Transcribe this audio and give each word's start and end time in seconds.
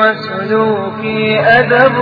وسلوكي 0.00 1.40
أدب 1.40 1.94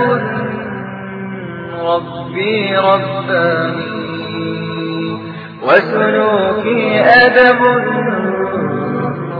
ربي 1.81 2.77
رباني 2.77 3.92
وسلوكي 5.63 6.99
أدب 7.01 7.61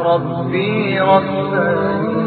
ربي 0.06 1.00
رباني 1.00 2.24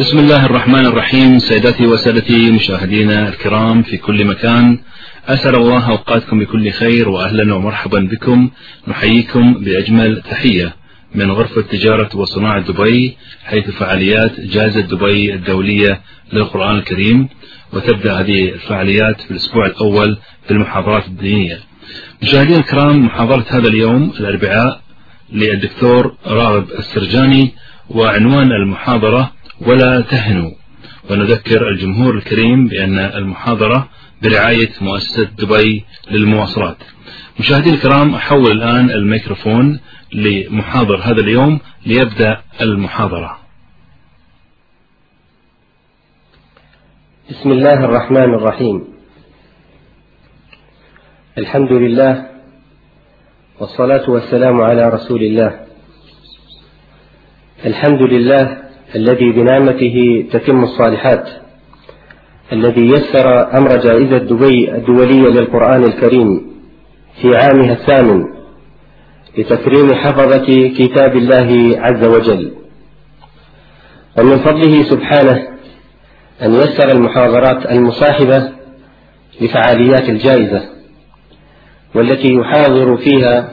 بسم 0.00 0.18
الله 0.18 0.46
الرحمن 0.46 0.86
الرحيم 0.86 1.38
سيداتي 1.38 1.86
وسادتي 1.86 2.50
مشاهدينا 2.52 3.28
الكرام 3.28 3.82
في 3.82 3.96
كل 3.96 4.24
مكان 4.24 4.78
أسأل 5.28 5.54
الله 5.54 5.90
أوقاتكم 5.90 6.38
بكل 6.38 6.70
خير 6.70 7.08
وأهلا 7.08 7.54
ومرحبا 7.54 8.00
بكم 8.12 8.48
نحييكم 8.88 9.54
بأجمل 9.54 10.22
تحية 10.30 10.74
من 11.14 11.30
غرفة 11.30 11.62
تجارة 11.62 12.08
وصناعة 12.16 12.60
دبي 12.62 13.16
حيث 13.44 13.70
فعاليات 13.70 14.40
جائزة 14.40 14.80
دبي 14.80 15.34
الدولية 15.34 16.00
للقرآن 16.32 16.78
الكريم 16.78 17.28
وتبدأ 17.72 18.20
هذه 18.20 18.48
الفعاليات 18.48 19.20
في 19.20 19.30
الأسبوع 19.30 19.66
الأول 19.66 20.18
بالمحاضرات 20.48 21.06
الدينية 21.06 21.60
مشاهدينا 22.22 22.58
الكرام 22.60 23.04
محاضرة 23.06 23.44
هذا 23.50 23.68
اليوم 23.68 24.12
الأربعاء 24.20 24.80
للدكتور 25.32 26.16
راغب 26.26 26.70
السرجاني 26.78 27.52
وعنوان 27.90 28.52
المحاضرة 28.52 29.32
ولا 29.60 30.00
تهنوا 30.00 30.50
ونذكر 31.10 31.68
الجمهور 31.68 32.14
الكريم 32.18 32.66
بأن 32.68 32.98
المحاضرة 32.98 33.88
برعاية 34.22 34.70
مؤسسة 34.80 35.24
دبي 35.38 35.84
للمواصلات 36.10 36.76
مشاهدينا 37.40 37.76
الكرام 37.76 38.14
أحول 38.14 38.50
الآن 38.52 38.90
الميكروفون 38.90 39.80
لمحاضر 40.12 40.96
هذا 40.96 41.20
اليوم 41.20 41.60
ليبدأ 41.86 42.40
المحاضرة 42.60 43.38
بسم 47.30 47.50
الله 47.50 47.72
الرحمن 47.84 48.34
الرحيم 48.34 48.84
الحمد 51.38 51.72
لله 51.72 52.26
والصلاة 53.60 54.10
والسلام 54.10 54.60
على 54.60 54.88
رسول 54.88 55.22
الله 55.22 55.60
الحمد 57.66 58.02
لله 58.02 58.58
الذي 58.94 59.32
بنعمته 59.32 60.26
تتم 60.32 60.62
الصالحات 60.64 61.24
الذي 62.52 62.86
يسر 62.86 63.58
أمر 63.58 63.76
جائزة 63.76 64.18
دبي 64.18 64.74
الدولية 64.74 65.28
للقرآن 65.28 65.84
الكريم 65.84 66.51
في 67.20 67.36
عامها 67.36 67.72
الثامن 67.72 68.24
لتكريم 69.38 69.94
حفظة 69.94 70.68
كتاب 70.78 71.16
الله 71.16 71.78
عز 71.80 72.04
وجل 72.04 72.52
ومن 74.18 74.36
فضله 74.38 74.82
سبحانه 74.82 75.48
أن 76.42 76.54
يسر 76.54 76.88
المحاضرات 76.94 77.66
المصاحبة 77.66 78.52
لفعاليات 79.40 80.08
الجائزة 80.08 80.62
والتي 81.94 82.28
يحاضر 82.34 82.96
فيها 82.96 83.52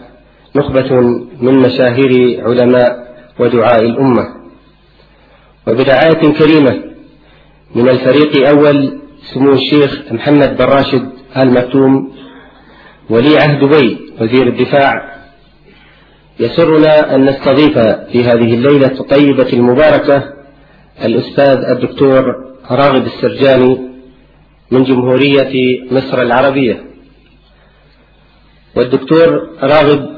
نخبة 0.56 1.00
من 1.42 1.54
مشاهير 1.60 2.42
علماء 2.50 2.98
ودعاء 3.40 3.86
الأمة 3.86 4.24
وبدعاية 5.68 6.34
كريمة 6.40 6.84
من 7.76 7.90
الفريق 7.90 8.48
أول 8.50 9.00
سمو 9.34 9.54
الشيخ 9.54 10.02
محمد 10.12 10.58
بن 10.58 10.66
راشد 10.66 11.10
آل 11.38 11.52
مكتوم 11.54 12.14
ولي 13.10 13.38
عهد 13.38 13.64
بي 13.64 13.98
وزير 14.22 14.48
الدفاع 14.48 15.16
يسرنا 16.40 17.16
أن 17.16 17.26
نستضيف 17.26 17.80
في 17.80 18.24
هذه 18.24 18.54
الليلة 18.54 18.88
الطيبة 19.00 19.54
المباركة 19.54 20.24
الأستاذ 21.04 21.64
الدكتور 21.70 22.26
راغب 22.72 23.06
السرجاني 23.06 23.78
من 24.72 24.84
جمهورية 24.84 25.82
مصر 25.92 26.22
العربية 26.22 26.84
والدكتور 28.76 29.50
راغب 29.64 30.10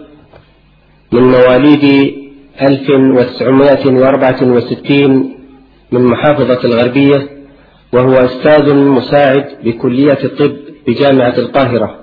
من 1.11 1.21
مواليد 1.21 2.11
1964 2.61 5.35
من 5.91 6.03
محافظة 6.05 6.63
الغربية 6.63 7.29
وهو 7.94 8.13
أستاذ 8.13 8.75
مساعد 8.75 9.45
بكلية 9.65 10.17
الطب 10.23 10.57
بجامعة 10.87 11.33
القاهرة 11.37 12.00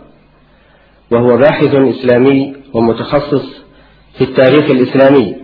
وهو 1.10 1.37
باحث 1.37 1.75
إسلامي 1.75 2.52
ومتخصص 2.75 3.44
في 4.19 4.25
التاريخ 4.25 4.70
الإسلامي 4.70 5.37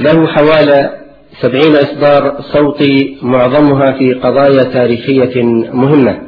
له 0.00 0.26
حوالي 0.26 0.98
سبعين 1.40 1.76
إصدار 1.76 2.40
صوتي 2.40 3.18
معظمها 3.22 3.98
في 3.98 4.14
قضايا 4.14 4.62
تاريخية 4.62 5.42
مهمة 5.72 6.22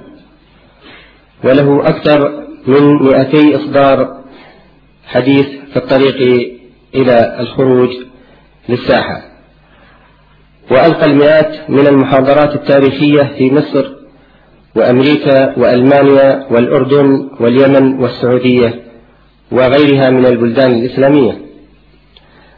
وله 1.45 1.81
أكثر 1.89 2.47
من 2.67 3.03
مئتي 3.03 3.57
إصدار 3.57 4.21
حديث 5.07 5.47
في 5.47 5.77
الطريق 5.77 6.17
إلى 6.95 7.37
الخروج 7.41 7.91
للساحة 8.69 9.23
وألقى 10.71 11.07
المئات 11.07 11.71
من 11.71 11.87
المحاضرات 11.87 12.55
التاريخية 12.55 13.23
في 13.39 13.51
مصر 13.55 14.00
وأمريكا 14.75 15.59
وألمانيا 15.59 16.47
والأردن 16.51 17.29
واليمن 17.41 18.01
والسعودية 18.01 18.83
وغيرها 19.53 20.11
من 20.11 20.27
البلدان 20.27 20.73
الإسلامية 20.73 21.35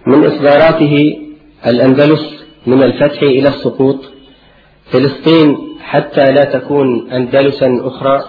من 0.07 0.25
إصداراته 0.27 1.19
الأندلس 1.67 2.21
من 2.67 2.83
الفتح 2.83 3.23
إلى 3.23 3.49
السقوط 3.49 3.99
فلسطين 4.93 5.57
حتى 5.83 6.25
لا 6.25 6.45
تكون 6.59 7.11
أندلسا 7.13 7.81
أخرى 7.85 8.23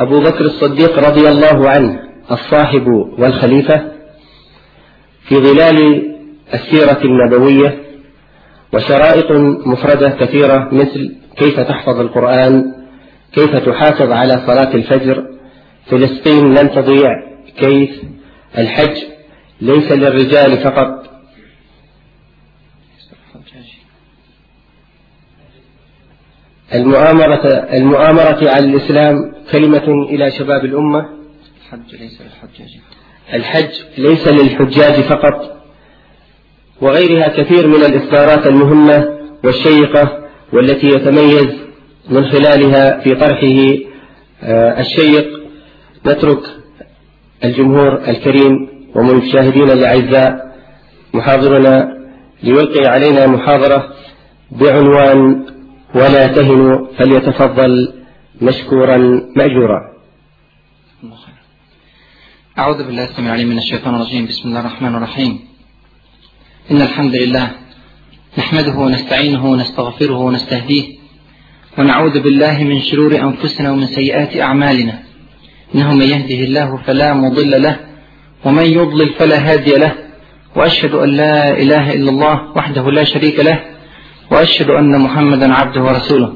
أبو 0.00 0.20
بكر 0.20 0.40
الصديق 0.40 0.98
رضي 0.98 1.28
الله 1.28 1.68
عنه 1.70 1.98
الصاحب 2.32 2.86
والخليفة 3.18 3.92
في 5.28 5.34
ظلال 5.34 6.06
السيرة 6.54 7.00
النبوية 7.04 7.78
وشرائط 8.74 9.30
مفردة 9.66 10.08
كثيرة 10.10 10.68
مثل 10.72 11.19
كيف 11.40 11.60
تحفظ 11.60 12.00
القرآن 12.00 12.72
كيف 13.32 13.56
تحافظ 13.56 14.12
على 14.12 14.42
صلاة 14.46 14.74
الفجر 14.74 15.26
فلسطين 15.86 16.54
لن 16.54 16.70
تضيع 16.74 17.08
كيف 17.58 18.02
الحج 18.58 18.96
ليس 19.60 19.92
للرجال 19.92 20.58
فقط 20.58 21.10
المؤامرة 26.74 27.46
المؤامرة 27.48 28.50
على 28.50 28.64
الإسلام 28.66 29.16
كلمة 29.52 30.02
إلى 30.04 30.30
شباب 30.30 30.64
الأمة 30.64 31.08
الحج 31.72 31.94
ليس 31.98 32.20
للحجاج 32.20 32.68
الحج 33.34 33.70
ليس 33.98 34.28
للحجاج 34.28 35.00
فقط 35.00 35.60
وغيرها 36.80 37.28
كثير 37.28 37.66
من 37.66 37.84
الإصدارات 37.84 38.46
المهمة 38.46 39.18
والشيقة 39.44 40.19
والتي 40.52 40.86
يتميز 40.86 41.54
من 42.08 42.30
خلالها 42.30 43.00
في 43.00 43.14
طرحه 43.14 43.84
آه، 44.42 44.80
الشيق 44.80 45.40
نترك 46.06 46.40
الجمهور 47.44 48.08
الكريم 48.08 48.68
ومشاهدينا 48.94 49.72
الأعزاء 49.72 50.56
محاضرنا 51.14 51.96
ليلقي 52.42 52.86
علينا 52.86 53.26
محاضرة 53.26 53.94
بعنوان 54.50 55.46
ولا 55.94 56.26
تهنوا 56.26 56.86
فليتفضل 56.98 57.94
مشكورا 58.42 58.96
مأجورا 59.36 59.80
أعوذ 62.58 62.86
بالله 62.86 63.04
السميع 63.04 63.28
العليم 63.28 63.48
من 63.48 63.58
الشيطان 63.58 63.94
الرجيم 63.94 64.26
بسم 64.26 64.48
الله 64.48 64.60
الرحمن 64.60 64.94
الرحيم 64.96 65.38
إن 66.70 66.82
الحمد 66.82 67.14
لله 67.16 67.52
نحمده 68.38 68.72
ونستعينه 68.78 69.46
ونستغفره 69.46 70.14
ونستهديه 70.16 70.84
ونعوذ 71.78 72.18
بالله 72.20 72.64
من 72.64 72.80
شرور 72.80 73.16
أنفسنا 73.20 73.70
ومن 73.72 73.86
سيئات 73.86 74.40
أعمالنا 74.40 74.92
إنه 75.74 75.94
من 75.94 76.02
يهده 76.04 76.40
الله 76.44 76.76
فلا 76.86 77.14
مضل 77.14 77.62
له 77.62 77.76
ومن 78.44 78.62
يضلل 78.66 79.08
فلا 79.18 79.38
هادي 79.52 79.70
له 79.72 79.92
وأشهد 80.56 80.94
أن 80.94 81.08
لا 81.08 81.50
إله 81.62 81.92
إلا 81.94 82.10
الله 82.10 82.36
وحده 82.56 82.90
لا 82.90 83.04
شريك 83.04 83.40
له 83.40 83.60
وأشهد 84.30 84.70
أن 84.70 85.00
محمدا 85.00 85.54
عبده 85.54 85.82
ورسوله 85.82 86.32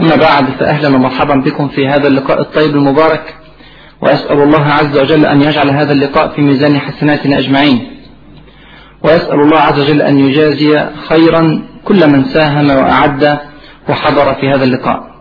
أما 0.00 0.16
بعد 0.16 0.44
فأهلا 0.60 0.88
ومرحبا 0.88 1.34
بكم 1.34 1.68
في 1.68 1.88
هذا 1.88 2.08
اللقاء 2.08 2.40
الطيب 2.40 2.76
المبارك 2.76 3.34
وأسأل 4.00 4.38
الله 4.42 4.62
عز 4.64 4.98
وجل 4.98 5.26
أن 5.26 5.42
يجعل 5.42 5.70
هذا 5.70 5.92
اللقاء 5.92 6.28
في 6.28 6.40
ميزان 6.42 6.78
حسناتنا 6.80 7.38
أجمعين 7.38 7.91
وأسأل 9.02 9.40
الله 9.40 9.58
عز 9.58 9.80
وجل 9.80 10.02
أن 10.02 10.18
يجازي 10.18 10.86
خيرا 11.08 11.62
كل 11.84 12.10
من 12.10 12.24
ساهم 12.24 12.70
وأعد 12.70 13.38
وحضر 13.88 14.34
في 14.34 14.48
هذا 14.50 14.64
اللقاء 14.64 15.14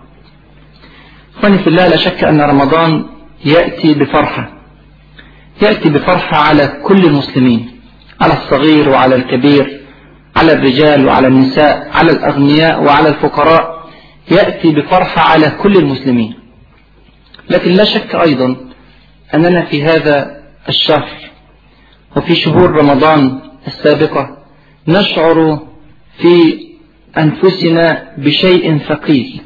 إخواني 1.38 1.58
في 1.58 1.68
الله 1.68 1.88
لا 1.88 1.98
شك 1.98 2.24
أن 2.24 2.42
رمضان 2.42 3.06
يأتي 3.46 3.94
بفرحة 3.94 4.50
يأتي 5.62 5.90
بفرحة 5.90 6.38
على 6.38 6.68
كل 6.84 7.06
المسلمين 7.06 7.72
على 8.22 8.34
الصغير 8.34 8.90
وعلى 8.90 9.16
الكبير 9.16 9.82
على 10.36 10.54
الرجال 10.54 11.06
وعلى 11.08 11.28
النساء 11.28 11.90
على 11.94 12.12
الأغنياء 12.12 12.84
وعلى 12.84 13.10
الفقراء 13.10 13.86
يأتي 14.32 14.72
بفرحة 14.72 15.32
على 15.34 15.52
كل 15.62 15.74
المسلمين 15.78 16.34
لكن 17.50 17.72
لا 17.72 17.84
شك 17.84 18.16
أيضا 18.16 18.56
أننا 19.36 19.66
في 19.66 19.84
هذا 19.84 20.38
الشهر 20.70 21.10
وفي 22.16 22.36
شهور 22.36 22.72
رمضان 22.72 23.42
السابقة 23.68 24.38
نشعر 24.88 25.60
في 26.18 26.62
أنفسنا 27.18 28.12
بشيء 28.18 28.78
ثقيل 28.80 29.42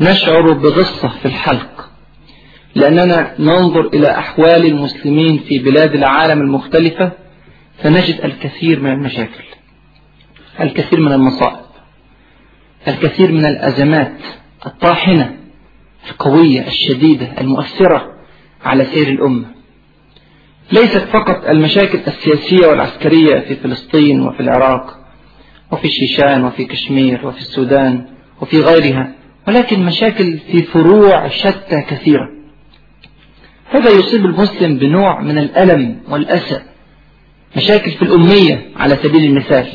نشعر 0.00 0.52
بغصة 0.52 1.08
في 1.08 1.26
الحلق 1.26 1.90
لأننا 2.74 3.34
ننظر 3.38 3.86
إلى 3.86 4.18
أحوال 4.18 4.66
المسلمين 4.66 5.38
في 5.48 5.58
بلاد 5.58 5.94
العالم 5.94 6.40
المختلفة 6.40 7.12
فنجد 7.82 8.20
الكثير 8.24 8.80
من 8.80 8.92
المشاكل 8.92 9.44
الكثير 10.60 11.00
من 11.00 11.12
المصائب 11.12 11.60
الكثير 12.88 13.32
من 13.32 13.44
الأزمات 13.46 14.18
الطاحنة 14.66 15.36
القوية 16.10 16.66
الشديدة 16.66 17.26
المؤثرة 17.40 18.14
على 18.64 18.84
سير 18.84 19.08
الأمة 19.08 19.53
ليست 20.72 20.98
فقط 21.12 21.44
المشاكل 21.48 21.98
السياسية 22.06 22.66
والعسكرية 22.66 23.40
في 23.40 23.56
فلسطين 23.56 24.20
وفي 24.20 24.40
العراق 24.40 24.96
وفي 25.70 25.84
الشيشان 25.84 26.44
وفي 26.44 26.64
كشمير 26.64 27.26
وفي 27.26 27.38
السودان 27.38 28.04
وفي 28.40 28.60
غيرها 28.60 29.12
ولكن 29.48 29.84
مشاكل 29.84 30.38
في 30.52 30.62
فروع 30.62 31.28
شتى 31.28 31.82
كثيرة 31.90 32.28
هذا 33.70 33.90
يصيب 33.90 34.24
المسلم 34.24 34.78
بنوع 34.78 35.20
من 35.20 35.38
الألم 35.38 35.96
والأسى 36.08 36.60
مشاكل 37.56 37.90
في 37.90 38.02
الأمية 38.02 38.66
على 38.76 38.96
سبيل 38.96 39.24
المثال 39.24 39.66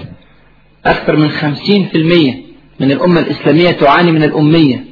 أكثر 0.85 1.15
من 1.15 1.29
خمسين 1.29 1.85
في 1.85 1.95
المية 1.97 2.33
من 2.79 2.91
الأمة 2.91 3.19
الإسلامية 3.19 3.71
تعاني 3.71 4.11
من 4.11 4.23
الأمية 4.23 4.83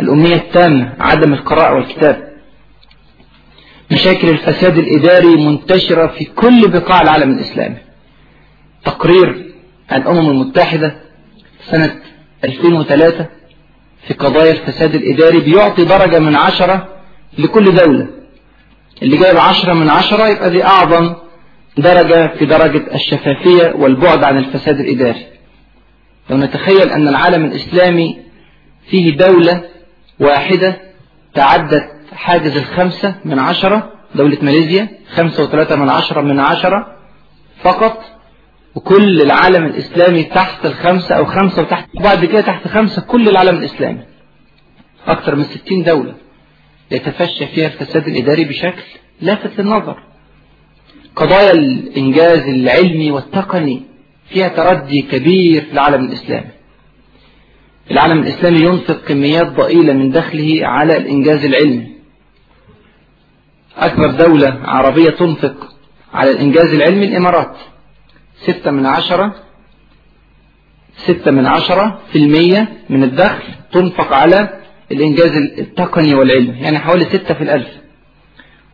الأمية 0.00 0.34
التامة 0.36 0.94
عدم 1.00 1.32
القراءة 1.32 1.74
والكتاب 1.74 2.31
مشاكل 3.92 4.28
الفساد 4.28 4.78
الإداري 4.78 5.36
منتشرة 5.36 6.06
في 6.06 6.24
كل 6.24 6.68
بقاع 6.68 7.00
العالم 7.00 7.32
الإسلامي 7.32 7.76
تقرير 8.84 9.52
الأمم 9.92 10.30
المتحدة 10.30 10.94
سنة 11.70 11.96
2003 12.44 13.26
في 14.06 14.14
قضايا 14.14 14.52
الفساد 14.52 14.94
الإداري 14.94 15.40
بيعطي 15.40 15.84
درجة 15.84 16.18
من 16.18 16.36
عشرة 16.36 16.88
لكل 17.38 17.64
دولة 17.74 18.06
اللي 19.02 19.16
جايب 19.16 19.36
عشرة 19.36 19.72
من 19.74 19.90
عشرة 19.90 20.28
يبقى 20.28 20.50
دي 20.50 20.64
أعظم 20.64 21.14
درجة 21.78 22.34
في 22.38 22.44
درجة 22.46 22.94
الشفافية 22.94 23.74
والبعد 23.76 24.24
عن 24.24 24.38
الفساد 24.38 24.80
الإداري 24.80 25.26
لو 26.30 26.36
نتخيل 26.36 26.90
أن 26.90 27.08
العالم 27.08 27.44
الإسلامي 27.44 28.18
فيه 28.90 29.16
دولة 29.16 29.64
واحدة 30.20 30.76
تعدت 31.34 31.88
حاجز 32.14 32.56
الخمسة 32.56 33.14
من 33.24 33.38
عشرة 33.38 33.92
دولة 34.14 34.38
ماليزيا 34.42 34.88
خمسة 35.14 35.42
وثلاثة 35.42 35.76
من 35.76 35.88
عشرة 35.90 36.20
من 36.20 36.40
عشرة 36.40 36.86
فقط 37.62 38.04
وكل 38.74 39.20
العالم 39.22 39.64
الإسلامي 39.66 40.22
تحت 40.24 40.66
الخمسة 40.66 41.14
أو 41.14 41.24
خمسة 41.24 41.62
وتحت 41.62 41.88
وبعد 42.00 42.24
كده 42.24 42.40
تحت 42.40 42.68
خمسة 42.68 43.02
كل 43.02 43.28
العالم 43.28 43.56
الإسلامي 43.58 44.00
أكثر 45.06 45.34
من 45.36 45.42
ستين 45.42 45.84
دولة 45.84 46.14
يتفشى 46.90 47.46
فيها 47.46 47.66
الفساد 47.66 48.08
الإداري 48.08 48.44
بشكل 48.44 48.82
لافت 49.20 49.60
للنظر 49.60 50.02
قضايا 51.16 51.52
الإنجاز 51.52 52.42
العلمي 52.48 53.10
والتقني 53.10 53.82
فيها 54.28 54.48
تردي 54.48 55.02
كبير 55.10 55.62
في 55.62 55.72
العالم 55.72 56.04
الإسلامي 56.04 56.48
العالم 57.90 58.18
الإسلامي 58.18 58.58
ينفق 58.60 59.00
كميات 59.04 59.46
ضئيلة 59.46 59.92
من 59.92 60.10
دخله 60.10 60.58
على 60.62 60.96
الإنجاز 60.96 61.44
العلمي 61.44 61.91
أكبر 63.78 64.10
دولة 64.10 64.58
عربية 64.64 65.10
تنفق 65.10 65.72
على 66.14 66.30
الإنجاز 66.30 66.74
العلمي 66.74 67.06
الإمارات 67.06 67.56
ستة 68.46 68.70
من 68.70 68.86
عشرة 68.86 69.34
ستة 70.96 71.30
من 71.30 71.46
عشرة 71.46 72.00
في 72.12 72.18
المية 72.18 72.68
من 72.90 73.02
الدخل 73.04 73.42
تنفق 73.72 74.12
على 74.12 74.60
الإنجاز 74.92 75.30
التقني 75.58 76.14
والعلمي 76.14 76.58
يعني 76.60 76.78
حوالي 76.78 77.04
ستة 77.04 77.34
في 77.34 77.44
الألف 77.44 77.68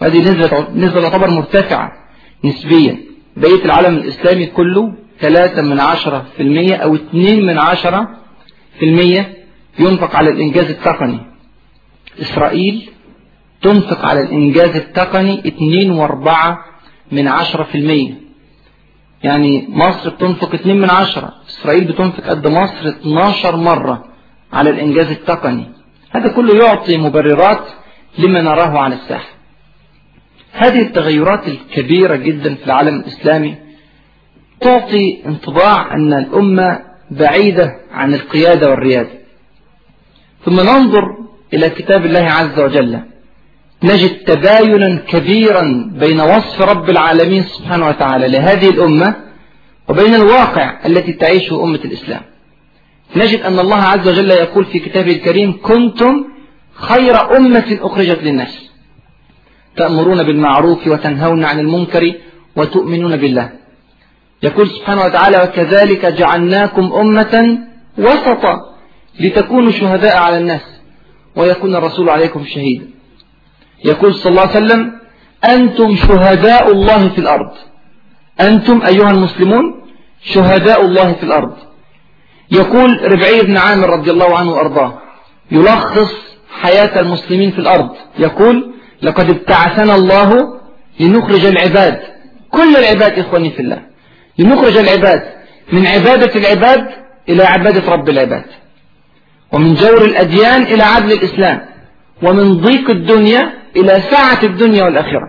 وهذه 0.00 0.18
نسبة 0.18 0.68
نسبة 0.74 1.00
تعتبر 1.00 1.30
مرتفعة 1.30 1.92
نسبيا 2.44 2.98
بقية 3.36 3.64
العالم 3.64 3.96
الإسلامي 3.96 4.46
كله 4.46 4.94
ثلاثة 5.20 5.62
من 5.62 5.80
عشرة 5.80 6.26
في 6.36 6.42
المية 6.42 6.76
أو 6.76 6.94
اتنين 6.94 7.46
من 7.46 7.58
عشرة 7.58 8.08
في 8.78 8.84
المية 8.86 9.34
ينفق 9.78 10.16
على 10.16 10.30
الإنجاز 10.30 10.70
التقني 10.70 11.18
إسرائيل 12.22 12.88
تنفق 13.62 14.04
على 14.06 14.20
الإنجاز 14.20 14.76
التقني 14.76 15.42
2.4 15.42 16.56
من 17.12 17.28
المية 17.74 18.14
يعني 19.22 19.66
مصر 19.68 20.10
بتنفق 20.10 20.54
2 20.54 20.80
من 20.80 20.90
عشرة 20.90 21.34
إسرائيل 21.48 21.84
بتنفق 21.84 22.24
قد 22.24 22.48
مصر 22.48 22.88
12 22.88 23.56
مرة 23.56 24.04
على 24.52 24.70
الإنجاز 24.70 25.06
التقني 25.10 25.68
هذا 26.10 26.28
كله 26.28 26.64
يعطي 26.64 26.96
مبررات 26.96 27.62
لما 28.18 28.42
نراه 28.42 28.78
على 28.78 28.94
الساحة 28.94 29.28
هذه 30.52 30.82
التغيرات 30.82 31.48
الكبيرة 31.48 32.16
جدا 32.16 32.54
في 32.54 32.66
العالم 32.66 33.00
الإسلامي 33.00 33.54
تعطي 34.60 35.26
انطباع 35.26 35.94
أن 35.94 36.12
الأمة 36.12 36.78
بعيدة 37.10 37.72
عن 37.92 38.14
القيادة 38.14 38.70
والريادة 38.70 39.18
ثم 40.44 40.60
ننظر 40.60 41.16
إلى 41.54 41.70
كتاب 41.70 42.06
الله 42.06 42.20
عز 42.24 42.60
وجل 42.60 43.00
نجد 43.84 44.10
تباينا 44.24 44.96
كبيرا 45.08 45.90
بين 46.00 46.20
وصف 46.20 46.62
رب 46.62 46.90
العالمين 46.90 47.42
سبحانه 47.42 47.86
وتعالى 47.88 48.28
لهذه 48.28 48.68
الأمة 48.70 49.16
وبين 49.88 50.14
الواقع 50.14 50.86
التي 50.86 51.12
تعيشه 51.12 51.64
أمة 51.64 51.80
الإسلام 51.84 52.20
نجد 53.16 53.40
أن 53.40 53.58
الله 53.58 53.82
عز 53.82 54.08
وجل 54.08 54.30
يقول 54.30 54.64
في 54.64 54.78
كتابه 54.78 55.10
الكريم 55.12 55.58
كنتم 55.62 56.24
خير 56.74 57.36
أمة 57.36 57.78
أخرجت 57.82 58.22
للناس 58.22 58.70
تأمرون 59.76 60.22
بالمعروف 60.22 60.86
وتنهون 60.86 61.44
عن 61.44 61.60
المنكر 61.60 62.12
وتؤمنون 62.56 63.16
بالله 63.16 63.50
يقول 64.42 64.68
سبحانه 64.68 65.02
وتعالى 65.04 65.36
وكذلك 65.42 66.06
جعلناكم 66.06 66.92
أمة 66.92 67.58
وسطا 67.98 68.56
لتكونوا 69.20 69.70
شهداء 69.72 70.16
على 70.16 70.38
الناس 70.38 70.62
ويكون 71.36 71.76
الرسول 71.76 72.08
عليكم 72.10 72.44
شهيدا 72.54 72.97
يقول 73.84 74.14
صلى 74.14 74.30
الله 74.30 74.40
عليه 74.40 74.50
وسلم 74.50 74.92
أنتم 75.44 75.96
شهداء 75.96 76.70
الله 76.72 77.08
في 77.08 77.18
الأرض 77.18 77.50
أنتم 78.40 78.82
أيها 78.86 79.10
المسلمون 79.10 79.80
شهداء 80.24 80.84
الله 80.84 81.12
في 81.12 81.22
الأرض 81.22 81.52
يقول 82.50 83.12
ربعي 83.12 83.42
بن 83.42 83.56
عامر 83.56 83.90
رضي 83.90 84.10
الله 84.10 84.38
عنه 84.38 84.50
وأرضاه 84.52 84.98
يلخص 85.50 86.12
حياة 86.60 87.00
المسلمين 87.00 87.50
في 87.50 87.58
الأرض 87.58 87.88
يقول 88.18 88.74
لقد 89.02 89.30
ابتعثنا 89.30 89.94
الله 89.94 90.60
لنخرج 91.00 91.46
العباد 91.46 92.00
كل 92.50 92.76
العباد 92.76 93.18
إخواني 93.18 93.50
في 93.50 93.60
الله 93.62 93.82
لنخرج 94.38 94.76
العباد 94.76 95.22
من 95.72 95.86
عبادة 95.86 96.34
العباد 96.40 96.86
إلى 97.28 97.42
عبادة 97.44 97.92
رب 97.92 98.08
العباد 98.08 98.44
ومن 99.52 99.74
جور 99.74 100.04
الأديان 100.04 100.62
إلى 100.62 100.82
عدل 100.82 101.12
الإسلام 101.12 101.66
ومن 102.22 102.52
ضيق 102.54 102.90
الدنيا 102.90 103.52
إلى 103.80 104.02
سعة 104.10 104.42
الدنيا 104.42 104.84
والآخرة 104.84 105.28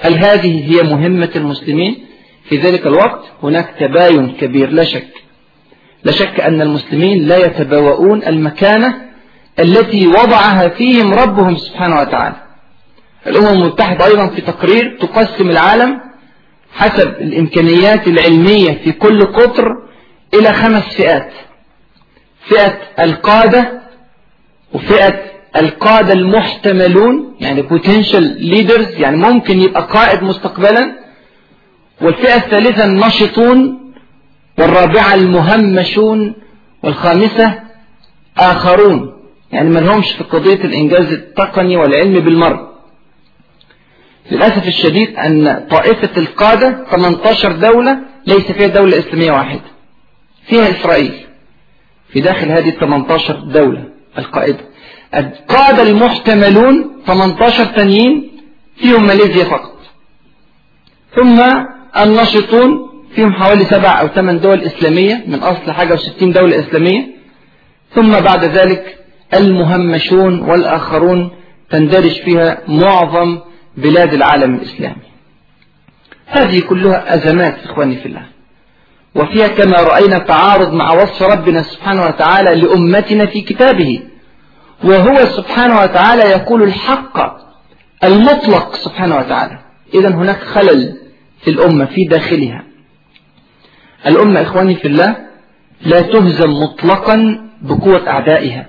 هل 0.00 0.24
هذه 0.24 0.72
هي 0.72 0.82
مهمة 0.82 1.30
المسلمين 1.36 2.06
في 2.48 2.56
ذلك 2.56 2.86
الوقت 2.86 3.24
هناك 3.42 3.74
تباين 3.80 4.30
كبير 4.40 4.70
لا 4.70 4.84
شك 4.84 5.08
لا 6.04 6.12
شك 6.12 6.40
أن 6.40 6.60
المسلمين 6.62 7.24
لا 7.26 7.36
يتبوؤون 7.46 8.24
المكانة 8.26 8.94
التي 9.58 10.06
وضعها 10.06 10.68
فيهم 10.68 11.14
ربهم 11.14 11.56
سبحانه 11.56 12.00
وتعالى 12.00 12.36
الأمم 13.26 13.62
المتحدة 13.62 14.06
أيضا 14.06 14.26
في 14.28 14.40
تقرير 14.40 14.98
تقسم 15.00 15.50
العالم 15.50 16.00
حسب 16.72 17.08
الإمكانيات 17.08 18.08
العلمية 18.08 18.72
في 18.84 18.92
كل 18.92 19.20
قطر 19.20 19.66
إلى 20.34 20.52
خمس 20.52 20.82
فئات 20.94 21.32
فئة 22.48 22.78
القادة 23.00 23.80
وفئة 24.72 25.33
القادة 25.56 26.12
المحتملون 26.12 27.34
يعني 27.40 27.62
potential 27.62 28.38
leaders 28.40 29.00
يعني 29.00 29.16
ممكن 29.16 29.60
يبقى 29.60 29.82
قائد 29.86 30.22
مستقبلا 30.22 30.98
والفئة 32.02 32.36
الثالثة 32.36 32.84
النشطون 32.84 33.92
والرابعة 34.58 35.14
المهمشون 35.14 36.34
والخامسة 36.82 37.60
آخرون 38.38 39.12
يعني 39.52 39.68
ما 39.70 39.78
لهمش 39.78 40.12
في 40.12 40.24
قضية 40.24 40.64
الإنجاز 40.64 41.12
التقني 41.12 41.76
والعلمي 41.76 42.20
بالمرة 42.20 42.70
للأسف 44.30 44.66
الشديد 44.68 45.16
أن 45.16 45.66
طائفة 45.70 46.10
القادة 46.16 46.86
18 46.90 47.52
دولة 47.52 47.98
ليس 48.26 48.52
فيها 48.52 48.66
دولة 48.66 48.98
إسلامية 48.98 49.32
واحدة 49.32 49.60
فيها 50.46 50.70
إسرائيل 50.70 51.24
في 52.08 52.20
داخل 52.20 52.48
هذه 52.48 52.70
18 52.70 53.34
دولة 53.40 53.84
القائدة 54.18 54.73
القادة 55.18 55.82
المحتملون 55.82 57.02
18 57.06 57.64
تانيين 57.64 58.30
فيهم 58.76 59.06
ماليزيا 59.06 59.44
فقط 59.44 59.76
ثم 61.16 61.42
النشطون 62.02 62.90
فيهم 63.14 63.32
حوالي 63.32 63.64
سبع 63.64 64.00
أو 64.00 64.08
ثمان 64.08 64.40
دول 64.40 64.60
إسلامية 64.62 65.24
من 65.26 65.38
أصل 65.38 65.72
حاجة 65.72 65.94
وستين 65.94 66.32
دولة 66.32 66.58
إسلامية 66.60 67.06
ثم 67.94 68.20
بعد 68.20 68.44
ذلك 68.44 68.98
المهمشون 69.34 70.40
والآخرون 70.40 71.30
تندرج 71.70 72.22
فيها 72.24 72.58
معظم 72.68 73.38
بلاد 73.76 74.14
العالم 74.14 74.54
الإسلامي 74.54 75.04
هذه 76.26 76.60
كلها 76.60 77.14
أزمات 77.14 77.64
إخواني 77.64 77.96
في 77.96 78.06
الله 78.06 78.26
وفيها 79.14 79.48
كما 79.48 79.76
رأينا 79.80 80.18
تعارض 80.18 80.72
مع 80.72 80.92
وصف 80.92 81.22
ربنا 81.22 81.62
سبحانه 81.62 82.06
وتعالى 82.06 82.54
لأمتنا 82.54 83.26
في 83.26 83.40
كتابه 83.40 84.02
وهو 84.82 85.14
سبحانه 85.24 85.80
وتعالى 85.80 86.22
يقول 86.22 86.62
الحق 86.62 87.40
المطلق 88.04 88.74
سبحانه 88.76 89.16
وتعالى 89.16 89.58
إذا 89.94 90.08
هناك 90.14 90.38
خلل 90.38 90.96
في 91.40 91.50
الأمة 91.50 91.84
في 91.84 92.04
داخلها 92.04 92.64
الأمة 94.06 94.42
إخواني 94.42 94.74
في 94.74 94.88
الله 94.88 95.16
لا 95.82 96.00
تهزم 96.00 96.50
مطلقا 96.50 97.46
بقوة 97.62 98.08
أعدائها 98.08 98.66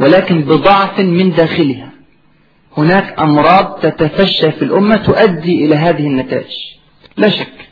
ولكن 0.00 0.40
بضعف 0.40 1.00
من 1.00 1.32
داخلها 1.32 1.90
هناك 2.76 3.20
أمراض 3.20 3.78
تتفشى 3.82 4.52
في 4.52 4.62
الأمة 4.62 4.96
تؤدي 4.96 5.64
إلى 5.64 5.74
هذه 5.76 6.06
النتائج 6.06 6.54
لا 7.16 7.28
شك 7.28 7.68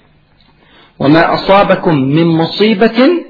وما 0.99 1.35
أصابكم 1.35 1.95
من 1.99 2.27
مصيبة 2.27 3.25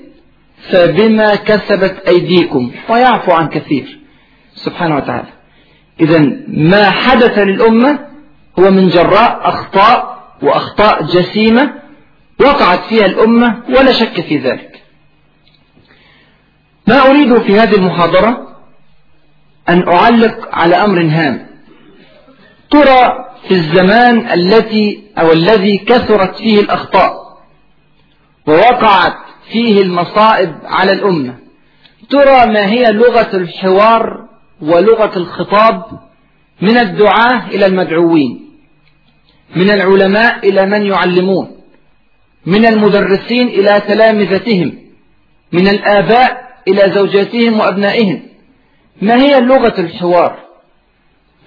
فبما 0.71 1.35
كسبت 1.35 1.95
أيديكم 2.09 2.71
ويعفو 2.89 3.33
عن 3.33 3.49
كثير 3.49 3.99
سبحانه 4.57 4.97
وتعالى 4.97 5.29
إذا 6.01 6.21
ما 6.49 6.91
حدث 6.91 7.39
للأمة 7.39 7.99
هو 8.59 8.71
من 8.71 8.89
جراء 8.89 9.49
أخطاء 9.49 10.27
وأخطاء 10.43 11.03
جسيمة 11.03 11.75
وقعت 12.41 12.79
فيها 12.85 13.07
الأمة 13.07 13.63
ولا 13.69 13.93
شك 13.93 14.21
في 14.21 14.39
ذلك 14.39 14.83
ما 16.87 17.11
أريد 17.11 17.39
في 17.39 17.59
هذه 17.61 17.75
المحاضرة 17.75 18.49
أن 19.69 19.89
أعلق 19.89 20.49
على 20.53 20.75
أمر 20.77 21.01
هام 21.01 21.47
ترى 22.71 23.29
في 23.49 23.55
الزمان 23.55 24.33
التي 24.33 25.03
أو 25.19 25.33
الذي 25.33 25.79
كثرت 25.79 26.37
فيه 26.37 26.61
الأخطاء 26.61 27.15
ووقعت 28.49 29.15
فيه 29.53 29.83
المصائب 29.83 30.55
على 30.65 30.93
الأمة 30.93 31.35
ترى 32.11 32.47
ما 32.53 32.67
هي 32.67 32.93
لغة 32.93 33.37
الحوار 33.37 34.24
ولغة 34.69 35.17
الخطاب 35.19 35.85
من 36.61 36.79
الدعاة 36.79 37.49
إلى 37.49 37.67
المدعوين 37.67 38.51
من 39.57 39.71
العلماء 39.71 40.49
إلى 40.49 40.67
من 40.67 40.83
يعلمون 40.87 41.57
من 42.47 42.67
المدرسين 42.67 43.49
إلى 43.49 43.81
تلامذتهم 43.81 44.79
من 45.53 45.69
الآباء 45.69 46.59
إلى 46.69 46.93
زوجاتهم 46.95 47.61
وأبنائهم 47.61 48.23
ما 49.03 49.15
هي 49.23 49.41
لغة 49.41 49.81
الحوار 49.81 50.37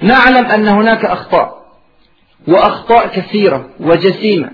نعلم 0.01 0.45
أن 0.45 0.67
هناك 0.67 1.05
أخطاء 1.05 1.65
وأخطاء 2.47 3.07
كثيرة 3.07 3.69
وجسيمة 3.79 4.51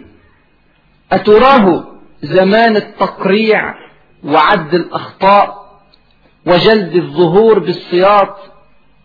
أتراه 1.12 1.84
زمان 2.22 2.76
التقريع 2.76 3.62
وعد 4.24 4.74
الأخطاء 4.76 5.64
وجلد 6.48 6.96
الظهور 6.96 7.60
بالسياط 7.60 8.53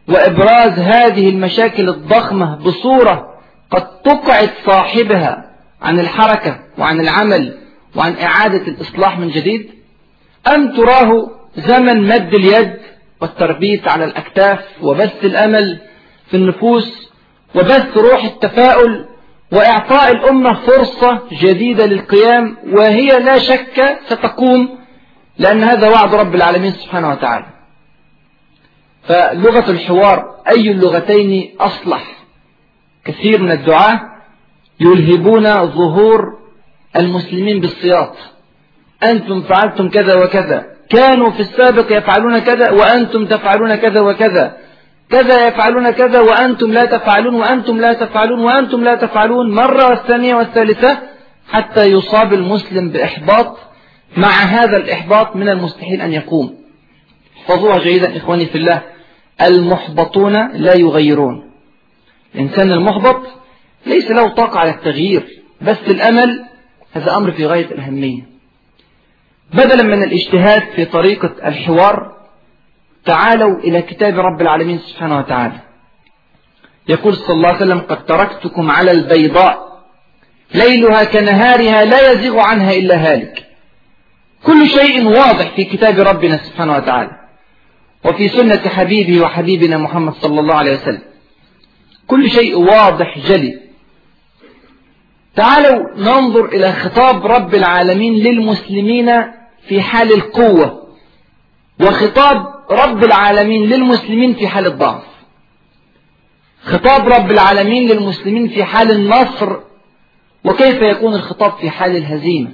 وإبراز 0.08 0.78
هذه 0.78 1.28
المشاكل 1.28 1.88
الضخمة 1.88 2.56
بصورة 2.56 3.34
قد 3.70 4.02
تقعد 4.02 4.50
صاحبها 4.66 5.50
عن 5.82 6.00
الحركة 6.00 6.58
وعن 6.78 7.00
العمل 7.00 7.58
وعن 7.96 8.14
إعادة 8.22 8.68
الإصلاح 8.68 9.18
من 9.18 9.28
جديد 9.30 9.70
أم 10.54 10.76
تراه 10.76 11.30
زمن 11.56 12.02
مد 12.08 12.34
اليد 12.34 12.76
والتربيت 13.20 13.88
على 13.88 14.04
الأكتاف 14.04 14.58
وبث 14.82 15.24
الأمل 15.24 15.80
في 16.30 16.36
النفوس 16.36 17.08
وبث 17.54 17.96
روح 17.96 18.24
التفاؤل 18.24 19.04
وإعطاء 19.52 20.12
الأمة 20.12 20.54
فرصة 20.54 21.20
جديدة 21.32 21.86
للقيام 21.86 22.56
وهي 22.76 23.08
لا 23.20 23.38
شك 23.38 23.98
ستقوم 24.06 24.78
لأن 25.38 25.62
هذا 25.64 25.88
وعد 25.88 26.14
رب 26.14 26.34
العالمين 26.34 26.70
سبحانه 26.72 27.10
وتعالى 27.10 27.44
فلغة 29.08 29.70
الحوار 29.70 30.34
أي 30.50 30.70
اللغتين 30.70 31.54
أصلح 31.60 32.04
كثير 33.04 33.42
من 33.42 33.50
الدعاة 33.52 34.00
يلهبون 34.80 35.66
ظهور 35.66 36.38
المسلمين 36.96 37.60
بالسياط 37.60 38.14
أنتم 39.02 39.42
فعلتم 39.42 39.88
كذا 39.88 40.16
وكذا 40.24 40.66
كانوا 40.90 41.30
في 41.30 41.40
السابق 41.40 41.96
يفعلون 41.98 42.38
كذا 42.38 42.70
وأنتم 42.70 43.26
تفعلون 43.26 43.74
كذا 43.74 44.00
وكذا 44.00 44.56
كذا 45.10 45.48
يفعلون 45.48 45.90
كذا 45.90 46.20
وأنتم 46.20 46.72
لا 46.72 46.84
تفعلون 46.84 47.34
وأنتم 47.34 47.78
لا 47.80 47.92
تفعلون 47.92 48.40
وأنتم 48.40 48.84
لا 48.84 48.94
تفعلون 48.94 49.54
مرة 49.54 49.88
والثانية 49.88 50.34
والثالثة 50.34 50.98
حتى 51.50 51.84
يصاب 51.84 52.32
المسلم 52.34 52.88
بإحباط 52.88 53.58
مع 54.16 54.28
هذا 54.30 54.76
الإحباط 54.76 55.36
من 55.36 55.48
المستحيل 55.48 56.00
أن 56.02 56.12
يقوم 56.12 56.54
احفظوها 57.36 57.78
جيدا 57.78 58.16
إخواني 58.16 58.46
في 58.46 58.54
الله 58.58 58.82
المحبطون 59.40 60.32
لا 60.52 60.74
يغيرون 60.76 61.50
الإنسان 62.34 62.72
المحبط 62.72 63.20
ليس 63.86 64.10
له 64.10 64.28
طاقة 64.34 64.58
على 64.60 64.70
التغيير 64.70 65.42
بس 65.62 65.76
الأمل 65.86 66.44
هذا 66.92 67.16
أمر 67.16 67.32
في 67.32 67.46
غاية 67.46 67.64
الأهمية 67.64 68.26
بدلا 69.54 69.82
من 69.82 70.02
الاجتهاد 70.02 70.62
في 70.76 70.84
طريقة 70.84 71.32
الحوار 71.48 72.14
تعالوا 73.04 73.58
إلى 73.58 73.82
كتاب 73.82 74.18
رب 74.18 74.40
العالمين 74.40 74.78
سبحانه 74.78 75.18
وتعالى 75.18 75.58
يقول 76.88 77.14
صلى 77.14 77.34
الله 77.36 77.48
عليه 77.48 77.56
وسلم 77.56 77.78
قد 77.78 78.06
تركتكم 78.06 78.70
على 78.70 78.90
البيضاء 78.90 79.82
ليلها 80.54 81.04
كنهارها 81.04 81.84
لا 81.84 82.12
يزيغ 82.12 82.38
عنها 82.38 82.72
إلا 82.72 82.96
هالك 83.12 83.46
كل 84.44 84.66
شيء 84.68 85.06
واضح 85.06 85.56
في 85.56 85.64
كتاب 85.64 85.98
ربنا 85.98 86.36
سبحانه 86.36 86.76
وتعالى 86.76 87.17
وفي 88.04 88.28
سنة 88.28 88.68
حبيبه 88.68 89.20
وحبيبنا 89.20 89.78
محمد 89.78 90.14
صلى 90.14 90.40
الله 90.40 90.54
عليه 90.54 90.72
وسلم 90.72 91.00
كل 92.06 92.30
شيء 92.30 92.58
واضح 92.58 93.18
جلي 93.18 93.58
تعالوا 95.36 95.82
ننظر 95.96 96.44
إلى 96.44 96.72
خطاب 96.72 97.26
رب 97.26 97.54
العالمين 97.54 98.14
للمسلمين 98.14 99.10
في 99.68 99.80
حال 99.82 100.12
القوة 100.14 100.88
وخطاب 101.80 102.46
رب 102.70 103.04
العالمين 103.04 103.68
للمسلمين 103.68 104.34
في 104.34 104.48
حال 104.48 104.66
الضعف 104.66 105.02
خطاب 106.62 107.08
رب 107.08 107.30
العالمين 107.30 107.88
للمسلمين 107.88 108.48
في 108.48 108.64
حال 108.64 108.90
النصر 108.90 109.56
وكيف 110.44 110.82
يكون 110.82 111.14
الخطاب 111.14 111.52
في 111.52 111.70
حال 111.70 111.96
الهزيمة 111.96 112.50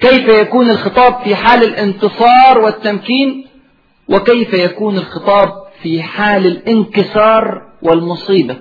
كيف 0.00 0.28
يكون 0.28 0.70
الخطاب 0.70 1.24
في 1.24 1.36
حال 1.36 1.62
الانتصار 1.64 2.58
والتمكين 2.58 3.46
وكيف 4.10 4.52
يكون 4.54 4.98
الخطاب 4.98 5.52
في 5.82 6.02
حال 6.02 6.46
الانكسار 6.46 7.62
والمصيبة 7.82 8.56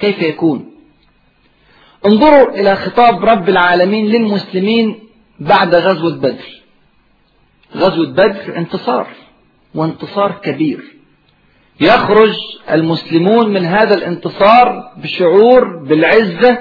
كيف 0.00 0.22
يكون 0.22 0.70
انظروا 2.06 2.48
إلى 2.60 2.76
خطاب 2.76 3.24
رب 3.24 3.48
العالمين 3.48 4.06
للمسلمين 4.08 4.98
بعد 5.40 5.74
غزوة 5.74 6.16
بدر 6.18 6.62
غزوة 7.76 8.06
بدر 8.12 8.56
انتصار 8.56 9.06
وانتصار 9.74 10.32
كبير 10.32 10.94
يخرج 11.80 12.34
المسلمون 12.70 13.48
من 13.52 13.64
هذا 13.64 13.94
الانتصار 13.94 14.84
بشعور 14.96 15.76
بالعزة 15.76 16.58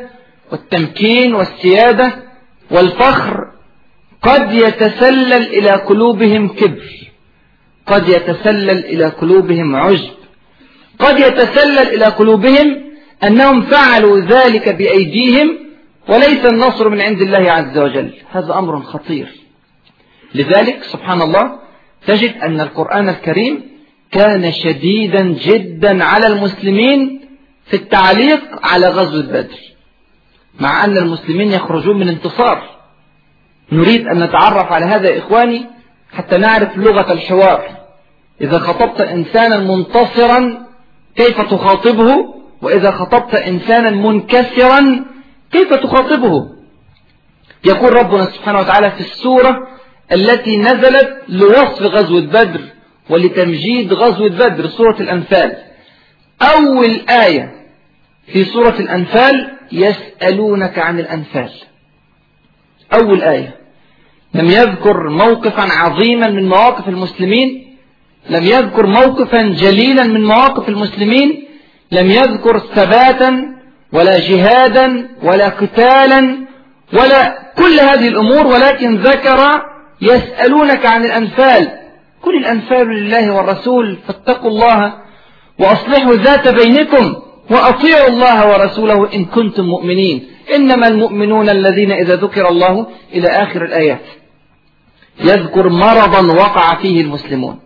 والتمكين 0.51 1.35
والسيادة 1.35 2.23
والفخر 2.71 3.51
قد 4.21 4.53
يتسلل 4.53 5.33
إلى 5.33 5.71
قلوبهم 5.71 6.47
كبر 6.47 7.06
قد 7.87 8.09
يتسلل 8.09 8.85
إلى 8.85 9.05
قلوبهم 9.05 9.75
عجب 9.75 10.09
قد 10.99 11.19
يتسلل 11.19 11.79
إلى 11.95 12.05
قلوبهم 12.05 12.83
أنهم 13.23 13.61
فعلوا 13.61 14.19
ذلك 14.19 14.69
بأيديهم 14.69 15.57
وليس 16.09 16.45
النصر 16.45 16.89
من 16.89 17.01
عند 17.01 17.21
الله 17.21 17.51
عز 17.51 17.77
وجل 17.77 18.13
هذا 18.31 18.53
أمر 18.57 18.81
خطير 18.81 19.27
لذلك 20.35 20.83
سبحان 20.83 21.21
الله 21.21 21.59
تجد 22.07 22.37
أن 22.37 22.61
القرآن 22.61 23.09
الكريم 23.09 23.63
كان 24.11 24.51
شديدا 24.51 25.21
جدا 25.23 26.03
على 26.03 26.27
المسلمين 26.27 27.21
في 27.65 27.73
التعليق 27.73 28.41
على 28.63 28.87
غزوة 28.87 29.23
بدر 29.23 29.59
مع 30.59 30.85
أن 30.85 30.97
المسلمين 30.97 31.51
يخرجون 31.51 31.99
من 31.99 32.09
انتصار 32.09 32.63
نريد 33.71 34.07
أن 34.07 34.23
نتعرف 34.23 34.71
على 34.71 34.85
هذا 34.85 35.09
يا 35.09 35.17
إخواني 35.19 35.65
حتى 36.13 36.37
نعرف 36.37 36.77
لغة 36.77 37.13
الحوار 37.13 37.76
إذا 38.41 38.59
خطبت 38.59 39.01
إنسانا 39.01 39.57
منتصرا 39.59 40.57
كيف 41.15 41.41
تخاطبه 41.41 42.33
وإذا 42.61 42.91
خطبت 42.91 43.35
إنسانا 43.35 43.89
منكسرا 43.89 45.05
كيف 45.51 45.73
تخاطبه 45.73 46.49
يقول 47.65 47.93
ربنا 47.93 48.25
سبحانه 48.25 48.59
وتعالى 48.59 48.91
في 48.91 48.99
السورة 48.99 49.67
التي 50.11 50.57
نزلت 50.57 51.21
لوصف 51.27 51.81
غزوة 51.81 52.21
بدر 52.21 52.61
ولتمجيد 53.09 53.93
غزوة 53.93 54.29
بدر 54.29 54.67
سورة 54.67 54.95
الأنفال 54.99 55.55
أول 56.41 57.01
آية 57.09 57.53
في 58.27 58.43
سورة 58.45 58.75
الأنفال 58.79 59.51
يسألونك 59.71 60.79
عن 60.79 60.99
الأنفال 60.99 61.51
أول 62.93 63.21
آية 63.21 63.55
لم 64.33 64.45
يذكر 64.45 65.09
موقفا 65.09 65.61
عظيما 65.61 66.27
من 66.27 66.49
مواقف 66.49 66.87
المسلمين 66.87 67.66
لم 68.29 68.43
يذكر 68.45 68.85
موقفا 68.87 69.41
جليلا 69.41 70.03
من 70.03 70.25
مواقف 70.25 70.69
المسلمين 70.69 71.43
لم 71.91 72.11
يذكر 72.11 72.59
ثباتا 72.59 73.45
ولا 73.93 74.19
جهادا 74.19 75.09
ولا 75.23 75.49
قتالا 75.49 76.37
ولا 76.93 77.51
كل 77.57 77.79
هذه 77.79 78.07
الأمور 78.07 78.47
ولكن 78.47 78.95
ذكر 78.97 79.61
يسألونك 80.01 80.85
عن 80.85 81.05
الأنفال 81.05 81.71
كل 82.21 82.37
الأنفال 82.37 82.87
لله 82.89 83.33
والرسول 83.33 83.97
فاتقوا 84.07 84.49
الله 84.49 84.93
وأصلحوا 85.59 86.13
ذات 86.13 86.47
بينكم 86.47 87.15
وأطيعوا 87.49 88.07
الله 88.07 88.49
ورسوله 88.49 89.13
إن 89.15 89.25
كنتم 89.25 89.65
مؤمنين 89.65 90.27
إنما 90.55 90.87
المؤمنون 90.87 91.49
الذين 91.49 91.91
إذا 91.91 92.15
ذكر 92.15 92.49
الله 92.49 92.87
إلى 93.13 93.27
آخر 93.27 93.65
الآيات 93.65 94.01
يذكر 95.23 95.69
مرضا 95.69 96.33
وقع 96.33 96.75
فيه 96.81 97.01
المسلمون 97.01 97.59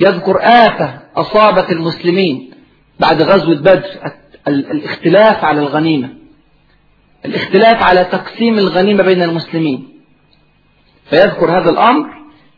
يذكر 0.00 0.40
آفة 0.42 0.98
أصابت 1.16 1.70
المسلمين 1.72 2.50
بعد 3.00 3.22
غزوة 3.22 3.54
بدر 3.54 3.84
الاختلاف 4.48 5.44
على 5.44 5.60
الغنيمة 5.60 6.08
الاختلاف 7.24 7.82
على 7.82 8.04
تقسيم 8.04 8.58
الغنيمة 8.58 9.02
بين 9.02 9.22
المسلمين 9.22 9.88
فيذكر 11.10 11.58
هذا 11.58 11.70
الأمر 11.70 12.06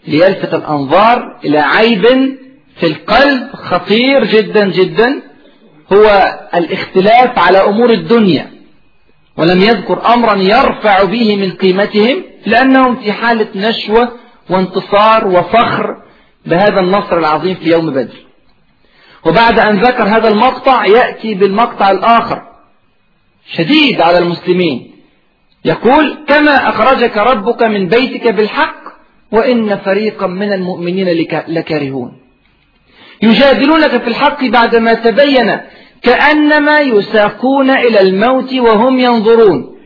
ليلفت 0.08 0.54
الأنظار 0.54 1.38
إلى 1.44 1.58
عيب 1.58 2.04
في 2.76 2.86
القلب 2.86 3.52
خطير 3.52 4.24
جدا 4.24 4.66
جدا 4.68 5.22
هو 5.92 6.30
الاختلاف 6.54 7.38
على 7.38 7.58
أمور 7.58 7.90
الدنيا 7.90 8.50
ولم 9.36 9.58
يذكر 9.62 10.02
أمرا 10.14 10.34
يرفع 10.36 11.04
به 11.04 11.36
من 11.36 11.52
قيمتهم 11.52 12.22
لأنهم 12.46 12.96
في 13.00 13.12
حالة 13.12 13.46
نشوة 13.68 14.08
وانتصار 14.50 15.26
وفخر 15.28 16.02
بهذا 16.46 16.80
النصر 16.80 17.18
العظيم 17.18 17.54
في 17.54 17.70
يوم 17.70 17.90
بدر 17.90 18.16
وبعد 19.26 19.60
أن 19.60 19.80
ذكر 19.82 20.02
هذا 20.02 20.28
المقطع 20.28 20.86
يأتي 20.86 21.34
بالمقطع 21.34 21.90
الآخر 21.90 22.42
شديد 23.56 24.00
على 24.00 24.18
المسلمين 24.18 24.92
يقول 25.64 26.18
كما 26.28 26.68
أخرجك 26.68 27.16
ربك 27.16 27.62
من 27.62 27.88
بيتك 27.88 28.28
بالحق 28.30 28.82
وإن 29.32 29.78
فريقا 29.78 30.26
من 30.26 30.52
المؤمنين 30.52 31.08
لكارهون 31.48 32.12
يجادلونك 33.22 34.02
في 34.02 34.08
الحق 34.08 34.44
بعدما 34.44 34.94
تبين 34.94 35.58
كأنما 36.02 36.80
يساقون 36.80 37.70
إلى 37.70 38.00
الموت 38.00 38.54
وهم 38.54 38.98
ينظرون 39.00 39.78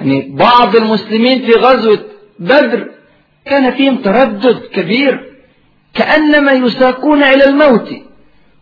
يعني 0.00 0.28
بعض 0.36 0.76
المسلمين 0.76 1.46
في 1.46 1.52
غزوة 1.52 1.98
بدر 2.38 2.88
كان 3.44 3.70
فيهم 3.70 3.96
تردد 3.96 4.60
كبير 4.74 5.31
كأنما 5.94 6.52
يساقون 6.52 7.22
إلى 7.22 7.44
الموت 7.46 7.88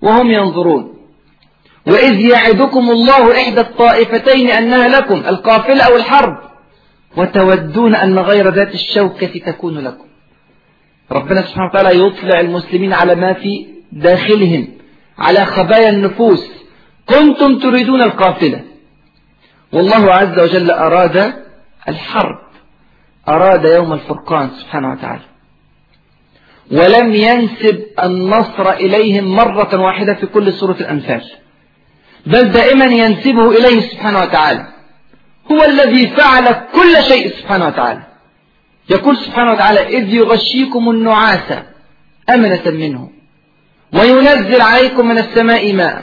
وهم 0.02 0.30
ينظرون 0.30 0.96
وإذ 1.86 2.20
يعدكم 2.20 2.90
الله 2.90 3.32
إحدى 3.32 3.60
الطائفتين 3.60 4.50
أنها 4.50 4.88
لكم 4.88 5.14
القافلة 5.26 5.84
أو 5.84 5.96
الحرب 5.96 6.36
وتودون 7.16 7.94
أن 7.94 8.18
غير 8.18 8.48
ذات 8.54 8.74
الشوكة 8.74 9.38
تكون 9.46 9.78
لكم 9.78 10.04
ربنا 11.12 11.42
سبحانه 11.42 11.66
وتعالى 11.70 12.06
يطلع 12.06 12.40
المسلمين 12.40 12.92
على 12.92 13.14
ما 13.14 13.32
في 13.32 13.66
داخلهم 13.92 14.68
على 15.18 15.44
خبايا 15.44 15.88
النفوس 15.88 16.50
كنتم 17.06 17.58
تريدون 17.58 18.02
القافلة 18.02 18.60
والله 19.72 20.12
عز 20.14 20.38
وجل 20.38 20.70
أراد 20.70 21.34
الحرب 21.88 22.38
أراد 23.28 23.64
يوم 23.64 23.92
الفرقان 23.92 24.50
سبحانه 24.50 24.90
وتعالى 24.92 25.29
ولم 26.70 27.14
ينسب 27.14 27.86
النصر 28.02 28.70
إليهم 28.72 29.24
مرة 29.36 29.80
واحدة 29.80 30.14
في 30.14 30.26
كل 30.26 30.52
سورة 30.52 30.76
الأنفال 30.80 31.22
بل 32.26 32.50
دائما 32.50 32.84
ينسبه 32.84 33.50
إليه 33.50 33.80
سبحانه 33.80 34.20
وتعالى 34.20 34.66
هو 35.52 35.64
الذي 35.64 36.06
فعل 36.08 36.46
كل 36.72 37.02
شيء 37.08 37.28
سبحانه 37.30 37.66
وتعالى 37.66 38.00
يقول 38.90 39.16
سبحانه 39.16 39.52
وتعالى 39.52 39.98
إذ 39.98 40.14
يغشيكم 40.14 40.90
النعاس 40.90 41.58
أمنة 42.30 42.62
منه 42.66 43.10
وينزل 44.00 44.60
عليكم 44.60 45.08
من 45.08 45.18
السماء 45.18 45.72
ماء 45.72 46.02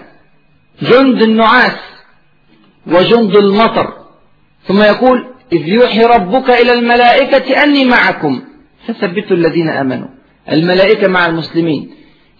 جند 0.81 1.21
النعاس 1.21 1.77
وجند 2.87 3.35
المطر 3.35 3.93
ثم 4.67 4.81
يقول 4.81 5.27
إذ 5.53 5.67
يوحي 5.67 6.03
ربك 6.03 6.49
إلى 6.49 6.73
الملائكة 6.73 7.63
أني 7.63 7.85
معكم 7.85 8.41
فثبتوا 8.87 9.37
الذين 9.37 9.69
آمنوا 9.69 10.16
الملائكة 10.51 11.07
مع 11.07 11.25
المسلمين 11.25 11.91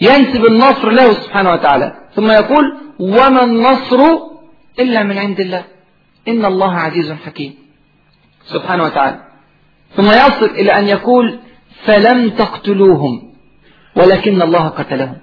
ينسب 0.02 0.46
النصر 0.46 0.89
له 0.89 1.13
سبحانه 1.13 1.52
وتعالى 1.52 1.96
ثم 2.15 2.32
يقول 2.32 2.78
وما 3.00 3.43
النصر 3.43 4.00
إلا 4.80 5.04
من 5.04 5.17
عند 5.17 5.39
الله 5.39 5.63
إن 6.28 6.46
الله 6.46 6.74
عزيز 6.76 7.12
حكيم 7.12 7.56
سبحانه 8.46 8.84
وتعالى 8.84 9.20
ثم 9.98 10.06
يصل 10.06 10.46
إلى 10.46 10.72
أن 10.72 10.88
يقول 10.88 11.39
فلم 11.86 12.30
تقتلوهم 12.30 13.34
ولكن 13.96 14.41
الله 14.41 14.67
قتلهم 14.67 15.17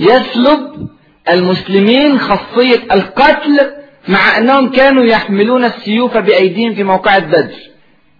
يسلب 0.00 0.88
المسلمين 1.30 2.18
خاصية 2.18 2.82
القتل 2.92 3.60
مع 4.08 4.38
أنهم 4.38 4.70
كانوا 4.70 5.04
يحملون 5.04 5.64
السيوف 5.64 6.16
بأيديهم 6.16 6.74
في 6.74 6.82
موقع 6.82 7.16
البدر 7.16 7.54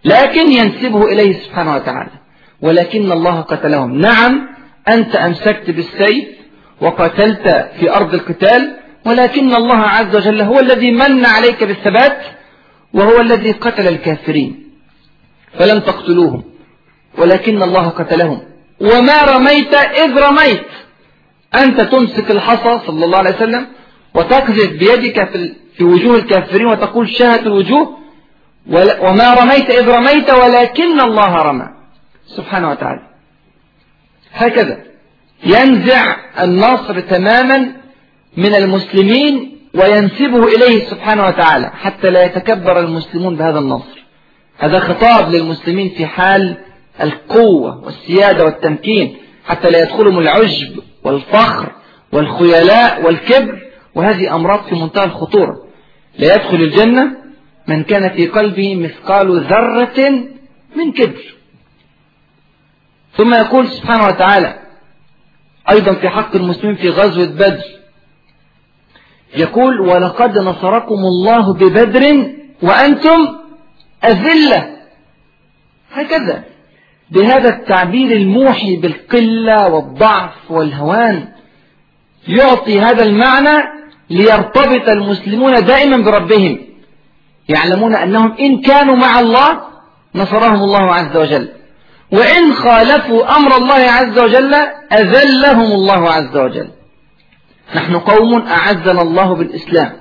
لكن 0.05 0.52
ينسبه 0.52 1.05
إليه 1.05 1.33
سبحانه 1.38 1.74
وتعالى 1.74 2.11
ولكن 2.61 3.12
الله 3.12 3.40
قتلهم 3.40 3.99
نعم 4.01 4.49
أنت 4.88 5.16
أمسكت 5.16 5.71
بالسيف 5.71 6.29
وقتلت 6.81 7.49
في 7.81 7.90
أرض 7.90 8.14
القتال 8.14 8.77
ولكن 9.07 9.55
الله 9.55 9.77
عز 9.83 10.16
وجل 10.16 10.40
هو 10.42 10.61
الذي 10.61 10.90
من 10.92 11.27
عليك 11.27 11.64
بالثبات 11.64 12.19
وهو 12.95 13.21
الذي 13.21 13.53
قتل 13.53 13.88
الكافرين 13.88 14.69
فلم 15.59 15.79
تقتلوهم 15.79 16.42
ولكن 17.19 17.62
الله 17.62 17.88
قتلهم 17.88 18.40
وما 18.81 19.23
رميت 19.37 19.75
إذ 19.75 20.19
رميت 20.23 20.62
أنت 21.55 21.81
تمسك 21.81 22.31
الحصى 22.31 22.81
صلى 22.87 23.05
الله 23.05 23.19
عليه 23.19 23.37
وسلم 23.37 23.66
وتقذف 24.14 24.71
بيدك 24.71 25.29
في 25.77 25.85
وجوه 25.85 26.16
الكافرين 26.16 26.66
وتقول 26.66 27.09
شاهت 27.09 27.40
الوجوه 27.47 27.97
وما 29.03 29.35
رميت 29.40 29.71
إذ 29.71 29.88
رميت 29.88 30.31
ولكن 30.31 31.01
الله 31.01 31.37
رمى 31.42 31.76
سبحانه 32.29 32.71
وتعالى 32.71 33.01
هكذا 34.33 34.79
ينزع 35.45 36.17
النصر 36.41 37.01
تماما 37.01 37.73
من 38.37 38.55
المسلمين 38.55 39.59
وينسبه 39.75 40.45
إليه 40.49 40.85
سبحانه 40.91 41.27
وتعالى 41.27 41.71
حتى 41.75 42.11
لا 42.11 42.25
يتكبر 42.25 42.81
المسلمون 42.81 43.37
بهذا 43.37 43.59
النصر 43.59 44.05
هذا 44.59 44.79
خطاب 44.79 45.31
للمسلمين 45.35 45.89
في 45.89 46.07
حال 46.07 46.57
القوة 47.01 47.85
والسيادة 47.85 48.45
والتمكين 48.45 49.17
حتى 49.47 49.71
لا 49.71 49.83
يدخلهم 49.83 50.19
العجب 50.19 50.81
والفخر 51.05 51.73
والخيلاء 52.12 53.03
والكبر 53.05 53.62
وهذه 53.95 54.35
أمراض 54.35 54.65
في 54.69 54.75
منتهى 54.75 55.05
الخطورة 55.05 55.67
لا 56.19 56.35
يدخل 56.35 56.57
الجنة 56.62 57.11
من 57.69 57.83
كان 57.85 58.09
في 58.17 58.27
قلبه 58.27 58.75
مثقال 58.77 59.41
ذرة 59.45 60.11
من 60.77 60.93
كبر 60.93 61.36
ثم 63.16 63.35
يقول 63.35 63.68
سبحانه 63.68 64.07
وتعالى 64.07 64.59
أيضا 65.72 65.94
في 65.94 66.09
حق 66.09 66.37
المسلمين 66.37 66.76
في 66.76 66.88
غزوة 66.88 67.26
بدر 67.26 67.62
يقول 69.37 69.81
ولقد 69.81 70.38
نصركم 70.38 70.94
الله 70.94 71.52
ببدر 71.55 72.31
وأنتم 72.62 73.37
أذلة 74.05 74.76
هكذا 75.92 76.44
بهذا 77.11 77.48
التعبير 77.48 78.16
الموحي 78.16 78.76
بالقلة 78.76 79.68
والضعف 79.68 80.50
والهوان 80.50 81.29
يعطي 82.29 82.81
هذا 82.81 83.05
المعنى 83.05 83.64
ليرتبط 84.11 84.88
المسلمون 84.88 85.64
دائما 85.64 85.96
بربهم 85.96 86.59
يعلمون 87.48 87.94
أنهم 87.94 88.33
إن 88.40 88.61
كانوا 88.61 88.96
مع 88.96 89.20
الله 89.20 89.61
نصرهم 90.14 90.62
الله 90.62 90.94
عز 90.94 91.16
وجل 91.16 91.48
وإن 92.12 92.55
خالفوا 92.55 93.37
أمر 93.37 93.57
الله 93.57 93.90
عز 93.90 94.19
وجل 94.19 94.55
أذلهم 94.92 95.73
الله 95.73 96.11
عز 96.12 96.37
وجل 96.37 96.71
نحن 97.75 97.95
قوم 97.97 98.42
أعزنا 98.42 99.03
الله 99.03 99.35
بالإسلام 99.35 99.92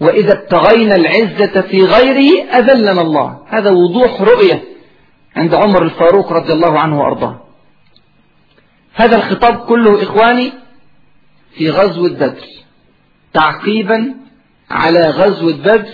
وإذا 0.00 0.32
ابتغينا 0.32 0.94
العزة 0.94 1.60
في 1.60 1.82
غيره 1.84 2.44
أذلنا 2.44 3.00
الله 3.02 3.38
هذا 3.48 3.70
وضوح 3.70 4.20
رؤية 4.22 4.62
عند 5.36 5.54
عمر 5.54 5.82
الفاروق 5.82 6.32
رضي 6.32 6.52
الله 6.52 6.78
عنه 6.80 7.00
وأرضاه 7.00 7.40
هذا 8.94 9.16
الخطاب 9.16 9.56
كله 9.56 10.02
إخواني 10.02 10.52
في 11.54 11.70
غزو 11.70 12.02
بدر 12.02 12.34
تعقيبا 13.32 14.14
على 14.70 15.00
غزو 15.00 15.52
بدر 15.52 15.86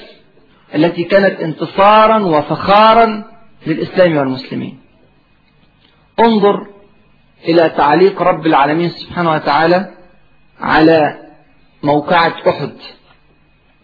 التي 0.75 1.05
كانت 1.05 1.41
انتصارا 1.41 2.17
وفخارا 2.19 3.25
للإسلام 3.67 4.17
والمسلمين 4.17 4.88
انظر 6.21 6.67
إلى 7.45 7.69
تعليق 7.69 8.23
رب 8.23 8.47
العالمين 8.47 8.89
سبحانه 8.89 9.33
وتعالى 9.33 9.89
على 10.61 11.17
موقعة 11.83 12.35
أحد 12.49 12.73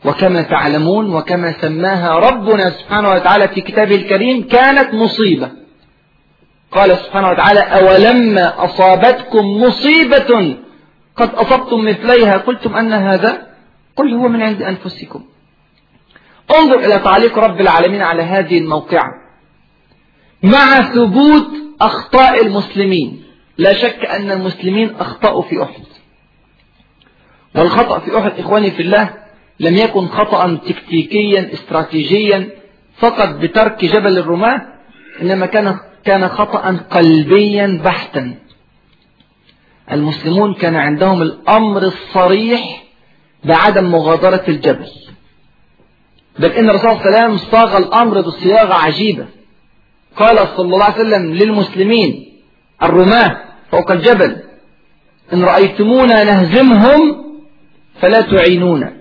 وكما 0.05 0.42
تعلمون 0.42 1.14
وكما 1.14 1.53
سماها 1.61 2.18
ربنا 2.18 2.70
سبحانه 2.70 3.11
وتعالى 3.11 3.49
في 3.49 3.61
كتابه 3.61 3.94
الكريم 3.97 4.47
كانت 4.49 4.94
مصيبة 4.94 5.51
قال 6.70 6.97
سبحانه 6.99 7.29
وتعالى 7.31 7.61
أولما 7.61 8.64
أصابتكم 8.64 9.47
مصيبة 9.61 10.57
قد 11.16 11.35
أصبتم 11.35 11.81
مثليها 11.85 12.37
قلتم 12.37 12.77
أن 12.77 12.92
هذا 12.92 13.47
قل 13.97 14.14
هو 14.14 14.29
من 14.29 14.42
عند 14.42 14.62
أنفسكم 14.62 15.25
انظر 16.61 16.79
إلى 16.79 16.99
تعليق 16.99 17.38
رب 17.38 17.61
العالمين 17.61 18.03
على 18.03 18.23
هذه 18.23 18.59
الموقعة 18.59 19.24
مع 20.44 20.83
ثبوت 20.94 21.46
أخطاء 21.80 22.46
المسلمين 22.46 23.22
لا 23.59 23.72
شك 23.72 24.04
أن 24.07 24.30
المسلمين 24.30 24.94
أخطأوا 25.00 25.42
في 25.42 25.62
أحد 25.62 25.83
والخطأ 27.57 27.98
في 27.98 28.18
أحد 28.18 28.33
إخواني 28.38 28.70
في 28.70 28.83
الله 28.83 29.14
لم 29.61 29.76
يكن 29.76 30.07
خطأ 30.07 30.59
تكتيكيا 30.66 31.52
استراتيجيا 31.52 32.48
فقط 32.96 33.28
بترك 33.35 33.85
جبل 33.85 34.18
الرماة 34.18 34.62
إنما 35.22 35.46
كان 35.46 35.78
كان 36.04 36.28
خطأ 36.28 36.76
قلبيا 36.90 37.80
بحتا 37.85 38.35
المسلمون 39.92 40.54
كان 40.54 40.76
عندهم 40.76 41.22
الأمر 41.22 41.83
الصريح 41.83 42.83
بعدم 43.44 43.85
مغادرة 43.92 44.44
الجبل 44.48 44.88
بل 46.38 46.50
إن 46.52 46.70
الرسول 46.70 46.88
صلى 46.90 47.04
الله 47.09 47.18
عليه 47.20 47.33
وسلم 47.35 47.50
صاغ 47.50 47.76
الأمر 47.76 48.20
بصياغة 48.20 48.74
عجيبة 48.74 49.26
قال 50.16 50.37
صلى 50.38 50.74
الله 50.74 50.85
عليه 50.85 50.94
وسلم 51.05 51.35
للمسلمين 51.35 52.31
الرماة 52.83 53.38
فوق 53.72 53.90
الجبل 53.90 54.37
إن 55.33 55.44
رأيتمونا 55.44 56.24
نهزمهم 56.24 57.24
فلا 58.00 58.20
تعينونا 58.20 58.92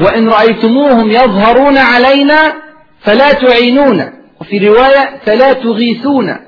وإن 0.00 0.28
رأيتموهم 0.28 1.10
يظهرون 1.10 1.78
علينا 1.78 2.52
فلا 3.00 3.32
تعينونا 3.32 4.12
وفي 4.40 4.68
رواية 4.68 5.18
فلا 5.26 5.52
تغيثونا 5.52 6.40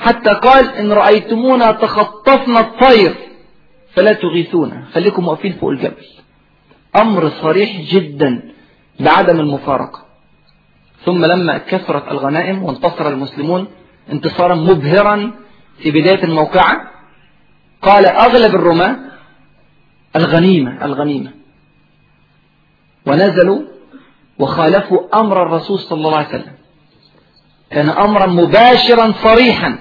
حتى 0.00 0.30
قال 0.34 0.74
إن 0.74 0.92
رأيتمونا 0.92 1.72
تخطفنا 1.72 2.60
الطير 2.60 3.14
فلا 3.96 4.12
تغيثونا 4.12 4.84
خليكم 4.94 5.28
واقفين 5.28 5.52
فوق 5.52 5.70
الجبل 5.70 6.06
أمر 6.96 7.30
صريح 7.42 7.80
جدا 7.90 8.42
بعدم 9.00 9.40
المفارقة 9.40 10.09
ثم 11.06 11.24
لما 11.24 11.58
كثرت 11.58 12.08
الغنائم 12.08 12.62
وانتصر 12.64 13.08
المسلمون 13.08 13.66
انتصارا 14.12 14.54
مبهرا 14.54 15.32
في 15.78 15.90
بداية 15.90 16.24
الموقعة 16.24 16.76
قال 17.82 18.06
أغلب 18.06 18.54
الرماة 18.54 18.96
الغنيمة 20.16 20.84
الغنيمة 20.84 21.30
ونزلوا 23.06 23.60
وخالفوا 24.38 25.20
أمر 25.20 25.42
الرسول 25.42 25.78
صلى 25.78 25.98
الله 25.98 26.16
عليه 26.16 26.28
وسلم 26.28 26.52
كان 27.70 27.88
أمرا 27.88 28.26
مباشرا 28.26 29.12
صريحا 29.12 29.78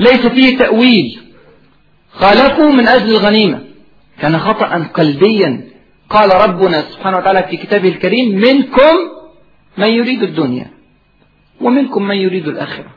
ليس 0.00 0.26
فيه 0.26 0.58
تأويل 0.58 1.20
خالفوا 2.10 2.70
من 2.72 2.88
أجل 2.88 3.10
الغنيمة 3.10 3.60
كان 4.20 4.38
خطأ 4.38 4.88
قلبيا 4.94 5.64
قال 6.10 6.48
ربنا 6.48 6.80
سبحانه 6.80 7.16
وتعالى 7.18 7.42
في 7.42 7.56
كتابه 7.56 7.88
الكريم 7.88 8.34
منكم 8.34 9.17
من 9.78 9.86
يريد 9.88 10.22
الدنيا 10.22 10.70
ومنكم 11.60 12.02
من 12.02 12.16
يريد 12.16 12.48
الآخرة 12.48 12.90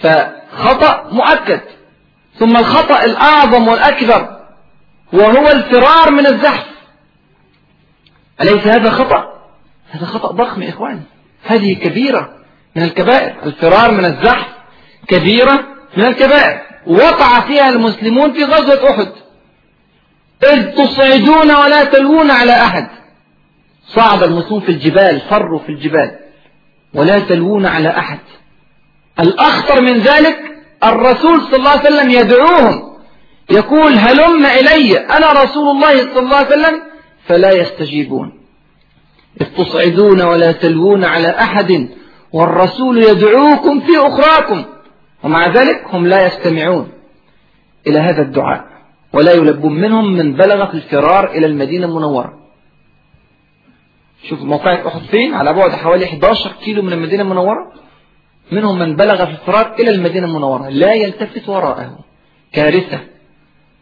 فخطأ 0.00 1.08
مؤكد 1.12 1.60
ثم 2.38 2.56
الخطأ 2.56 3.04
الأعظم 3.04 3.68
والأكبر 3.68 4.36
وهو 5.12 5.48
الفرار 5.48 6.10
من 6.10 6.26
الزحف 6.26 6.66
أليس 8.40 8.66
هذا 8.66 8.90
خطأ؟ 8.90 9.32
هذا 9.90 10.06
خطأ 10.06 10.32
ضخم 10.32 10.62
يا 10.62 10.68
إخواني 10.68 11.02
هذه 11.44 11.74
كبيرة 11.74 12.32
من 12.76 12.82
الكبائر 12.82 13.42
الفرار 13.46 13.90
من 13.90 14.04
الزحف 14.04 14.48
كبيرة 15.08 15.64
من 15.96 16.04
الكبائر 16.04 16.60
وقع 16.86 17.40
فيها 17.40 17.68
المسلمون 17.68 18.32
في 18.32 18.44
غزوة 18.44 18.90
أحد 18.90 19.12
إذ 20.52 20.66
تصعدون 20.70 21.54
ولا 21.54 21.84
تلوون 21.84 22.30
على 22.30 22.52
أحد 22.52 22.88
صعد 23.88 24.22
المسلمون 24.22 24.60
في 24.60 24.68
الجبال 24.68 25.20
فروا 25.30 25.58
في 25.58 25.68
الجبال 25.68 26.18
ولا 26.94 27.18
تلوون 27.18 27.66
على 27.66 27.88
أحد 27.88 28.18
الأخطر 29.20 29.80
من 29.82 29.98
ذلك 29.98 30.38
الرسول 30.84 31.40
صلى 31.42 31.56
الله 31.56 31.70
عليه 31.70 31.80
وسلم 31.80 32.10
يدعوهم 32.10 32.96
يقول 33.50 33.92
هلم 33.92 34.46
إلي 34.46 34.98
أنا 34.98 35.32
رسول 35.32 35.76
الله 35.76 35.96
صلى 35.98 36.18
الله 36.18 36.36
عليه 36.36 36.46
وسلم 36.46 36.80
فلا 37.26 37.50
يستجيبون 37.52 38.32
إذ 39.40 39.46
تصعدون 39.46 40.22
ولا 40.22 40.52
تلوون 40.52 41.04
على 41.04 41.28
أحد 41.30 41.88
والرسول 42.32 42.98
يدعوكم 42.98 43.80
في 43.80 43.98
أخراكم 43.98 44.64
ومع 45.22 45.48
ذلك 45.52 45.84
هم 45.92 46.06
لا 46.06 46.26
يستمعون 46.26 46.88
إلى 47.86 47.98
هذا 47.98 48.22
الدعاء 48.22 48.64
ولا 49.12 49.32
يلبون 49.32 49.72
منهم 49.80 50.12
من 50.12 50.34
بلغ 50.36 50.66
في 50.70 50.74
الفرار 50.74 51.30
إلى 51.30 51.46
المدينة 51.46 51.86
المنورة 51.86 52.45
شوف 54.22 54.42
موقع 54.42 54.86
أحد 54.88 55.00
فين 55.00 55.34
على 55.34 55.52
بعد 55.52 55.70
حوالي 55.72 56.04
11 56.06 56.52
كيلو 56.52 56.82
من 56.82 56.92
المدينة 56.92 57.22
المنورة 57.22 57.72
منهم 58.52 58.78
من 58.78 58.96
بلغ 58.96 59.24
في 59.24 59.30
الفرار 59.30 59.74
إلى 59.78 59.90
المدينة 59.90 60.26
المنورة 60.26 60.68
لا 60.68 60.92
يلتفت 60.94 61.48
وراءه 61.48 61.98
كارثة 62.52 63.00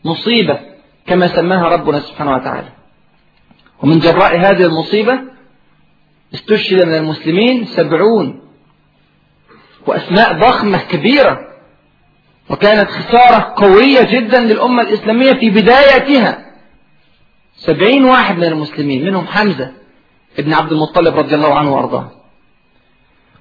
مصيبة 0.05 0.59
كما 1.07 1.27
سماها 1.27 1.69
ربنا 1.69 2.01
سبحانه 2.01 2.35
وتعالى 2.35 2.69
ومن 3.83 3.99
جراء 3.99 4.37
هذه 4.37 4.65
المصيبة 4.65 5.21
استشهد 6.35 6.83
من 6.83 6.95
المسلمين 6.95 7.65
سبعون 7.65 8.43
وأسماء 9.87 10.33
ضخمة 10.39 10.79
كبيرة 10.79 11.39
وكانت 12.51 12.91
خسارة 12.91 13.55
قوية 13.57 14.03
جدا 14.03 14.41
للأمة 14.41 14.83
الإسلامية 14.83 15.33
في 15.33 15.51
بدايتها 15.51 16.45
سبعين 17.57 18.05
واحد 18.05 18.37
من 18.37 18.45
المسلمين 18.45 19.05
منهم 19.05 19.27
حمزة 19.27 19.73
ابن 20.39 20.53
عبد 20.55 20.73
المطلب 20.73 21.17
رضي 21.17 21.35
الله 21.35 21.55
عنه 21.55 21.75
وارضاه 21.77 22.11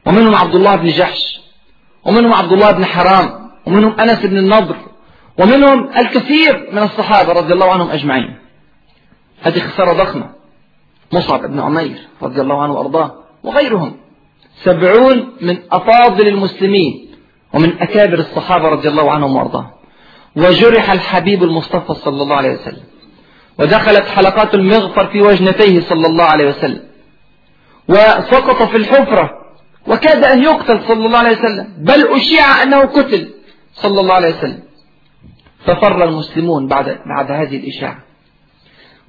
ومنهم 0.06 0.36
عبد 0.36 0.56
الله 0.56 0.76
بن 0.76 0.88
جحش 0.88 1.40
ومنهم 2.06 2.34
عبد 2.34 2.54
الله 2.54 2.72
بن 2.72 2.86
حرام 2.86 3.50
ومنهم 3.68 4.00
أنس 4.00 4.20
بن 4.26 4.38
النضر 4.38 4.76
ومنهم 5.40 5.90
الكثير 5.98 6.70
من 6.72 6.84
الصحابة 6.84 7.34
رضي 7.34 7.54
الله 7.54 7.72
عنهم 7.72 7.90
أجمعين 7.90 8.36
هذه 9.42 9.60
خسارة 9.60 9.94
ضخمة 10.04 10.30
مصعب 11.14 11.42
بن 11.46 11.60
عمير 11.60 11.98
رضي 12.22 12.42
الله 12.42 12.62
عنه 12.62 12.74
وأرضاه 12.74 13.12
وغيرهم 13.44 13.98
سبعون 14.64 15.30
من 15.42 15.58
أفاضل 15.72 16.28
المسلمين 16.28 17.10
ومن 17.54 17.82
أكابر 17.82 18.20
الصحابة 18.20 18.68
رضي 18.70 18.88
الله 18.90 19.12
عنهم 19.12 19.36
وأرضاهم 19.36 19.72
وجرح 20.36 20.92
الحبيب 20.92 21.44
المصطفى 21.44 21.94
صلى 21.94 22.22
الله 22.24 22.36
عليه 22.36 22.54
وسلم 22.54 22.84
ودخلت 23.60 24.04
حلقات 24.08 24.54
المغفر 24.54 25.08
في 25.08 25.22
وجنتيه 25.22 25.80
صلى 25.80 26.08
الله 26.08 26.24
عليه 26.26 26.48
وسلم 26.50 26.80
وسقط 27.88 28.64
في 28.70 28.78
الحفرة 28.78 29.30
وكاد 29.88 30.26
أن 30.26 30.44
يقتل 30.44 30.82
صلى 30.88 31.06
الله 31.06 31.18
عليه 31.20 31.38
وسلم 31.38 31.68
بل 31.78 32.08
أشيع 32.12 32.64
أنه 32.64 32.80
قتل 32.82 33.34
صلى 33.74 34.00
الله 34.02 34.14
عليه 34.14 34.36
وسلم 34.36 34.64
ففر 35.66 36.04
المسلمون 36.04 36.68
بعد, 36.68 37.00
بعد 37.06 37.32
هذه 37.32 37.58
الإشاعة 37.58 38.00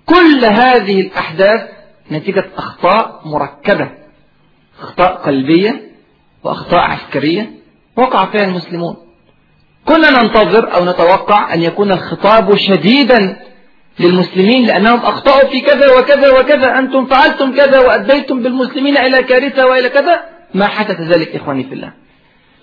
كل 0.06 0.44
هذه 0.44 1.00
الأحداث 1.00 1.60
نتيجة 2.12 2.44
أخطاء 2.56 3.20
مركبة 3.24 3.90
أخطاء 4.80 5.12
قلبية 5.14 5.82
وأخطاء 6.44 6.80
عسكرية 6.80 7.50
وقع 7.96 8.24
فيها 8.30 8.44
المسلمون 8.44 8.96
كنا 9.86 10.10
ننتظر 10.10 10.74
أو 10.74 10.84
نتوقع 10.84 11.54
أن 11.54 11.62
يكون 11.62 11.92
الخطاب 11.92 12.56
شديدا 12.56 13.36
للمسلمين 14.00 14.66
لأنهم 14.66 14.98
أخطأوا 15.00 15.48
في 15.50 15.60
كذا 15.60 15.98
وكذا 15.98 16.40
وكذا 16.40 16.78
أنتم 16.78 17.06
فعلتم 17.06 17.54
كذا 17.54 17.80
وأديتم 17.80 18.42
بالمسلمين 18.42 18.96
إلى 18.96 19.22
كارثة 19.22 19.66
وإلى 19.66 19.88
كذا 19.88 20.20
ما 20.54 20.66
حدث 20.66 21.00
ذلك 21.00 21.36
إخواني 21.36 21.64
في 21.64 21.72
الله 21.74 21.92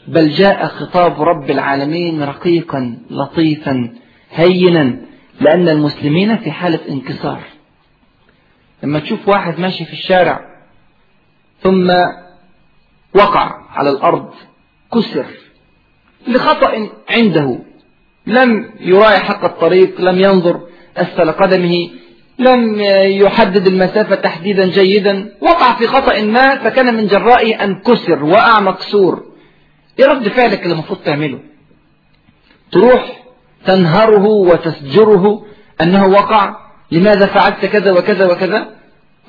بل 0.08 0.30
جاء 0.30 0.65
خطاب 0.67 1.22
رب 1.22 1.52
العالمين 1.52 2.24
رقيقا 2.24 2.98
لطيفا 3.10 3.94
هينا 4.32 4.96
لأن 5.41 5.70
المسلمين 5.70 6.38
في 6.38 6.52
حالة 6.52 6.80
انكسار 6.89 7.39
لما 8.84 9.00
تشوف 9.00 9.28
واحد 9.28 9.60
ماشي 9.60 9.86
في 9.86 9.94
الشارع 9.94 10.39
ثم 11.63 11.91
وقع 13.15 13.52
على 13.74 13.89
الأرض 13.89 14.32
كسر 14.94 15.26
لخطأ 16.28 16.72
عنده 17.10 17.60
لم 18.28 18.72
يراعي 18.80 19.20
حق 19.20 19.46
الطريق 19.46 20.02
لم 20.02 20.20
ينظر 20.20 20.67
أسفل 20.98 21.32
قدمه 21.32 21.90
لم 22.40 22.78
يحدد 23.22 23.68
المسافة 23.68 24.16
تحديدا 24.16 24.66
جيدا 24.68 25.34
وقع 25.42 25.74
في 25.74 25.88
خطأ 25.88 26.22
ما 26.22 26.56
فكان 26.56 26.94
من 26.96 27.08
جرائه 27.08 27.64
أن 27.64 27.76
كسر 27.82 28.24
وقع 28.24 28.60
مكسور 28.60 29.26
إيه 30.00 30.06
رد 30.06 30.28
فعلك 30.28 30.64
اللي 30.64 30.74
المفروض 30.74 31.00
تعمله 31.00 31.40
تروح 32.72 33.24
تنهره 33.66 34.26
وتسجره 34.28 35.46
أنه 35.82 36.06
وقع 36.08 36.56
لماذا 36.92 37.26
فعلت 37.26 37.66
كذا 37.66 37.92
وكذا 37.92 38.32
وكذا 38.32 38.68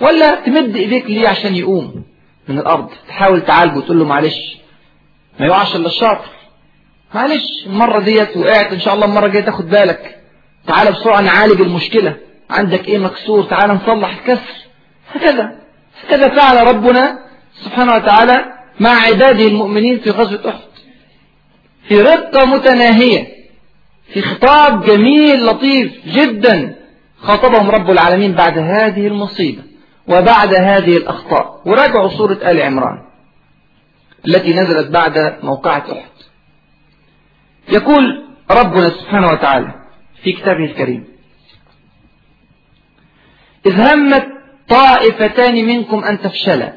ولا 0.00 0.40
تمد 0.40 0.76
إيديك 0.76 1.06
ليه 1.06 1.28
عشان 1.28 1.56
يقوم 1.56 2.04
من 2.48 2.58
الأرض 2.58 2.90
تحاول 3.08 3.40
تعالجه 3.40 3.80
تقول 3.80 3.98
له 3.98 4.04
معلش 4.04 4.58
ما 5.40 5.46
يقعش 5.46 5.76
إلا 5.76 5.86
الشاطر 5.86 6.28
معلش 7.14 7.44
المرة 7.66 7.98
ديت 8.00 8.36
وقعت 8.36 8.72
إن 8.72 8.78
شاء 8.80 8.94
الله 8.94 9.06
المرة 9.06 9.26
الجاية 9.26 9.42
تاخد 9.44 9.68
بالك 9.68 10.21
تعال 10.68 10.92
بسرعة 10.92 11.20
نعالج 11.20 11.60
المشكلة 11.60 12.16
عندك 12.50 12.88
ايه 12.88 12.98
مكسور 12.98 13.44
تعال 13.44 13.70
نصلح 13.74 14.08
الكسر 14.18 14.54
هكذا 15.14 15.52
هكذا 16.04 16.28
فعل 16.34 16.66
ربنا 16.66 17.18
سبحانه 17.54 17.94
وتعالى 17.94 18.44
مع 18.80 18.90
عباده 18.90 19.46
المؤمنين 19.46 19.98
في 20.00 20.10
غزوة 20.10 20.48
أحد 20.48 20.62
في 21.88 22.00
رقة 22.02 22.44
متناهية 22.46 23.26
في 24.12 24.22
خطاب 24.22 24.84
جميل 24.84 25.46
لطيف 25.46 25.92
جدا 26.06 26.76
خاطبهم 27.18 27.70
رب 27.70 27.90
العالمين 27.90 28.32
بعد 28.32 28.58
هذه 28.58 29.06
المصيبة 29.06 29.62
وبعد 30.08 30.54
هذه 30.54 30.96
الأخطاء 30.96 31.60
وراجعوا 31.66 32.08
سورة 32.08 32.34
آل 32.50 32.60
عمران 32.62 32.98
التي 34.26 34.54
نزلت 34.54 34.90
بعد 34.90 35.38
موقعة 35.42 35.84
أحد 35.92 36.10
يقول 37.72 38.24
ربنا 38.50 38.88
سبحانه 38.88 39.26
وتعالى 39.30 39.81
في 40.24 40.32
كتابه 40.32 40.64
الكريم 40.64 41.04
إذ 43.66 43.80
همت 43.80 44.26
طائفتان 44.68 45.64
منكم 45.64 46.04
أن 46.04 46.20
تفشلا 46.20 46.72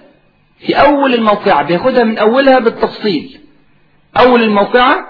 في 0.59 0.73
أول 0.75 1.13
الموقعة 1.13 1.63
بياخدها 1.63 2.03
من 2.03 2.17
أولها 2.17 2.59
بالتفصيل 2.59 3.39
أول 4.19 4.43
الموقعة 4.43 5.07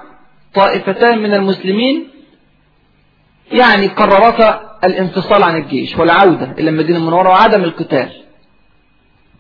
طائفتان 0.54 1.18
من 1.18 1.34
المسلمين 1.34 2.08
يعني 3.52 3.88
قررتا 3.88 4.78
الانفصال 4.84 5.44
عن 5.44 5.56
الجيش 5.56 5.98
والعودة 5.98 6.52
إلى 6.60 6.70
المدينة 6.70 7.00
المنورة 7.00 7.30
وعدم 7.30 7.64
القتال 7.64 8.10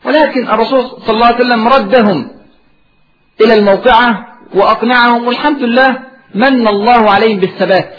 ولكن 0.05 0.47
الرسول 0.47 1.01
صلى 1.01 1.09
الله 1.15 1.25
عليه 1.25 1.35
وسلم 1.45 1.67
ردهم 1.67 2.31
إلى 3.41 3.53
الموقعة 3.53 4.33
وأقنعهم 4.53 5.27
والحمد 5.27 5.61
لله 5.63 5.99
من 6.35 6.67
الله 6.67 7.11
عليهم 7.11 7.39
بالثبات 7.39 7.93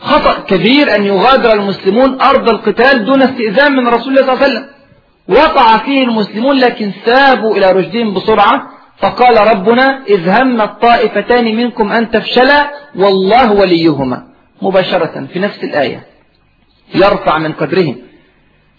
خطأ 0.00 0.38
كبير 0.40 0.96
أن 0.96 1.04
يغادر 1.04 1.52
المسلمون 1.52 2.20
أرض 2.20 2.48
القتال 2.48 3.04
دون 3.04 3.22
استئذان 3.22 3.72
من 3.76 3.88
رسول 3.88 4.12
الله 4.18 4.22
صلى 4.22 4.32
الله 4.32 4.44
عليه 4.44 4.52
وسلم 4.54 4.66
وقع 5.28 5.76
فيه 5.78 6.04
المسلمون 6.04 6.56
لكن 6.58 6.90
سابوا 7.04 7.56
إلى 7.56 7.72
رشدهم 7.72 8.14
بسرعة 8.14 8.70
فقال 8.98 9.56
ربنا 9.56 10.02
إذ 10.08 10.28
هم 10.28 10.60
الطائفتان 10.60 11.44
منكم 11.56 11.92
أن 11.92 12.10
تفشلا 12.10 12.70
والله 12.96 13.52
وليهما 13.52 14.24
مباشرة 14.62 15.26
في 15.32 15.38
نفس 15.38 15.64
الآية 15.64 16.04
يرفع 16.94 17.38
من 17.38 17.52
قدرهم 17.52 17.96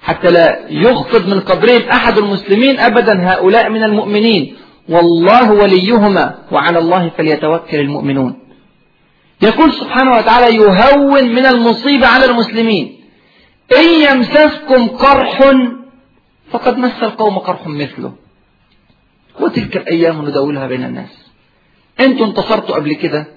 حتى 0.04 0.32
لا 0.32 0.60
يخفض 0.70 1.28
من 1.34 1.40
قدرهم 1.40 1.82
أحد 1.90 2.18
المسلمين 2.18 2.80
أبدا 2.80 3.30
هؤلاء 3.34 3.70
من 3.70 3.84
المؤمنين 3.84 4.56
والله 4.90 5.52
وليهما 5.52 6.36
وعلى 6.52 6.80
الله 6.80 7.12
فليتوكل 7.18 7.80
المؤمنون 7.80 8.47
يقول 9.42 9.74
سبحانه 9.74 10.16
وتعالى 10.18 10.56
يهون 10.56 11.24
من 11.36 11.46
المصيبة 11.46 12.08
على 12.08 12.26
المسلمين 12.26 13.00
إن 13.78 13.88
يمسسكم 13.90 14.88
قرح 14.88 15.40
فقد 16.52 16.78
مس 16.78 17.04
القوم 17.04 17.38
قرح 17.40 17.68
مثله 17.68 18.14
وتلك 19.40 19.78
الأيام 19.78 20.26
نداولها 20.30 20.68
بين 20.68 20.84
الناس 20.84 21.10
أنتوا 22.00 22.26
انتصرتوا 22.26 22.76
قبل 22.76 22.94
كده 22.94 23.28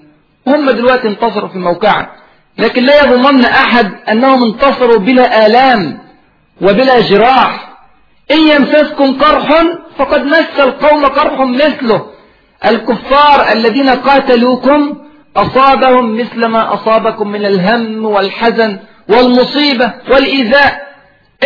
هم 0.47 0.69
دلوقتي 0.69 1.07
انتصروا 1.07 1.49
في 1.49 1.57
موقعة 1.57 2.15
لكن 2.57 2.83
لا 2.83 2.99
يظنن 3.03 3.45
أحد 3.45 3.93
أنهم 4.11 4.43
انتصروا 4.43 4.97
بلا 4.99 5.45
آلام 5.45 5.99
وبلا 6.61 7.01
جراح 7.01 7.77
إن 8.31 8.39
يمسسكم 8.39 9.17
قرح 9.17 9.51
فقد 9.97 10.23
مس 10.25 10.59
القوم 10.59 11.05
قرح 11.05 11.39
مثله 11.41 12.05
الكفار 12.65 13.51
الذين 13.51 13.89
قاتلوكم 13.89 14.97
أصابهم 15.37 16.17
مثل 16.19 16.45
ما 16.45 16.73
أصابكم 16.73 17.27
من 17.27 17.45
الهم 17.45 18.05
والحزن 18.05 18.79
والمصيبة 19.09 19.93
والإيذاء 20.11 20.87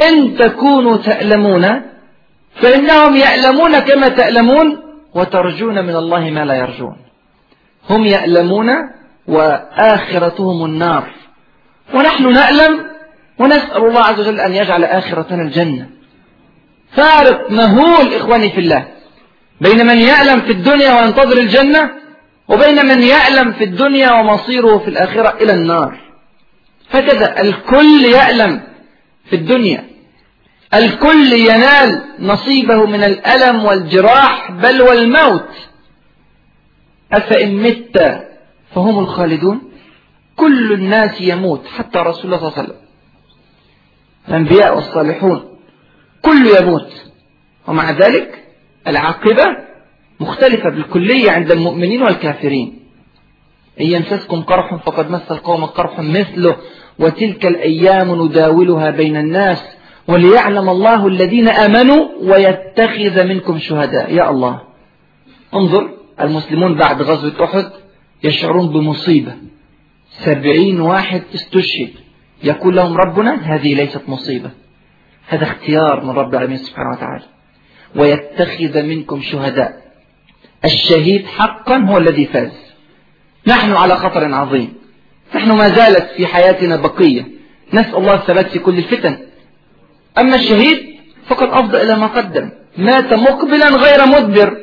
إن 0.10 0.36
تكونوا 0.38 0.98
تألمون 0.98 1.82
فإنهم 2.56 3.16
يألمون 3.16 3.80
كما 3.80 4.08
تألمون 4.08 4.80
وترجون 5.14 5.86
من 5.86 5.96
الله 5.96 6.30
ما 6.30 6.46
لا 6.46 6.54
يرجون 6.54 6.96
هم 7.90 8.06
يألمون 8.06 8.70
وآخرتهم 9.28 10.66
النار 10.66 11.12
ونحن 11.94 12.32
نألم 12.32 12.80
ونسأل 13.40 13.78
الله 13.86 14.02
عز 14.02 14.20
وجل 14.20 14.40
أن 14.40 14.54
يجعل 14.54 14.84
آخرتنا 14.84 15.42
الجنة 15.42 15.90
فارق 16.92 17.52
مهول 17.52 18.14
إخواني 18.14 18.50
في 18.50 18.60
الله 18.60 18.88
بين 19.62 19.86
من 19.88 19.98
يألم 19.98 20.42
في 20.42 20.52
الدنيا 20.52 21.02
وينتظر 21.02 21.38
الجنة 21.38 21.92
وبين 22.50 22.86
من 22.86 23.04
يألم 23.04 23.52
في 23.54 23.64
الدنيا 23.64 24.12
ومصيره 24.12 24.78
في 24.78 24.88
الآخرة 24.88 25.38
إلى 25.44 25.54
النار 25.54 26.00
هكذا 26.92 27.42
الكل 27.42 28.04
يألم 28.06 28.62
في 29.30 29.36
الدنيا 29.36 29.86
الكل 30.74 31.34
ينال 31.34 32.04
نصيبه 32.20 32.86
من 32.86 33.04
الألم 33.04 33.66
والجراح 33.66 34.52
بل 34.52 34.82
والموت 34.82 35.50
أفإن 37.14 37.56
مت 37.56 38.26
فهم 38.76 39.00
الخالدون 39.00 39.72
كل 40.36 40.74
الناس 40.74 41.22
يموت 41.22 41.68
حتى 41.68 42.00
رسول 42.00 42.26
الله 42.26 42.38
صلى 42.38 42.48
الله 42.48 42.58
عليه 42.58 42.64
وسلم 42.70 42.82
الأنبياء 44.30 44.76
والصالحون 44.76 45.58
كل 46.22 46.48
يموت 46.62 46.92
ومع 47.68 47.92
ذلك 47.92 48.44
العاقبة 48.88 49.58
مختلفة 50.20 50.70
بالكلية 50.70 51.32
عند 51.32 51.52
المؤمنين 51.52 52.02
والكافرين 52.02 52.80
إن 53.82 53.86
يمسسكم 53.86 54.42
قرح 54.42 54.76
فقد 54.76 55.10
مس 55.12 55.32
القوم 55.32 55.66
قرح 55.66 56.00
مثله 56.00 56.56
وتلك 57.00 57.46
الأيام 57.46 58.26
نداولها 58.26 58.90
بين 58.92 59.18
الناس 59.18 59.64
وليعلم 60.08 60.70
الله 60.70 61.08
الذين 61.08 61.48
آمنوا 61.48 62.06
ويتخذ 62.22 63.24
منكم 63.24 63.60
شهداء 63.60 64.14
يا 64.14 64.30
الله 64.30 64.62
انظر 65.54 65.90
المسلمون 66.22 66.76
بعد 66.76 67.02
غزوة 67.02 67.44
أحد 67.44 67.72
يشعرون 68.24 68.68
بمصيبة 68.70 69.36
سبعين 70.10 70.80
واحد 70.82 71.24
استشهد 71.36 71.90
يقول 72.44 72.76
لهم 72.76 72.98
ربنا 72.98 73.56
هذه 73.56 73.76
ليست 73.76 74.02
مصيبة 74.08 74.50
هذا 75.28 75.44
اختيار 75.44 76.04
من 76.06 76.10
رب 76.10 76.34
العالمين 76.34 76.58
سبحانه 76.58 76.90
وتعالى 76.98 77.24
ويتخذ 77.96 78.84
منكم 78.84 79.22
شهداء 79.22 79.85
الشهيد 80.66 81.26
حقا 81.28 81.76
هو 81.78 81.98
الذي 81.98 82.26
فاز 82.34 82.50
نحن 83.48 83.72
على 83.72 83.96
خطر 83.96 84.34
عظيم 84.34 84.74
نحن 85.36 85.52
ما 85.52 85.68
زالت 85.70 86.12
في 86.18 86.28
حياتنا 86.28 86.76
بقية 86.76 87.26
نسأل 87.74 87.96
الله 87.96 88.14
الثبات 88.14 88.48
في 88.48 88.60
كل 88.60 88.78
الفتن 88.78 89.18
أما 90.18 90.36
الشهيد 90.36 90.96
فقد 91.30 91.48
أفضى 91.50 91.82
إلى 91.82 91.96
ما 91.96 92.08
قدم 92.08 92.50
مات 92.78 93.14
مقبلا 93.14 93.70
غير 93.70 94.06
مدبر 94.08 94.58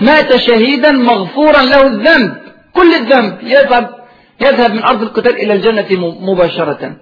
مات 0.00 0.36
شهيدا 0.36 0.92
مغفورا 0.92 1.62
له 1.62 1.86
الذنب 1.86 2.36
كل 2.74 2.94
الذنب 2.94 3.38
يذهب 3.42 3.94
يذهب 4.40 4.72
من 4.74 4.82
أرض 4.82 5.02
القتال 5.02 5.34
إلى 5.36 5.52
الجنة 5.52 6.00
مباشرة 6.20 6.96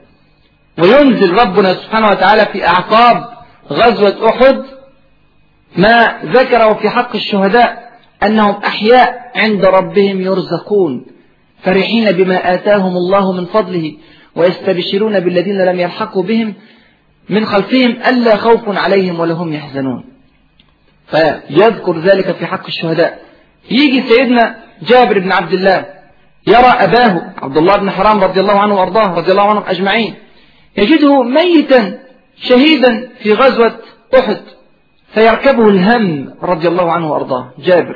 وينزل 0.79 1.33
ربنا 1.33 1.75
سبحانه 1.75 2.09
وتعالى 2.09 2.47
في 2.53 2.67
أعقاب 2.67 3.25
غزوة 3.73 4.29
أحد 4.29 4.63
ما 5.77 6.19
ذكره 6.25 6.75
في 6.75 6.91
حق 6.91 7.17
الشهداء 7.17 7.84
أنهم 8.27 8.55
أحياء 8.65 9.31
عند 9.37 9.65
ربهم 9.65 10.21
يرزقون 10.21 11.07
فرحين 11.63 12.13
بما 12.13 12.55
آتاهم 12.55 12.97
الله 12.97 13.33
من 13.33 13.47
فضله 13.47 13.97
ويستبشرون 14.37 15.21
بالذين 15.21 15.59
لم 15.65 15.81
يلحقوا 15.81 16.23
بهم 16.23 16.55
من 17.29 17.45
خلفهم 17.47 17.91
ألا 17.91 18.37
خوف 18.37 18.69
عليهم 18.79 19.21
ولا 19.21 19.35
هم 19.35 19.53
يحزنون 19.53 20.05
فيذكر 21.07 21.99
ذلك 22.01 22.37
في 22.37 22.47
حق 22.47 22.67
الشهداء 22.67 23.21
يجي 23.71 24.03
سيدنا 24.03 24.57
جابر 24.83 25.19
بن 25.19 25.33
عبد 25.33 25.53
الله 25.53 25.87
يرى 26.47 26.75
أباه 26.79 27.35
عبد 27.43 27.57
الله 27.57 27.77
بن 27.77 27.91
حرام 27.91 28.21
رضي 28.25 28.41
الله 28.41 28.61
عنه 28.61 28.75
وأرضاه 28.75 29.15
رضي 29.15 29.31
الله 29.33 29.51
عنهم 29.51 29.63
أجمعين 29.69 30.15
يجده 30.77 31.23
ميتا 31.23 31.99
شهيدا 32.37 33.11
في 33.23 33.33
غزوة 33.33 33.77
أحد 34.19 34.41
فيركبه 35.15 35.69
الهم 35.69 36.35
رضي 36.43 36.69
الله 36.69 36.93
عنه 36.93 37.13
وأرضاه 37.13 37.53
جابر 37.59 37.95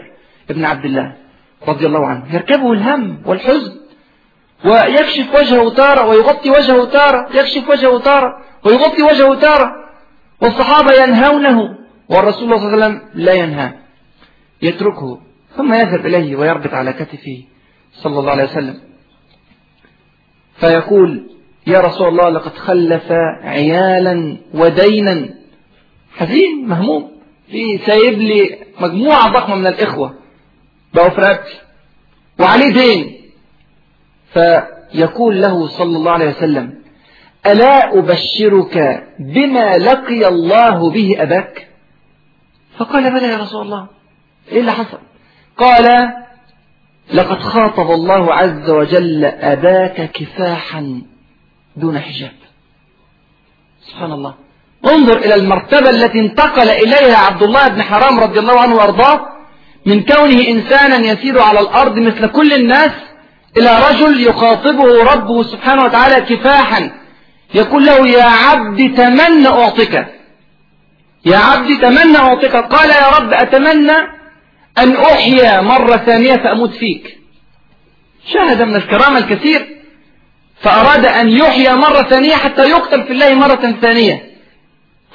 ابن 0.50 0.64
عبد 0.64 0.84
الله 0.84 1.12
رضي 1.68 1.87
الله 1.87 2.06
عنه 2.06 2.34
يركبه 2.34 2.72
الهم 2.72 3.22
والحزن 3.26 3.72
ويكشف 4.64 5.34
وجهه 5.34 5.70
تارة 5.74 6.06
ويغطي 6.06 6.50
وجهه 6.50 6.84
تارة 6.84 7.28
يكشف 7.37 7.68
وجهه 7.68 7.98
تارة 7.98 8.32
ويغطي 8.64 9.02
وجهه 9.02 9.34
تارة 9.40 9.72
والصحابة 10.42 10.92
ينهونه 11.02 11.78
والرسول 12.11 12.40
صلى 12.40 12.56
الله 12.56 12.66
عليه 12.68 12.76
وسلم 12.76 13.00
لا 13.14 13.32
ينهاه 13.32 13.74
يتركه 14.62 15.18
ثم 15.56 15.72
يذهب 15.74 16.06
إليه 16.06 16.37
ويربط 16.37 16.74
على 16.74 16.92
كتفه 16.92 17.42
صلى 17.94 18.18
الله 18.20 18.30
عليه 18.30 18.44
وسلم 18.44 18.80
فيقول 20.61 21.30
يا 21.66 21.80
رسول 21.80 22.08
الله 22.08 22.28
لقد 22.28 22.54
خلف 22.54 23.12
عيالا 23.42 24.37
ودينا 24.54 25.28
حزين 26.18 26.68
مهموم 26.68 27.11
في 27.50 27.78
سايب 27.78 28.18
لي 28.18 28.58
مجموعة 28.80 29.32
ضخمة 29.32 29.54
من 29.54 29.66
الإخوة 29.66 30.17
بأفراد 30.94 31.38
وعليه 32.40 32.72
دين 32.72 33.31
فيقول 34.33 35.42
له 35.42 35.68
صلى 35.68 35.96
الله 35.96 36.11
عليه 36.12 36.29
وسلم 36.29 36.74
ألا 37.46 37.98
أبشرك 37.98 39.07
بما 39.18 39.79
لقي 39.79 40.29
الله 40.29 40.90
به 40.90 41.14
أباك 41.18 41.68
فقال 42.79 43.11
بلى 43.11 43.29
يا 43.29 43.37
رسول 43.38 43.62
الله 43.62 43.87
إيه 44.53 44.61
اللي 44.61 44.72
حصل 44.72 44.98
قال 45.57 46.12
لقد 47.12 47.38
خاطب 47.40 47.90
الله 47.90 48.35
عز 48.35 48.70
وجل 48.70 49.24
أباك 49.24 50.11
كفاحا 50.12 51.03
دون 51.77 51.98
حجاب 51.98 52.33
سبحان 53.83 54.12
الله 54.12 54.35
انظر 54.94 55.16
إلى 55.18 55.35
المرتبة 55.35 55.90
التي 55.90 56.20
انتقل 56.20 56.68
إليها 56.68 57.16
عبد 57.16 57.43
الله 57.43 57.68
بن 57.68 57.82
حرام 57.82 58.20
رضي 58.20 58.39
الله 58.39 58.61
عنه 58.61 58.74
وأرضاه 58.74 59.38
من 59.87 60.03
كونه 60.03 60.49
إنسانا 60.49 60.97
يسير 60.97 61.41
على 61.43 61.61
الأرض 61.61 61.99
مثل 61.99 62.26
كل 62.26 62.53
الناس 62.53 62.91
إلى 63.57 63.81
رجل 63.91 64.20
يخاطبه 64.26 65.12
ربه 65.14 65.43
سبحانه 65.43 65.83
وتعالى 65.85 66.20
كفاحا 66.37 66.91
يقول 67.55 67.87
له 67.87 68.09
يا 68.09 68.24
عبد 68.24 68.95
تمنى 68.97 69.47
أعطيك 69.49 69.95
يا 71.26 71.37
عبد 71.37 71.81
تمنى 71.83 72.16
أعطيك 72.18 72.57
قال 72.57 72.91
يا 72.91 73.11
رب 73.18 73.33
أتمنى 73.33 73.97
أن 74.79 74.97
أحيا 74.97 75.61
مرة 75.61 75.97
ثانية 75.97 76.33
فأموت 76.37 76.70
فيك 76.74 77.18
شاهد 78.35 78.62
من 78.62 78.76
الكرامة 78.76 79.18
الكثير 79.18 79.66
فأراد 80.62 81.07
أن 81.07 81.29
يحيا 81.29 81.74
مرة 81.74 82.03
ثانية 82.03 82.35
حتى 82.35 82.70
يقتل 82.70 83.03
في 83.05 83.11
الله 83.12 83.35
مرة 83.35 83.74
ثانية 83.83 84.22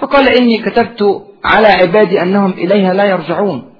فقال 0.02 0.30
إني 0.30 0.58
كتبت 0.58 1.26
على 1.46 1.68
عبادي 1.68 2.22
أنهم 2.22 2.52
إليها 2.52 2.94
لا 2.94 3.04
يرجعون 3.06 3.73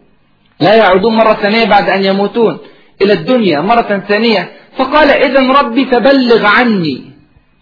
لا 0.60 0.76
يعودون 0.76 1.16
مرة 1.16 1.34
ثانية 1.34 1.66
بعد 1.66 1.90
أن 1.90 2.04
يموتون 2.04 2.58
إلى 3.02 3.14
الدنيا 3.14 3.62
مرة 3.62 4.02
ثانية 4.08 4.52
فقال 4.78 5.10
إذا 5.10 5.60
ربي 5.62 5.86
فبلغ 5.86 6.46
عني 6.46 7.12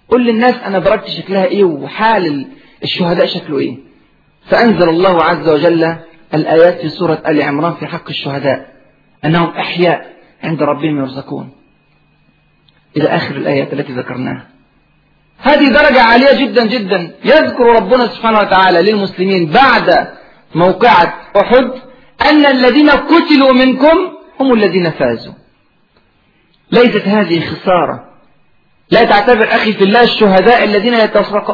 قل 0.10 0.26
للناس 0.26 0.56
أنا 0.66 0.80
بركت 0.80 1.10
شكلها 1.10 1.46
إيه 1.46 1.64
وحال 1.64 2.48
الشهداء 2.84 3.26
شكله 3.26 3.60
إيه 3.60 3.78
فأنزل 4.46 4.90
الله 4.90 5.24
عز 5.24 5.50
وجل 5.50 5.96
الآيات 6.34 6.82
في 6.82 6.90
سورة 6.90 7.22
آل 7.28 7.42
عمران 7.42 7.74
في 7.74 7.88
حق 7.88 8.10
الشهداء 8.10 8.72
أنهم 9.26 9.50
أحياء 9.50 10.14
عند 10.44 10.64
ربهم 10.64 11.00
يرزقون 11.00 11.50
إلى 12.98 13.08
آخر 13.10 13.36
الآيات 13.36 13.74
التي 13.74 13.94
ذكرناها 13.94 14.48
هذه 15.40 15.68
درجة 15.70 16.02
عالية 16.02 16.46
جدا 16.46 16.66
جدا 16.66 17.12
يذكر 17.26 17.64
ربنا 17.66 18.08
سبحانه 18.08 18.40
وتعالى 18.40 18.92
للمسلمين 18.92 19.50
بعد 19.52 20.08
موقعة 20.56 21.14
أحد 21.42 21.72
أن 22.30 22.46
الذين 22.46 22.90
قتلوا 22.90 23.54
منكم 23.54 23.98
هم 24.40 24.54
الذين 24.54 24.92
فازوا 24.92 25.34
ليست 26.72 27.08
هذه 27.08 27.40
خسارة 27.46 28.06
لا 28.92 29.04
تعتبر 29.04 29.46
أخي 29.52 29.74
في 29.74 29.84
الله 29.84 30.02
الشهداء 30.04 30.64
الذين 30.64 30.94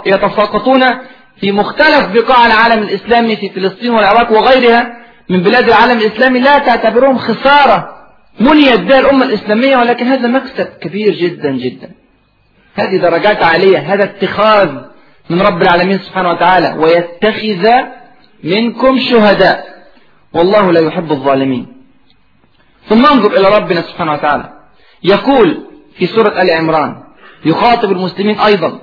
يتساقطون 0.06 0.82
في 1.42 1.52
مختلف 1.52 2.08
بقاع 2.14 2.46
العالم 2.46 2.84
الإسلامي 2.84 3.36
في 3.36 3.50
فلسطين 3.50 3.92
والعراق 3.92 4.32
وغيرها 4.32 4.98
من 5.30 5.44
بلاد 5.44 5.68
العالم 5.68 5.98
الإسلامي 6.00 6.40
لا 6.40 6.58
تعتبرهم 6.58 7.18
خسارة 7.18 7.90
منيت 8.40 8.80
بها 8.80 9.00
الأمة 9.00 9.26
الإسلامية 9.26 9.78
ولكن 9.78 10.06
هذا 10.06 10.28
مكسب 10.28 10.68
كبير 10.82 11.14
جدا 11.16 11.52
جدا 11.52 11.92
هذه 12.76 12.98
درجات 12.98 13.44
عالية 13.44 13.94
هذا 13.94 14.04
اتخاذ 14.04 14.70
من 15.30 15.42
رب 15.42 15.62
العالمين 15.62 16.00
سبحانه 16.00 16.30
وتعالى 16.30 16.76
ويتخذ 16.78 17.70
منكم 18.44 19.00
شهداء 19.00 19.77
والله 20.34 20.72
لا 20.72 20.80
يحب 20.80 21.12
الظالمين 21.12 21.66
ثم 22.90 23.06
انظر 23.06 23.38
إلى 23.40 23.56
ربنا 23.58 23.82
سبحانه 23.82 24.14
وتعالى 24.14 24.50
يقول 25.04 25.60
في 25.98 26.06
سورة 26.06 26.42
آل 26.42 26.50
عمران 26.52 27.04
يخاطب 27.46 27.92
المسلمين 27.92 28.40
أيضا 28.40 28.80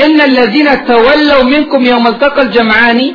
إن 0.00 0.20
الذين 0.20 0.84
تولوا 0.84 1.42
منكم 1.44 1.82
يوم 1.82 2.06
التقى 2.06 2.42
الجمعان 2.42 3.14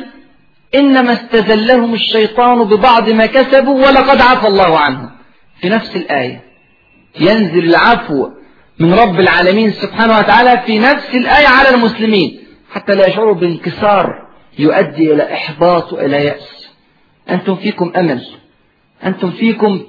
إنما 0.74 1.12
استزلهم 1.12 1.94
الشيطان 1.94 2.64
ببعض 2.64 3.10
ما 3.10 3.26
كسبوا 3.26 3.86
ولقد 3.86 4.20
عفى 4.20 4.46
الله 4.48 4.78
عنهم 4.78 5.10
في 5.60 5.68
نفس 5.68 5.96
الآية 5.96 6.40
ينزل 7.20 7.64
العفو 7.64 8.30
من 8.78 8.94
رب 8.94 9.20
العالمين 9.20 9.70
سبحانه 9.70 10.18
وتعالى 10.18 10.62
في 10.66 10.78
نفس 10.78 11.10
الآية 11.14 11.48
على 11.48 11.68
المسلمين 11.74 12.40
حتى 12.72 12.94
لا 12.94 13.06
يشعروا 13.06 13.34
بانكسار 13.34 14.26
يؤدي 14.58 15.12
إلى 15.12 15.32
إحباط 15.34 15.92
وإلى 15.92 16.16
يأس 16.16 16.61
أنتم 17.32 17.56
فيكم 17.56 17.92
أمل 17.96 18.26
أنتم 19.04 19.30
فيكم 19.30 19.80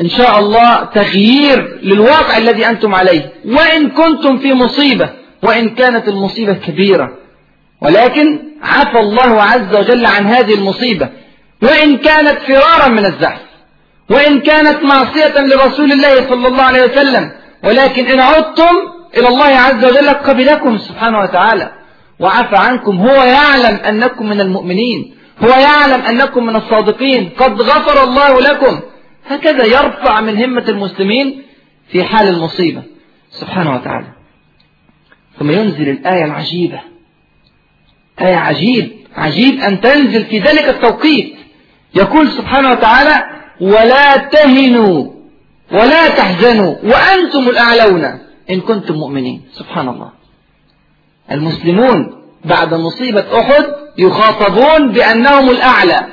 إن 0.00 0.08
شاء 0.08 0.38
الله 0.38 0.84
تغيير 0.84 1.78
للواقع 1.82 2.36
الذي 2.36 2.66
أنتم 2.66 2.94
عليه 2.94 3.32
وإن 3.44 3.90
كنتم 3.90 4.38
في 4.38 4.52
مصيبة 4.52 5.10
وإن 5.42 5.74
كانت 5.74 6.08
المصيبة 6.08 6.52
كبيرة 6.54 7.18
ولكن 7.80 8.40
عفى 8.62 9.00
الله 9.00 9.42
عز 9.42 9.76
وجل 9.76 10.06
عن 10.06 10.26
هذه 10.26 10.54
المصيبة 10.54 11.08
وإن 11.62 11.96
كانت 11.96 12.38
فرارا 12.42 12.88
من 12.88 13.06
الزحف 13.06 13.40
وإن 14.10 14.40
كانت 14.40 14.82
معصية 14.82 15.38
لرسول 15.40 15.92
الله 15.92 16.14
صلى 16.28 16.48
الله 16.48 16.62
عليه 16.62 16.82
وسلم 16.82 17.30
ولكن 17.64 18.06
إن 18.06 18.20
عدتم 18.20 18.74
إلى 19.18 19.28
الله 19.28 19.44
عز 19.46 19.84
وجل 19.84 20.10
قبلكم 20.10 20.78
سبحانه 20.78 21.18
وتعالى 21.20 21.72
وعفى 22.20 22.56
عنكم 22.56 22.96
هو 22.96 23.14
يعلم 23.22 23.76
أنكم 23.76 24.26
من 24.28 24.40
المؤمنين 24.40 25.12
هو 25.44 25.48
يعلم 25.48 26.00
أنكم 26.04 26.46
من 26.46 26.56
الصادقين 26.56 27.30
قد 27.38 27.60
غفر 27.60 28.04
الله 28.04 28.40
لكم 28.40 28.80
هكذا 29.26 29.64
يرفع 29.64 30.20
من 30.20 30.42
همة 30.44 30.64
المسلمين 30.68 31.42
في 31.88 32.04
حال 32.04 32.28
المصيبة 32.28 32.82
سبحانه 33.30 33.74
وتعالى 33.74 34.06
ثم 35.38 35.50
ينزل 35.50 35.88
الآية 35.88 36.24
العجيبة 36.24 36.80
آية 38.20 38.36
عجيب 38.36 38.92
عجيب 39.16 39.60
أن 39.60 39.80
تنزل 39.80 40.24
في 40.24 40.38
ذلك 40.38 40.68
التوقيت 40.68 41.34
يقول 41.94 42.28
سبحانه 42.28 42.70
وتعالى 42.70 43.24
ولا 43.60 44.16
تهنوا 44.16 45.12
ولا 45.72 46.08
تحزنوا 46.08 46.76
وأنتم 46.82 47.48
الأعلون 47.48 48.04
إن 48.50 48.60
كنتم 48.60 48.94
مؤمنين 48.94 49.42
سبحان 49.52 49.88
الله 49.88 50.10
المسلمون 51.30 52.22
بعد 52.44 52.74
مصيبة 52.74 53.38
أحد 53.40 53.81
يخاطبون 53.98 54.92
بأنهم 54.92 55.50
الأعلى 55.50 56.06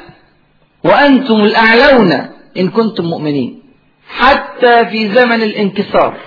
وأنتم 0.84 1.36
الأعلون 1.36 2.12
إن 2.58 2.70
كنتم 2.70 3.06
مؤمنين 3.06 3.62
حتى 4.08 4.86
في 4.86 5.10
زمن 5.12 5.44
الانكسار 5.44 6.18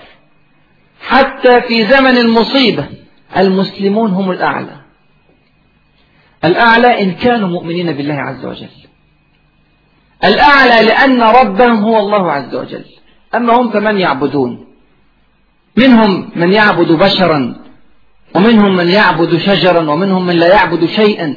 حتى 1.09 1.63
في 1.69 1.87
زمن 1.87 2.17
المصيبة 2.17 2.87
المسلمون 3.37 4.11
هم 4.11 4.31
الأعلى 4.31 4.77
الأعلى 6.45 7.03
إن 7.03 7.13
كانوا 7.15 7.49
مؤمنين 7.49 7.93
بالله 7.93 8.15
عز 8.15 8.45
وجل 8.47 8.69
الأعلى 10.25 10.87
لأن 10.87 11.23
ربهم 11.23 11.83
هو 11.85 11.99
الله 11.99 12.33
عز 12.33 12.55
وجل 12.55 12.85
أما 13.35 13.61
هم 13.61 13.71
فمن 13.71 13.99
يعبدون 13.99 14.67
منهم 15.77 16.31
من 16.37 16.53
يعبد 16.53 16.93
بشرا 16.93 17.62
ومنهم 18.35 18.77
من 18.77 18.89
يعبد 18.89 19.37
شجرا 19.39 19.91
ومنهم 19.91 20.27
من 20.27 20.37
لا 20.37 20.49
يعبد 20.49 20.85
شيئا 20.87 21.37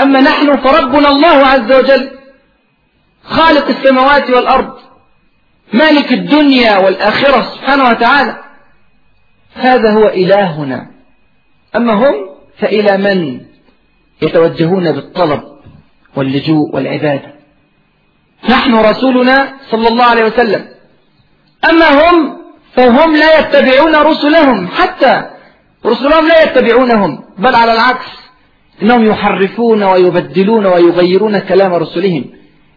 أما 0.00 0.20
نحن 0.20 0.56
فربنا 0.56 1.08
الله 1.08 1.46
عز 1.46 1.72
وجل 1.72 2.10
خالق 3.24 3.68
السماوات 3.68 4.30
والأرض 4.30 4.74
مالك 5.72 6.12
الدنيا 6.12 6.76
والآخرة 6.78 7.42
سبحانه 7.42 7.84
وتعالى 7.88 8.36
هذا 9.54 9.90
هو 9.92 10.08
إلهنا 10.08 10.90
أما 11.76 11.92
هم 11.92 12.14
فإلى 12.58 12.96
من 12.96 13.40
يتوجهون 14.22 14.92
بالطلب 14.92 15.42
واللجوء 16.16 16.74
والعبادة 16.74 17.34
نحن 18.48 18.74
رسولنا 18.74 19.52
صلى 19.70 19.88
الله 19.88 20.04
عليه 20.04 20.24
وسلم 20.24 20.68
أما 21.70 21.88
هم 21.88 22.40
فهم 22.76 23.16
لا 23.16 23.38
يتبعون 23.38 23.96
رسلهم 23.96 24.68
حتى 24.68 25.30
رسلهم 25.86 26.28
لا 26.28 26.42
يتبعونهم 26.42 27.24
بل 27.38 27.54
على 27.54 27.72
العكس 27.72 28.06
إنهم 28.82 29.04
يحرفون 29.06 29.82
ويبدلون 29.82 30.66
ويغيرون 30.66 31.38
كلام 31.38 31.74
رسلهم 31.74 32.24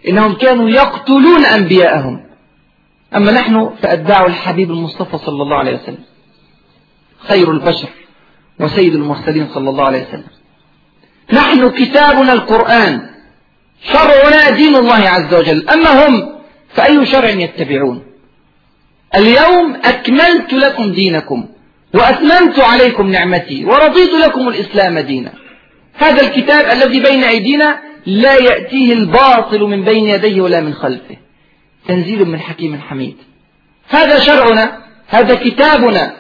إنهم 0.08 0.34
كانوا 0.36 0.70
يقتلون 0.70 1.46
أنبياءهم 1.46 2.26
أما 3.16 3.32
نحن 3.32 3.70
فأتباع 3.82 4.26
الحبيب 4.26 4.72
المصطفى 4.72 5.18
صلى 5.18 5.44
الله 5.44 5.58
عليه 5.58 5.74
وسلم 5.76 6.04
خير 7.20 7.52
البشر 7.52 7.90
وسيد 8.60 8.94
المرسلين 8.96 9.48
صلى 9.54 9.70
الله 9.70 9.86
عليه 9.86 10.04
وسلم 10.08 10.28
نحن 11.34 11.70
كتابنا 11.70 12.34
القرآن 12.34 13.10
شرعنا 13.84 14.50
دين 14.58 14.76
الله 14.76 15.10
عز 15.10 15.34
وجل 15.34 15.70
أما 15.70 16.08
هم 16.08 16.30
فأي 16.70 17.06
شرع 17.06 17.30
يتبعون 17.30 18.04
اليوم 19.16 19.76
أكملت 19.86 20.54
لكم 20.54 20.92
دينكم 20.92 21.48
وأتممت 21.94 22.60
عليكم 22.60 23.12
نعمتي 23.12 23.66
ورضيت 23.66 24.10
لكم 24.26 24.48
الإسلام 24.50 25.00
دينا 25.00 25.32
هذا 25.94 26.22
الكتاب 26.22 26.72
الذي 26.78 27.00
بين 27.00 27.24
أيدينا 27.24 27.80
لا 28.06 28.34
يأتيه 28.36 28.94
الباطل 28.94 29.62
من 29.62 29.84
بين 29.84 30.04
يديه 30.08 30.42
ولا 30.42 30.62
من 30.62 30.74
خلفه 30.74 31.18
تنزيل 31.88 32.26
من 32.26 32.40
حكيم 32.40 32.80
حميد 32.90 33.16
هذا 33.90 34.20
شرعنا 34.20 34.78
هذا 35.08 35.36
كتابنا 35.36 36.14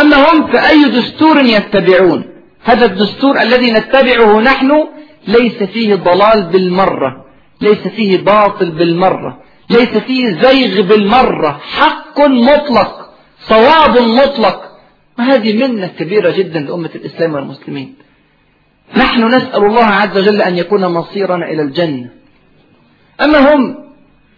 أما 0.00 0.16
هم 0.30 0.46
فأي 0.52 0.84
دستور 0.84 1.40
يتبعون 1.40 2.24
هذا 2.64 2.84
الدستور 2.84 3.40
الذي 3.40 3.72
نتبعه 3.72 4.40
نحن 4.40 4.86
ليس 5.28 5.62
فيه 5.62 5.94
ضلال 5.94 6.42
بالمرة 6.42 7.24
ليس 7.60 7.88
فيه 7.96 8.16
باطل 8.16 8.70
بالمرة 8.70 9.42
ليس 9.70 9.88
فيه 9.98 10.30
زيغ 10.42 10.80
بالمرة 10.80 11.60
حق 11.76 12.20
مطلق 12.20 13.06
صواب 13.48 13.98
مطلق 13.98 14.65
وهذه 15.18 15.66
منة 15.68 15.86
كبيرة 15.86 16.30
جدا 16.30 16.60
لأمة 16.60 16.90
الإسلام 16.94 17.34
والمسلمين 17.34 17.94
نحن 18.96 19.24
نسأل 19.28 19.64
الله 19.64 19.84
عز 19.84 20.18
وجل 20.18 20.42
أن 20.42 20.56
يكون 20.58 20.86
مصيرنا 20.86 21.50
إلى 21.50 21.62
الجنة 21.62 22.10
أما 23.20 23.54
هم 23.54 23.76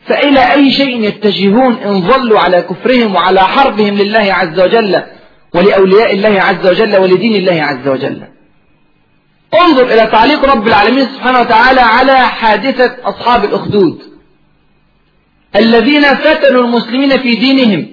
فإلى 0.06 0.52
أي 0.52 0.72
شيء 0.72 1.02
يتجهون 1.02 1.74
إن 1.74 2.00
ظلوا 2.02 2.40
على 2.40 2.62
كفرهم 2.62 3.14
وعلى 3.14 3.40
حربهم 3.40 3.94
لله 3.94 4.32
عز 4.34 4.60
وجل 4.60 5.02
ولأولياء 5.54 6.14
الله 6.14 6.28
عز 6.42 6.66
وجل 6.68 6.96
ولدين 6.96 7.34
الله 7.34 7.62
عز 7.62 7.88
وجل 7.88 8.22
انظر 9.60 9.84
إلى 9.86 10.06
تعليق 10.06 10.44
رب 10.54 10.66
العالمين 10.68 11.04
سبحانه 11.04 11.40
وتعالى 11.40 11.80
على 11.80 12.16
حادثة 12.18 12.96
أصحاب 13.04 13.44
الأخدود 13.44 14.02
الذين 15.56 16.02
فتنوا 16.02 16.62
المسلمين 16.64 17.10
في 17.18 17.34
دينهم 17.34 17.86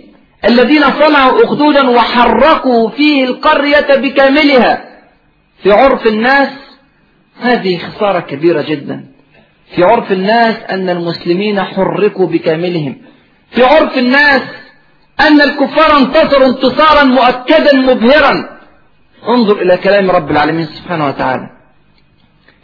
الذين 0.43 0.83
صنعوا 0.83 1.45
أخدودا 1.45 1.89
وحركوا 1.89 2.89
فيه 2.89 3.23
القرية 3.23 3.88
بكاملها 3.97 4.86
في 5.63 5.71
عرف 5.71 6.07
الناس 6.07 6.49
هذه 7.39 7.77
خسارة 7.77 8.19
كبيرة 8.19 8.61
جدا 8.61 9.05
في 9.75 9.83
عرف 9.83 10.11
الناس 10.11 10.55
أن 10.69 10.89
المسلمين 10.89 11.61
حركوا 11.61 12.27
بكاملهم 12.27 12.97
في 13.51 13.63
عرف 13.63 13.97
الناس 13.97 14.41
أن 15.19 15.41
الكفار 15.41 15.97
انتصروا 15.97 16.47
انتصارا 16.47 17.03
مؤكدا 17.03 17.75
مبهرا 17.75 18.59
انظر 19.27 19.61
إلى 19.61 19.77
كلام 19.77 20.11
رب 20.11 20.31
العالمين 20.31 20.65
سبحانه 20.65 21.07
وتعالى 21.07 21.49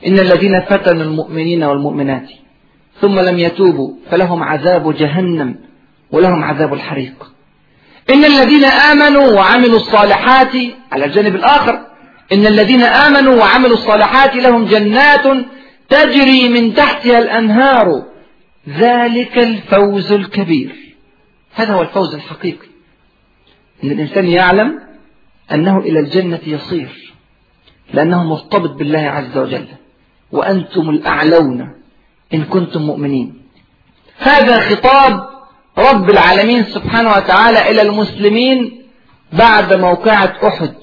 إن 0.08 0.20
الذين 0.20 0.62
فتنوا 0.70 1.04
المؤمنين 1.04 1.64
والمؤمنات 1.64 2.30
ثم 3.02 3.20
لم 3.20 3.40
يتوبوا 3.40 3.94
فلهم 4.12 4.44
عذاب 4.44 4.96
جهنم 4.96 5.56
ولهم 6.12 6.44
عذاب 6.44 6.74
الحريق 6.74 7.32
إن 8.10 8.26
الذين 8.26 8.66
آمنوا 8.66 9.32
وعملوا 9.32 9.78
الصالحات 9.78 10.56
على 10.92 11.06
الجانب 11.06 11.36
الآخر 11.36 11.88
إن 12.34 12.48
الذين 12.48 12.82
آمنوا 12.82 13.36
وعملوا 13.36 13.74
الصالحات 13.78 14.36
لهم 14.36 14.66
جنات 14.66 15.46
تجري 15.90 16.50
من 16.50 16.74
تحتها 16.74 17.20
الأنهار 17.20 17.88
ذلك 18.70 19.38
الفوز 19.38 20.12
الكبير 20.12 20.96
هذا 21.54 21.74
هو 21.74 21.82
الفوز 21.82 22.16
الحقيقي 22.16 22.68
إن 23.84 23.92
الإنسان 23.92 24.26
يعلم 24.28 24.80
أنه 25.52 25.78
إلى 25.78 26.00
الجنة 26.00 26.40
يصير 26.48 27.14
لأنه 27.94 28.24
مرتبط 28.24 28.70
بالله 28.70 29.00
عز 29.00 29.38
وجل 29.38 29.68
وأنتم 30.32 30.90
الأعلون 30.90 31.74
إن 32.34 32.44
كنتم 32.44 32.82
مؤمنين 32.82 33.42
هذا 34.20 34.60
خطاب 34.60 35.31
رب 35.78 36.10
العالمين 36.10 36.64
سبحانه 36.74 37.10
وتعالى 37.12 37.70
إلى 37.72 37.82
المسلمين 37.82 38.82
بعد 39.34 39.74
موقعة 39.74 40.34
أحد 40.48 40.74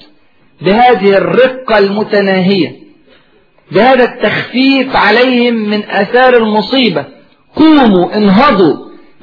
بهذه 0.61 1.09
الرقة 1.17 1.77
المتناهية 1.77 2.75
بهذا 3.71 4.03
التخفيف 4.03 4.95
عليهم 4.95 5.53
من 5.53 5.89
أثار 5.89 6.37
المصيبة 6.37 7.05
قوموا 7.55 8.17
انهضوا 8.17 8.75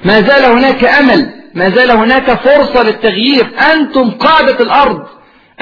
ما 0.04 0.20
زال 0.20 0.44
هناك 0.44 0.84
أمل 0.84 1.30
ما 1.54 1.68
زال 1.70 1.90
هناك 1.90 2.30
فرصة 2.32 2.82
للتغيير 2.82 3.50
أنتم 3.74 4.10
قادة 4.10 4.64
الأرض 4.64 5.06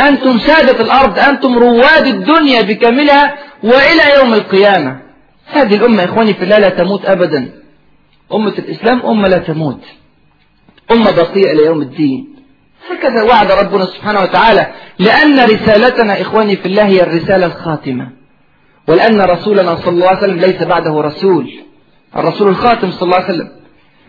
أنتم 0.00 0.38
سادة 0.38 0.80
الأرض 0.80 1.18
أنتم 1.18 1.58
رواد 1.58 2.06
الدنيا 2.06 2.62
بكاملها 2.62 3.34
وإلى 3.62 4.16
يوم 4.18 4.34
القيامة 4.34 4.98
هذه 5.52 5.74
الأمة 5.76 6.04
إخواني 6.04 6.34
في 6.34 6.42
الله 6.42 6.58
لا 6.58 6.68
تموت 6.68 7.06
أبدا 7.06 7.63
أمة 8.34 8.54
الإسلام 8.58 9.06
أمة 9.06 9.28
لا 9.28 9.38
تموت 9.38 9.80
أمة 10.90 11.10
بقية 11.10 11.52
إلى 11.52 11.64
يوم 11.66 11.82
الدين 11.82 12.34
هكذا 12.90 13.22
وعد 13.22 13.50
ربنا 13.52 13.84
سبحانه 13.84 14.20
وتعالى 14.20 14.72
لأن 14.98 15.38
رسالتنا 15.44 16.20
إخواني 16.20 16.56
في 16.56 16.66
الله 16.66 16.86
هي 16.86 17.02
الرسالة 17.02 17.46
الخاتمة 17.46 18.10
ولأن 18.88 19.20
رسولنا 19.20 19.76
صلى 19.76 19.88
الله 19.94 20.08
عليه 20.08 20.18
وسلم 20.18 20.36
ليس 20.40 20.62
بعده 20.62 21.00
رسول 21.00 21.60
الرسول 22.16 22.48
الخاتم 22.48 22.90
صلى 22.90 23.02
الله 23.02 23.14
عليه 23.16 23.34
وسلم 23.34 23.48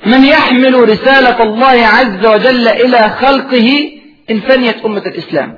من 0.05 0.25
يحمل 0.25 0.89
رسالة 0.89 1.43
الله 1.43 1.85
عز 1.87 2.25
وجل 2.25 2.67
إلى 2.67 2.97
خلقه 3.09 3.69
إن 4.31 4.39
فنيت 4.39 4.85
أمة 4.85 5.03
الإسلام 5.05 5.57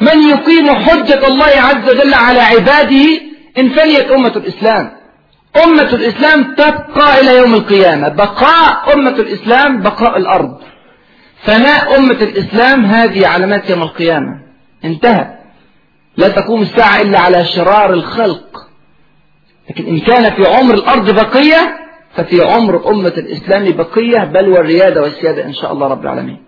من 0.00 0.22
يقيم 0.28 0.74
حجة 0.74 1.26
الله 1.26 1.44
عز 1.44 1.90
وجل 1.90 2.14
على 2.14 2.40
عباده 2.40 3.04
إن 3.58 3.68
فنيت 3.68 4.10
أمة 4.10 4.32
الإسلام 4.36 4.92
أمة 5.56 5.82
الإسلام 5.94 6.54
تبقى 6.54 7.20
إلى 7.20 7.36
يوم 7.36 7.54
القيامة 7.54 8.08
بقاء 8.08 8.94
أمة 8.94 9.10
الإسلام 9.10 9.82
بقاء 9.82 10.16
الأرض 10.18 10.58
فناء 11.44 11.98
أمة 11.98 12.18
الإسلام 12.22 12.84
هذه 12.86 13.26
علامات 13.26 13.70
يوم 13.70 13.82
القيامة 13.82 14.42
انتهى 14.84 15.38
لا 16.16 16.28
تقوم 16.28 16.62
الساعة 16.62 17.00
إلا 17.00 17.18
على 17.20 17.44
شرار 17.44 17.92
الخلق 17.92 18.68
لكن 19.70 19.86
إن 19.86 19.98
كان 20.00 20.34
في 20.34 20.50
عمر 20.56 20.74
الأرض 20.74 21.10
بقية 21.10 21.78
ففي 22.16 22.40
عمر 22.40 22.90
أمة 22.90 23.08
الإسلام 23.18 23.72
بقية 23.72 24.24
بل 24.24 24.48
والريادة 24.48 25.02
والسيادة 25.02 25.44
إن 25.44 25.54
شاء 25.54 25.72
الله 25.72 25.86
رب 25.86 26.02
العالمين 26.02 26.42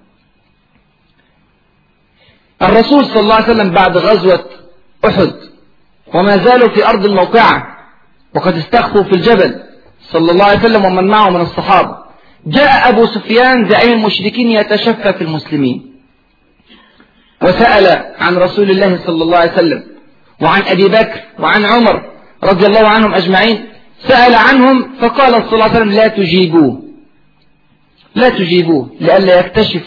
الرسول 2.63 3.05
صلى 3.07 3.21
الله 3.21 3.35
عليه 3.35 3.45
وسلم 3.45 3.71
بعد 3.71 3.97
غزوة 3.97 4.45
أحد 5.07 5.33
وما 6.15 6.37
زالوا 6.37 6.69
في 6.69 6.87
أرض 6.87 7.05
الموقعة 7.05 7.74
وقد 8.35 8.57
استخفوا 8.57 9.03
في 9.03 9.13
الجبل 9.13 9.61
صلى 10.01 10.31
الله 10.33 10.45
عليه 10.45 10.59
وسلم 10.59 10.85
ومن 10.85 11.07
معه 11.09 11.31
من 11.31 11.41
الصحابة 11.41 11.97
جاء 12.47 12.89
أبو 12.89 13.07
سفيان 13.07 13.69
زعيم 13.69 13.93
المشركين 13.93 14.49
يتشفى 14.51 15.13
في 15.13 15.21
المسلمين 15.25 15.95
وسأل 17.43 18.05
عن 18.19 18.37
رسول 18.37 18.71
الله 18.71 18.99
صلى 19.07 19.23
الله 19.23 19.37
عليه 19.39 19.53
وسلم 19.53 19.85
وعن 20.41 20.63
أبي 20.63 20.89
بكر 20.89 21.21
وعن 21.39 21.65
عمر 21.65 22.05
رضي 22.45 22.67
الله 22.67 22.89
عنهم 22.89 23.15
أجمعين 23.15 23.65
سأل 24.09 24.35
عنهم 24.35 24.89
فقال 25.01 25.33
صلى 25.35 25.53
الله 25.53 25.65
عليه 25.65 25.75
وسلم 25.77 25.93
لا 25.93 26.09
تجيبوه 26.09 26.83
لا 28.15 28.29
تجيبوه 28.29 28.91
لئلا 29.01 29.41
يكتشف 29.41 29.83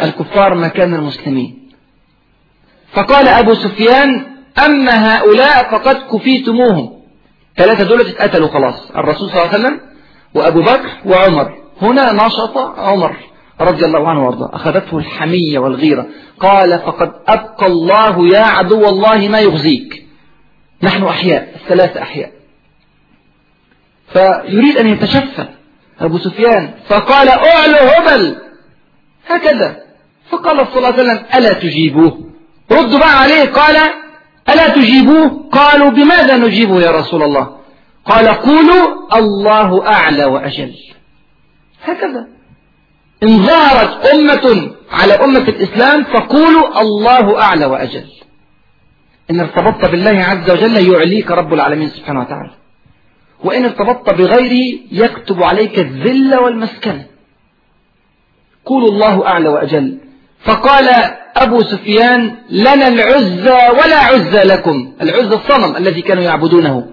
الكفار 0.00 0.54
مكان 0.58 0.94
المسلمين 0.94 1.58
فقال 2.92 3.28
أبو 3.28 3.54
سفيان 3.54 4.26
أما 4.64 5.14
هؤلاء 5.14 5.70
فقد 5.70 5.96
كفيتموهم 6.12 7.01
ثلاثة 7.56 7.84
دول 7.84 8.00
اتقتلوا 8.00 8.48
خلاص 8.48 8.90
الرسول 8.96 9.30
صلى 9.30 9.38
الله 9.40 9.52
عليه 9.52 9.58
وسلم 9.64 9.80
وأبو 10.34 10.60
بكر 10.60 10.90
وعمر 11.04 11.58
هنا 11.82 12.12
نشط 12.12 12.58
عمر 12.78 13.16
رضي 13.60 13.84
الله 13.84 14.08
عنه 14.08 14.24
وارضاه 14.26 14.56
أخذته 14.56 14.98
الحمية 14.98 15.58
والغيرة 15.58 16.06
قال 16.40 16.78
فقد 16.78 17.12
أبقى 17.28 17.66
الله 17.66 18.28
يا 18.28 18.40
عدو 18.42 18.88
الله 18.88 19.28
ما 19.28 19.40
يغزيك 19.40 20.06
نحن 20.82 21.04
أحياء 21.04 21.52
الثلاثة 21.54 22.02
أحياء 22.02 22.32
فيريد 24.12 24.76
أن 24.76 24.86
يتشفى 24.86 25.46
أبو 26.00 26.18
سفيان 26.18 26.70
فقال 26.88 27.28
أعلو 27.28 27.74
هبل 27.76 28.38
هكذا 29.30 29.76
فقال 30.30 30.66
صلى 30.66 30.76
الله 30.76 30.86
عليه 30.92 30.96
وسلم 31.02 31.22
ألا 31.34 31.52
تجيبوه 31.52 32.18
ردوا 32.72 32.98
بقى 32.98 33.20
عليه 33.20 33.44
قال 33.52 33.76
ألا 34.48 34.68
تجيبوه 34.68 35.46
قالوا 35.52 35.90
بماذا 35.90 36.36
نجيبه 36.36 36.80
يا 36.80 36.90
رسول 36.90 37.22
الله 37.22 37.56
قال 38.04 38.28
قولوا 38.28 39.16
الله 39.18 39.88
أعلى 39.88 40.24
وأجل 40.24 40.74
هكذا 41.84 42.26
إن 43.22 43.38
ظهرت 43.46 44.06
أمة 44.06 44.70
على 44.92 45.12
أمة 45.12 45.48
الإسلام 45.48 46.04
فقولوا 46.04 46.80
الله 46.80 47.42
أعلى 47.42 47.66
وأجل 47.66 48.06
إن 49.30 49.40
ارتبطت 49.40 49.90
بالله 49.90 50.10
عز 50.24 50.50
وجل 50.50 50.94
يعليك 50.94 51.30
رب 51.30 51.52
العالمين 51.54 51.88
سبحانه 51.88 52.20
وتعالى 52.20 52.50
وإن 53.44 53.64
ارتبطت 53.64 54.10
بغيره 54.14 54.78
يكتب 54.92 55.42
عليك 55.42 55.78
الذل 55.78 56.38
والمسكنة 56.38 57.04
قولوا 58.64 58.88
الله 58.88 59.26
أعلى 59.26 59.48
وأجل 59.48 59.98
فقال 60.44 60.88
أبو 61.36 61.62
سفيان 61.62 62.36
لنا 62.50 62.88
العزى 62.88 63.50
ولا 63.50 63.96
عزى 63.98 64.42
لكم 64.42 64.92
العزى 65.02 65.34
الصنم 65.36 65.76
الذي 65.76 66.02
كانوا 66.02 66.22
يعبدونه 66.22 66.86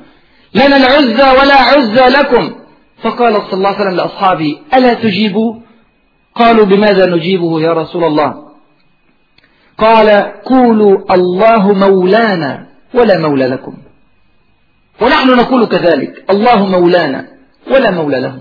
لنا 0.53 0.77
العزى 0.77 1.37
ولا 1.39 1.55
عزى 1.55 2.17
لكم 2.19 2.55
فقال 3.03 3.33
صلى 3.33 3.53
الله 3.53 3.67
عليه 3.69 3.81
وسلم 3.85 3.95
لأصحابه 3.97 4.59
ألا 4.73 4.93
تجيبوا 4.93 5.55
قالوا 6.35 6.65
بماذا 6.65 7.05
نجيبه 7.15 7.61
يا 7.61 7.73
رسول 7.73 8.03
الله 8.03 8.49
قال 9.77 10.09
قولوا 10.45 11.13
الله 11.13 11.73
مولانا 11.73 12.65
ولا 12.93 13.19
مولى 13.19 13.47
لكم 13.47 13.73
ونحن 15.01 15.27
نقول 15.29 15.65
كذلك 15.65 16.23
الله 16.29 16.65
مولانا 16.65 17.27
ولا 17.71 17.91
مولى 17.91 18.19
لهم 18.19 18.39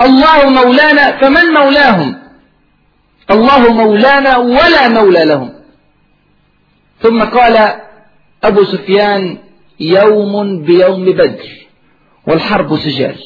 الله 0.00 0.48
مولانا 0.64 1.18
فمن 1.20 1.46
مولاهم 1.60 2.23
الله 3.30 3.72
مولانا 3.72 4.36
ولا 4.38 4.88
مولى 4.88 5.24
لهم 5.24 5.52
ثم 7.02 7.24
قال 7.24 7.80
أبو 8.44 8.64
سفيان 8.64 9.38
يوم 9.80 10.62
بيوم 10.62 11.04
بدر 11.04 11.66
والحرب 12.26 12.76
سجال 12.76 13.18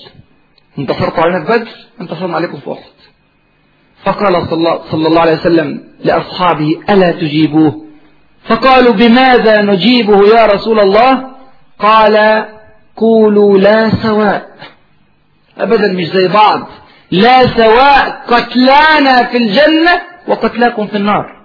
انتصرت 0.79 1.19
علينا 1.19 1.45
في 1.45 1.53
بدر 1.59 1.69
انتصرنا 2.01 2.37
عليكم 2.37 2.59
في 2.59 2.73
أحد 2.73 2.91
فقال 4.05 4.47
صلى 4.91 5.07
الله 5.09 5.21
عليه 5.21 5.33
وسلم 5.41 5.85
لأصحابه 6.01 6.81
ألا 6.91 7.11
تجيبوه 7.11 7.85
فقالوا 8.45 8.93
بماذا 8.93 9.63
نجيبه 9.63 10.27
يا 10.37 10.47
رسول 10.47 10.81
الله 10.81 11.29
قال 11.79 12.45
قولوا 12.97 13.59
لا 13.59 13.91
سواء 14.03 14.47
أبدا 15.61 15.93
مش 15.93 16.07
زي 16.09 16.29
بعض 16.29 16.69
لا 17.11 17.47
سواء 17.47 18.23
قتلانا 18.29 19.25
في 19.25 19.37
الجنة 19.37 20.01
وقتلاكم 20.29 20.87
في 20.87 20.97
النار 20.97 21.37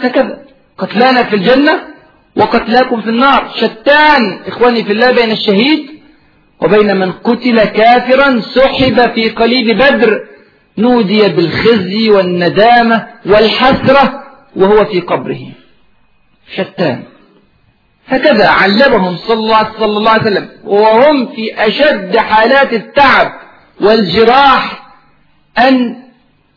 هكذا 0.00 0.38
قتلانا 0.78 1.22
في 1.24 1.36
الجنة 1.36 1.80
وقتلاكم 2.36 3.00
في 3.02 3.08
النار 3.08 3.52
شتان 3.60 4.40
إخواني 4.46 4.84
في 4.84 4.92
الله 4.92 5.12
بين 5.12 5.30
الشهيد 5.30 5.86
وبين 6.60 6.96
من 6.96 7.12
قتل 7.12 7.64
كافرا 7.64 8.40
سحب 8.40 9.12
في 9.14 9.30
قليل 9.30 9.74
بدر 9.78 10.26
نودي 10.78 11.28
بالخزي 11.28 12.10
والندامة 12.10 13.06
والحسرة 13.26 14.22
وهو 14.56 14.84
في 14.84 15.00
قبره 15.00 15.40
شتان 16.56 17.02
هكذا 18.08 18.48
علمهم 18.48 19.16
صلى 19.16 19.54
الله 19.88 20.10
عليه 20.12 20.20
وسلم 20.22 20.48
وهم 20.64 21.26
في 21.34 21.54
أشد 21.66 22.16
حالات 22.16 22.72
التعب 22.72 23.32
والجراح 23.82 24.86
أن 25.58 26.02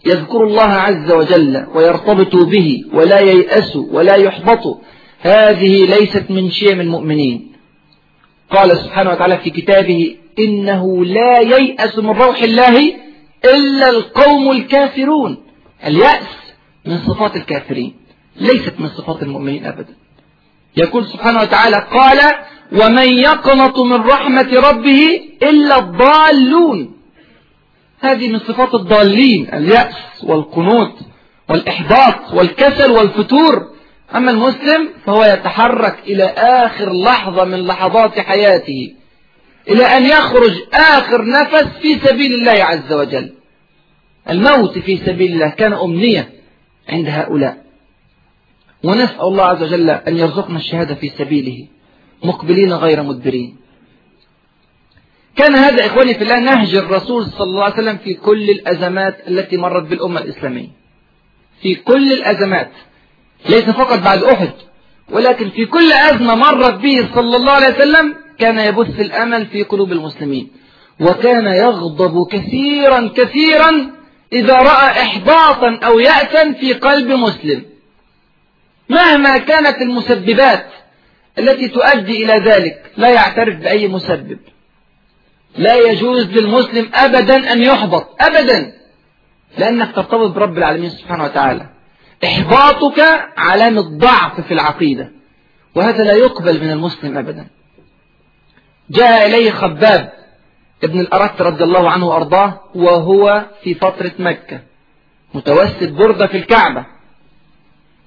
يذكروا 0.05 0.47
الله 0.47 0.63
عز 0.71 1.11
وجل 1.11 1.67
ويرتبطوا 1.75 2.45
به 2.45 2.83
ولا 2.93 3.19
ييأسوا 3.19 3.85
ولا 3.91 4.15
يحبطوا 4.15 4.75
هذه 5.21 5.85
ليست 5.85 6.25
من 6.29 6.51
شيم 6.51 6.81
المؤمنين 6.81 7.51
قال 8.51 8.77
سبحانه 8.77 9.09
وتعالى 9.11 9.37
في 9.37 9.49
كتابه 9.49 10.15
إنه 10.39 11.05
لا 11.05 11.39
ييأس 11.39 11.97
من 11.99 12.09
روح 12.09 12.41
الله 12.41 12.91
إلا 13.55 13.89
القوم 13.89 14.51
الكافرون 14.51 15.37
اليأس 15.87 16.29
من 16.85 16.97
صفات 16.97 17.35
الكافرين 17.35 17.93
ليست 18.35 18.73
من 18.79 18.87
صفات 18.87 19.23
المؤمنين 19.23 19.65
أبدا 19.65 19.93
يقول 20.77 21.05
سبحانه 21.05 21.41
وتعالى 21.41 21.87
قال 21.93 22.19
ومن 22.81 23.13
يقنط 23.19 23.79
من 23.79 24.01
رحمة 24.01 24.59
ربه 24.69 25.19
إلا 25.43 25.79
الضالون 25.79 26.94
هذه 27.99 28.27
من 28.27 28.39
صفات 28.39 28.75
الضالين 28.75 29.53
اليأس 29.53 29.95
والقنوط 30.23 30.91
والإحباط 31.49 32.33
والكسل 32.33 32.91
والفتور 32.91 33.75
أما 34.15 34.31
المسلم 34.31 34.89
فهو 35.05 35.23
يتحرك 35.23 35.99
إلى 36.07 36.23
آخر 36.37 36.91
لحظة 36.93 37.43
من 37.45 37.59
لحظات 37.67 38.19
حياته 38.19 38.93
إلى 39.69 39.83
أن 39.85 40.05
يخرج 40.05 40.61
آخر 40.73 41.25
نفس 41.25 41.63
في 41.81 41.95
سبيل 41.99 42.33
الله 42.33 42.63
عز 42.63 42.93
وجل 42.93 43.33
الموت 44.29 44.77
في 44.77 44.97
سبيل 44.97 45.31
الله 45.31 45.49
كان 45.49 45.73
أمنية 45.73 46.29
عند 46.89 47.07
هؤلاء 47.09 47.57
ونسأل 48.83 49.21
الله 49.21 49.43
عز 49.43 49.63
وجل 49.63 49.89
أن 49.89 50.17
يرزقنا 50.17 50.57
الشهادة 50.57 50.95
في 50.95 51.09
سبيله 51.09 51.67
مقبلين 52.23 52.73
غير 52.73 53.03
مدبرين 53.03 53.57
كان 55.35 55.55
هذا 55.55 55.85
إخواني 55.85 56.13
في 56.13 56.21
الله 56.23 56.39
نهج 56.39 56.75
الرسول 56.75 57.23
صلى 57.25 57.43
الله 57.49 57.63
عليه 57.63 57.73
وسلم 57.73 57.97
في 57.97 58.13
كل 58.13 58.49
الأزمات 58.49 59.27
التي 59.27 59.57
مرت 59.57 59.83
بالأمة 59.87 60.21
الإسلامية 60.21 60.67
في 61.61 61.75
كل 61.75 62.13
الأزمات 62.13 62.71
ليس 63.49 63.63
فقط 63.63 63.99
بعد 63.99 64.23
أحد 64.23 64.51
ولكن 65.11 65.49
في 65.49 65.65
كل 65.65 65.93
أزمة 65.93 66.35
مرت 66.35 66.73
به 66.73 67.09
صلى 67.15 67.35
الله 67.35 67.51
عليه 67.51 67.75
وسلم 67.75 68.15
كان 68.39 68.59
يبث 68.59 68.99
الأمل 68.99 69.45
في 69.45 69.63
قلوب 69.63 69.91
المسلمين 69.91 70.51
وكان 71.01 71.45
يغضب 71.45 72.27
كثيرا 72.31 73.11
كثيرا 73.15 73.91
إذا 74.33 74.53
رأى 74.53 74.89
إحباطا 75.01 75.79
أو 75.85 75.99
يأسا 75.99 76.51
في 76.53 76.73
قلب 76.73 77.07
مسلم 77.11 77.65
مهما 78.89 79.37
كانت 79.37 79.81
المسببات 79.81 80.65
التي 81.39 81.67
تؤدي 81.67 82.25
إلى 82.25 82.39
ذلك 82.51 82.91
لا 82.97 83.09
يعترف 83.09 83.55
بأي 83.57 83.87
مسبب 83.87 84.39
لا 85.57 85.75
يجوز 85.91 86.25
للمسلم 86.25 86.89
أبدا 86.93 87.51
أن 87.53 87.63
يحبط 87.63 88.07
أبدا 88.19 88.73
لأنك 89.57 89.95
ترتبط 89.95 90.29
برب 90.31 90.57
العالمين 90.57 90.89
سبحانه 90.89 91.23
وتعالى 91.23 91.65
إحباطك 92.23 93.29
علامة 93.37 93.81
ضعف 93.97 94.41
في 94.41 94.53
العقيدة 94.53 95.11
وهذا 95.75 96.03
لا 96.03 96.13
يقبل 96.13 96.61
من 96.63 96.71
المسلم 96.71 97.17
أبدا 97.17 97.47
جاء 98.89 99.25
إليه 99.27 99.51
خباب 99.51 100.11
ابن 100.83 100.99
الأرت 100.99 101.41
رضي 101.41 101.63
الله 101.63 101.89
عنه 101.91 102.07
وأرضاه 102.07 102.59
وهو 102.75 103.45
في 103.63 103.73
فترة 103.73 104.11
مكة 104.19 104.59
متوسط 105.33 105.89
بردة 105.91 106.27
في 106.27 106.37
الكعبة 106.37 106.85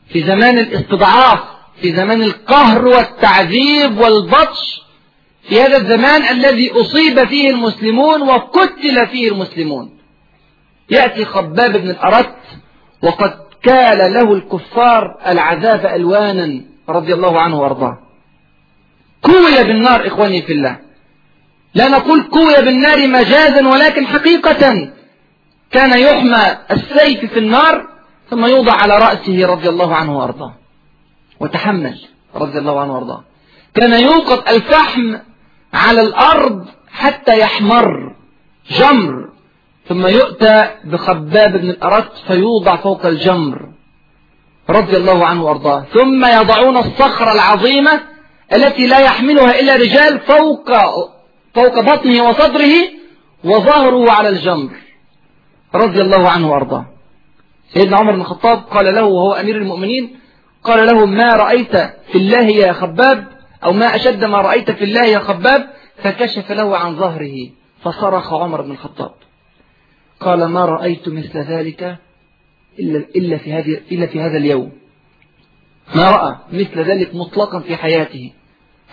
في 0.09 0.23
زمان 0.23 0.59
الاستضعاف 0.59 1.41
في 1.81 1.93
زمان 1.97 2.23
القهر 2.23 2.85
والتعذيب 2.87 3.99
والبطش 4.01 4.81
في 5.49 5.61
هذا 5.61 5.77
الزمان 5.77 6.23
الذي 6.29 6.71
أصيب 6.73 7.29
فيه 7.29 7.51
المسلمون 7.51 8.23
وقتل 8.23 9.07
فيه 9.13 9.29
المسلمون 9.33 9.91
يأتي 10.91 11.25
خباب 11.25 11.73
بن 11.77 11.91
الأرت 11.91 12.35
وقد 13.03 13.35
كال 13.63 14.13
له 14.15 14.33
الكفار 14.35 15.19
العذاب 15.27 15.87
ألوانا 15.87 16.65
رضي 16.89 17.15
الله 17.15 17.41
عنه 17.41 17.61
وأرضاه 17.61 17.99
كوي 19.23 19.65
بالنار 19.65 20.07
إخواني 20.07 20.43
في 20.43 20.53
الله 20.53 20.79
لا 21.75 21.89
نقول 21.89 22.23
كوي 22.23 22.63
بالنار 22.65 23.07
مجازا 23.09 23.69
ولكن 23.69 24.07
حقيقة 24.07 24.91
كان 25.71 25.99
يحمى 25.99 26.57
السيف 26.71 27.25
في 27.33 27.39
النار 27.39 27.87
ثم 28.31 28.47
يوضع 28.47 28.73
على 28.73 28.97
رأسه 28.99 29.47
رضي 29.47 29.69
الله 29.69 29.95
عنه 29.97 30.19
وأرضاه 30.19 30.55
وتحمل 31.41 31.99
رضي 32.35 32.59
الله 32.59 32.81
عنه 32.81 32.95
وأرضاه 32.95 33.25
كان 33.75 34.01
يوقد 34.01 34.49
الفحم 34.55 35.17
على 35.75 36.01
الأرض 36.03 36.67
حتى 36.93 37.39
يحمر 37.39 38.15
جمر 38.71 39.29
ثم 39.89 40.07
يؤتى 40.07 40.69
بخباب 40.85 41.53
بن 41.53 41.71
الأرت 41.71 42.13
فيوضع 42.27 42.77
فوق 42.77 43.07
الجمر 43.07 43.69
رضي 44.71 44.97
الله 44.97 45.27
عنه 45.27 45.45
وأرضاه 45.45 45.85
ثم 45.99 46.25
يضعون 46.27 46.77
الصخرة 46.77 47.33
العظيمة 47.33 48.01
التي 48.57 48.87
لا 48.87 48.99
يحملها 48.99 49.61
إلا 49.61 49.77
رجال 49.77 50.21
فوق 50.21 50.71
فوق 51.55 51.81
بطنه 51.81 52.29
وصدره 52.29 52.73
وظهره 53.45 54.13
على 54.13 54.29
الجمر 54.29 54.71
رضي 55.75 56.01
الله 56.01 56.29
عنه 56.29 56.51
وأرضاه 56.53 56.87
سيدنا 57.75 57.97
عمر 57.97 58.13
بن 58.13 58.21
الخطاب 58.21 58.59
قال 58.65 58.95
له 58.95 59.05
وهو 59.05 59.33
أمير 59.33 59.57
المؤمنين 59.57 60.19
قال 60.65 60.87
له 60.87 61.07
ما 61.07 61.37
رأيت 61.37 61.77
في 62.13 62.15
الله 62.15 62.45
يا 62.45 62.73
خباب 62.73 63.38
أو 63.65 63.73
ما 63.73 63.87
أشد 63.97 64.25
ما 64.25 64.39
رأيت 64.39 64.71
في 64.71 64.85
الله 64.85 65.05
يا 65.05 65.19
خباب 65.19 65.71
فكشف 66.03 66.53
له 66.53 66.77
عن 66.77 66.97
ظهره 66.97 67.51
فصرخ 67.85 68.33
عمر 68.35 68.63
بن 68.63 68.71
الخطاب 68.71 69.15
قال 70.21 70.45
ما 70.45 70.65
رأيت 70.65 71.09
مثل 71.09 71.39
ذلك 71.39 71.97
إلا, 72.79 72.99
إلا, 73.17 73.39
في, 73.39 73.53
هذه 73.53 73.81
إلا 73.93 74.07
في 74.07 74.21
هذا 74.21 74.37
اليوم 74.39 74.73
ما 75.95 76.11
رأى 76.11 76.37
مثل 76.53 76.79
ذلك 76.81 77.15
مطلقا 77.15 77.61
في 77.61 77.77
حياته 77.77 78.33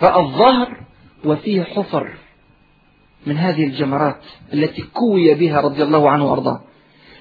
رأى 0.02 0.20
الظهر 0.22 0.80
وفيه 1.24 1.62
حفر 1.62 2.12
من 3.26 3.36
هذه 3.36 3.64
الجمرات 3.64 4.20
التي 4.54 4.82
كوي 4.82 5.34
بها 5.34 5.60
رضي 5.60 5.82
الله 5.82 6.10
عنه 6.10 6.26
وأرضاه 6.30 6.60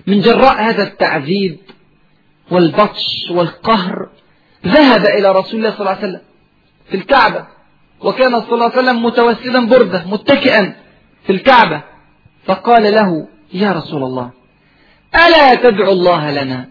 من 0.08 0.20
جراء 0.22 0.62
هذا 0.62 0.84
التعذيب 0.84 1.58
والبطش 2.52 3.32
والقهر 3.32 4.10
ذهب 4.66 5.06
إلى 5.06 5.32
رسول 5.32 5.60
الله 5.60 5.72
صلى 5.72 5.80
الله 5.80 5.90
عليه 5.92 6.00
وسلم 6.08 6.22
في 6.90 6.96
الكعبة 6.96 7.46
وكان 8.02 8.42
صلى 8.42 8.54
الله 8.54 8.66
عليه 8.66 8.74
وسلم 8.78 9.06
متوسدا 9.06 9.66
بردة 9.68 10.06
متكئا 10.08 10.76
في 11.26 11.32
الكعبة 11.32 11.82
فقال 12.48 12.84
له 12.94 13.28
يا 13.54 13.72
رسول 13.72 14.04
الله 14.04 14.30
ألا 15.28 15.56
تدعو 15.56 15.92
الله 15.92 16.32
لنا 16.44 16.70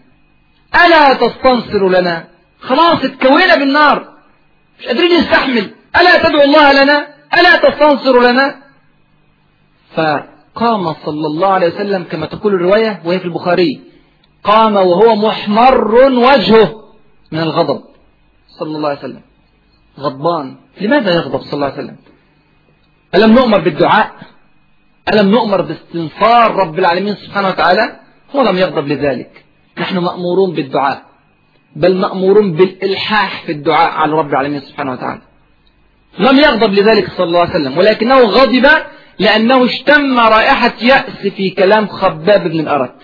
ألا 0.85 1.13
تستنصر 1.13 1.89
لنا 1.89 2.27
خلاص 2.59 3.03
اتكوينا 3.05 3.55
بالنار 3.55 4.07
مش 4.79 4.85
قادرين 4.85 5.17
نستحمل 5.17 5.71
ألا 6.01 6.23
تدعو 6.23 6.41
الله 6.41 6.83
لنا 6.83 7.07
ألا 7.39 7.55
تستنصر 7.57 8.21
لنا 8.31 8.55
فقام 9.95 10.93
صلى 11.05 11.27
الله 11.27 11.47
عليه 11.47 11.67
وسلم 11.67 12.03
كما 12.03 12.25
تقول 12.25 12.53
الرواية 12.55 13.01
وهي 13.05 13.19
في 13.19 13.25
البخاري 13.25 13.81
قام 14.43 14.75
وهو 14.75 15.15
محمر 15.15 15.95
وجهه 16.05 16.83
من 17.31 17.39
الغضب 17.39 17.83
صلى 18.59 18.77
الله 18.77 18.89
عليه 18.89 18.99
وسلم 18.99 19.21
غضبان 19.99 20.55
لماذا 20.81 21.11
يغضب 21.11 21.41
صلى 21.41 21.53
الله 21.53 21.65
عليه 21.65 21.75
وسلم 21.75 21.95
ألم 23.15 23.31
نؤمر 23.33 23.59
بالدعاء 23.61 24.11
ألم 25.13 25.31
نؤمر 25.31 25.61
باستنصار 25.61 26.55
رب 26.55 26.79
العالمين 26.79 27.15
سبحانه 27.15 27.47
وتعالى 27.47 27.99
هو 28.35 28.41
لم 28.41 28.57
يغضب 28.57 28.87
لذلك 28.87 29.45
نحن 29.77 29.97
مأمورون 29.97 30.51
بالدعاء 30.53 31.03
بل 31.75 31.97
مأمورون 31.97 32.51
بالإلحاح 32.51 33.41
في 33.45 33.51
الدعاء 33.51 33.89
على 33.91 34.11
رب 34.11 34.29
العالمين 34.29 34.61
سبحانه 34.61 34.91
وتعالى 34.91 35.21
لم 36.19 36.37
يغضب 36.39 36.73
لذلك 36.73 37.09
صلى 37.17 37.23
الله 37.25 37.39
عليه 37.39 37.49
وسلم 37.49 37.77
ولكنه 37.77 38.19
غضب 38.19 38.67
لأنه 39.19 39.65
اشتم 39.65 40.19
رائحة 40.19 40.73
يأس 40.81 41.27
في 41.37 41.49
كلام 41.49 41.87
خباب 41.87 42.43
بن 42.43 42.59
الأرت 42.59 43.01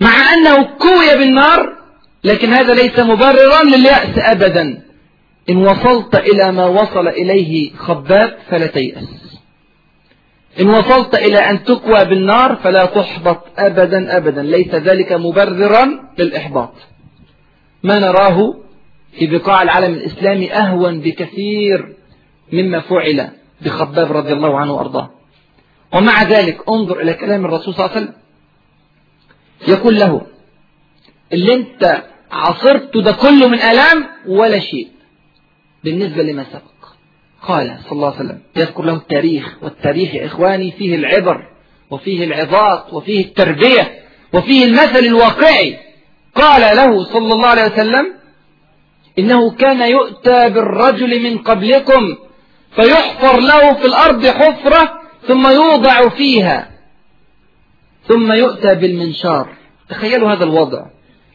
مع 0.00 0.10
أنه 0.32 0.62
كوي 0.64 1.18
بالنار 1.18 1.74
لكن 2.24 2.52
هذا 2.52 2.74
ليس 2.74 2.98
مبررا 2.98 3.62
لليأس 3.64 4.18
أبدا 4.18 4.82
إن 5.50 5.56
وصلت 5.56 6.14
إلى 6.14 6.52
ما 6.52 6.66
وصل 6.66 7.08
إليه 7.08 7.74
خباب 7.76 8.38
فلا 8.48 8.66
تيأس 8.66 9.08
إن 10.60 10.68
وصلت 10.68 11.14
إلى 11.18 11.38
أن 11.38 11.64
تكوى 11.64 12.04
بالنار 12.04 12.56
فلا 12.56 12.86
تحبط 12.86 13.44
أبدا 13.58 14.16
أبدا 14.16 14.42
ليس 14.42 14.68
ذلك 14.74 15.12
مبررا 15.12 16.00
للإحباط 16.18 16.72
ما 17.82 17.98
نراه 17.98 18.54
في 19.18 19.26
بقاع 19.26 19.62
العالم 19.62 19.94
الإسلامي 19.94 20.54
أهون 20.54 21.00
بكثير 21.00 21.92
مما 22.52 22.80
فعل 22.80 23.28
بخباب 23.60 24.12
رضي 24.12 24.32
الله 24.32 24.58
عنه 24.58 24.72
وأرضاه 24.74 25.10
ومع 25.92 26.22
ذلك 26.22 26.58
انظر 26.68 27.00
إلى 27.00 27.14
كلام 27.14 27.44
الرسول 27.44 27.74
صلى 27.74 27.86
الله 27.86 27.96
عليه 27.96 28.06
وسلم 28.06 28.22
يقول 29.74 29.98
له 29.98 30.26
اللي 31.32 31.54
انت 31.54 32.02
عصرته 32.32 33.02
ده 33.02 33.12
كله 33.12 33.48
من 33.48 33.58
ألام 33.58 34.06
ولا 34.28 34.58
شيء 34.60 34.88
بالنسبة 35.84 36.22
لما 36.22 36.46
سبق 36.52 36.88
قال 37.42 37.78
صلى 37.82 37.92
الله 37.92 38.06
عليه 38.06 38.16
وسلم 38.16 38.40
يذكر 38.56 38.82
له 38.82 38.94
التاريخ 38.94 39.56
والتاريخ 39.62 40.14
يا 40.14 40.26
إخواني 40.26 40.72
فيه 40.72 40.94
العبر 40.94 41.46
وفيه 41.90 42.24
العظات 42.24 42.92
وفيه 42.94 43.24
التربية 43.24 43.98
وفيه 44.34 44.64
المثل 44.64 45.04
الواقعي 45.06 45.78
قال 46.34 46.76
له 46.76 47.04
صلى 47.04 47.32
الله 47.34 47.46
عليه 47.48 47.64
وسلم 47.66 48.06
إنه 49.18 49.50
كان 49.50 49.90
يؤتى 49.90 50.48
بالرجل 50.50 51.20
من 51.22 51.38
قبلكم 51.38 52.16
فيحفر 52.76 53.40
له 53.40 53.74
في 53.74 53.86
الأرض 53.86 54.26
حفرة 54.26 54.92
ثم 55.28 55.46
يوضع 55.50 56.08
فيها 56.08 56.70
ثم 58.08 58.32
يؤتى 58.32 58.74
بالمنشار 58.74 59.54
تخيلوا 59.88 60.32
هذا 60.32 60.44
الوضع 60.44 60.86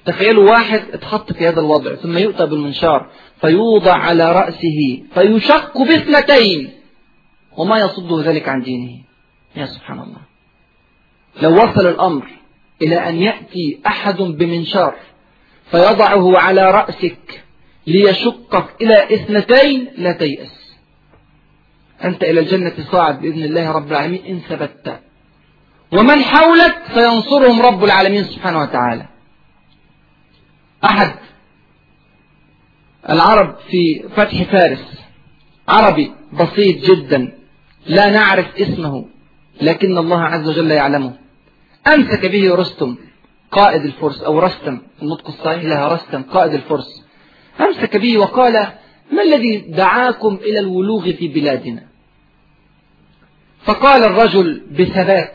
تخيلوا 0.05 0.49
واحد 0.51 0.83
اتحط 0.93 1.33
في 1.33 1.47
هذا 1.47 1.59
الوضع 1.59 1.95
ثم 1.95 2.17
يؤتى 2.17 2.45
بالمنشار 2.45 3.09
فيوضع 3.41 3.93
على 3.97 4.31
رأسه 4.31 5.03
فيشق 5.13 5.77
باثنتين 5.81 6.69
وما 7.57 7.79
يصده 7.79 8.21
ذلك 8.21 8.49
عن 8.49 8.61
دينه 8.61 8.99
يا 9.55 9.65
سبحان 9.65 9.99
الله 9.99 10.21
لو 11.41 11.55
وصل 11.63 11.87
الأمر 11.87 12.27
إلى 12.81 12.95
أن 13.09 13.15
يأتي 13.21 13.79
أحد 13.87 14.17
بمنشار 14.17 14.95
فيضعه 15.71 16.37
على 16.39 16.71
رأسك 16.71 17.43
ليشقك 17.87 18.81
إلى 18.81 19.13
اثنتين 19.13 19.87
لا 19.97 20.11
تيأس 20.11 20.75
أنت 22.03 22.23
إلى 22.23 22.39
الجنة 22.39 22.73
صاعد 22.91 23.21
بإذن 23.21 23.43
الله 23.43 23.71
رب 23.71 23.91
العالمين 23.91 24.25
إن 24.25 24.39
ثبت 24.49 24.99
ومن 25.91 26.23
حولك 26.23 26.83
فينصرهم 26.93 27.61
رب 27.61 27.83
العالمين 27.83 28.23
سبحانه 28.23 28.59
وتعالى 28.61 29.05
أحد 30.83 31.11
العرب 33.09 33.55
في 33.71 34.09
فتح 34.15 34.43
فارس 34.43 34.83
عربي 35.69 36.11
بسيط 36.33 36.77
جدا 36.91 37.31
لا 37.85 38.09
نعرف 38.09 38.45
اسمه 38.61 39.05
لكن 39.61 39.97
الله 39.97 40.21
عز 40.21 40.47
وجل 40.49 40.71
يعلمه 40.71 41.13
أمسك 41.87 42.25
به 42.25 42.55
رستم 42.55 42.95
قائد 43.51 43.81
الفرس 43.83 44.21
أو 44.21 44.39
رستم 44.39 44.79
النطق 45.01 45.27
الصحيح 45.27 45.63
لها 45.63 45.87
رستم 45.87 46.23
قائد 46.23 46.53
الفرس 46.53 47.03
أمسك 47.61 47.97
به 47.97 48.17
وقال 48.17 48.53
ما 49.13 49.21
الذي 49.21 49.57
دعاكم 49.57 50.37
إلى 50.41 50.59
الولوغ 50.59 51.11
في 51.11 51.27
بلادنا 51.27 51.83
فقال 53.63 54.03
الرجل 54.03 54.61
بثبات 54.79 55.33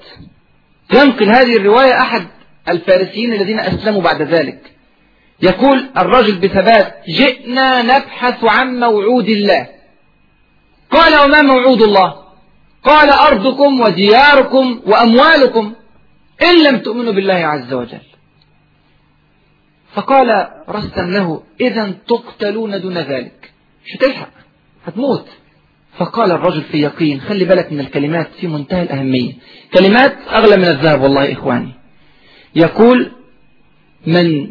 ينقل 0.95 1.27
هذه 1.29 1.57
الرواية 1.57 2.01
أحد 2.01 2.27
الفارسيين 2.69 3.33
الذين 3.33 3.59
أسلموا 3.61 4.03
بعد 4.03 4.23
ذلك 4.23 4.73
يقول 5.43 5.91
الرجل 5.97 6.39
بثبات 6.41 6.95
جئنا 7.09 7.83
نبحث 7.83 8.45
عن 8.45 8.81
موعود 8.81 9.29
الله 9.29 9.69
قال 10.91 11.25
وما 11.29 11.43
موعود 11.43 11.83
الله 11.83 12.15
قال 12.83 13.11
أرضكم 13.11 13.81
ودياركم 13.81 14.81
وأموالكم 14.87 15.75
إن 16.43 16.65
لم 16.65 16.79
تؤمنوا 16.79 17.13
بالله 17.13 17.35
عز 17.35 17.73
وجل 17.73 18.01
فقال 19.95 20.49
رستم 20.69 21.11
له 21.11 21.43
إذا 21.61 21.95
تقتلون 22.09 22.81
دون 22.81 22.99
ذلك 22.99 23.53
مش 23.87 23.97
هتلحق 23.97 24.31
هتموت 24.87 25.29
فقال 25.99 26.33
الرجل 26.33 26.63
في 26.63 26.81
يقين 26.83 27.21
خلي 27.21 27.45
بالك 27.45 27.73
من 27.73 27.81
الكلمات 27.81 28.29
في 28.41 28.47
منتهى 28.49 28.83
الأهمية 28.83 29.33
كلمات 29.75 30.17
أغلى 30.29 30.57
من 30.57 30.65
الذهب 30.65 31.01
والله 31.03 31.33
إخواني 31.33 31.73
يقول 32.57 33.13
من 34.07 34.51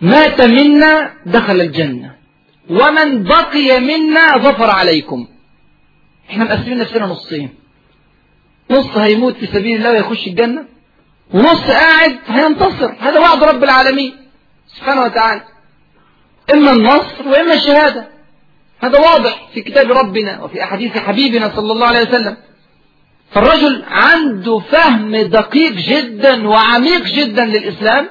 مات 0.00 0.40
منا 0.40 1.10
دخل 1.26 1.60
الجنة 1.60 2.14
ومن 2.70 3.22
بقي 3.22 3.80
منا 3.80 4.38
ظفر 4.38 4.70
عليكم 4.70 5.28
احنا 6.30 6.44
مقسمين 6.44 6.78
نفسنا 6.78 7.06
نصين 7.06 7.54
نص 8.70 8.96
هيموت 8.96 9.36
في 9.36 9.46
سبيل 9.46 9.76
الله 9.78 9.90
ويخش 9.90 10.26
الجنة 10.26 10.64
ونص 11.34 11.70
قاعد 11.70 12.18
هينتصر 12.26 12.92
هذا 13.00 13.18
وعد 13.20 13.44
رب 13.44 13.64
العالمين 13.64 14.16
سبحانه 14.68 15.02
وتعالى 15.02 15.42
إما 16.54 16.70
النصر 16.72 17.28
وإما 17.28 17.54
الشهادة 17.54 18.08
هذا 18.80 18.98
واضح 19.00 19.48
في 19.54 19.60
كتاب 19.60 19.92
ربنا 19.92 20.42
وفي 20.42 20.62
أحاديث 20.64 20.98
حبيبنا 20.98 21.52
صلى 21.56 21.72
الله 21.72 21.86
عليه 21.86 22.00
وسلم 22.08 22.36
فالرجل 23.30 23.84
عنده 23.90 24.58
فهم 24.58 25.16
دقيق 25.16 25.72
جدا 25.72 26.48
وعميق 26.48 27.04
جدا 27.04 27.44
للإسلام 27.44 28.06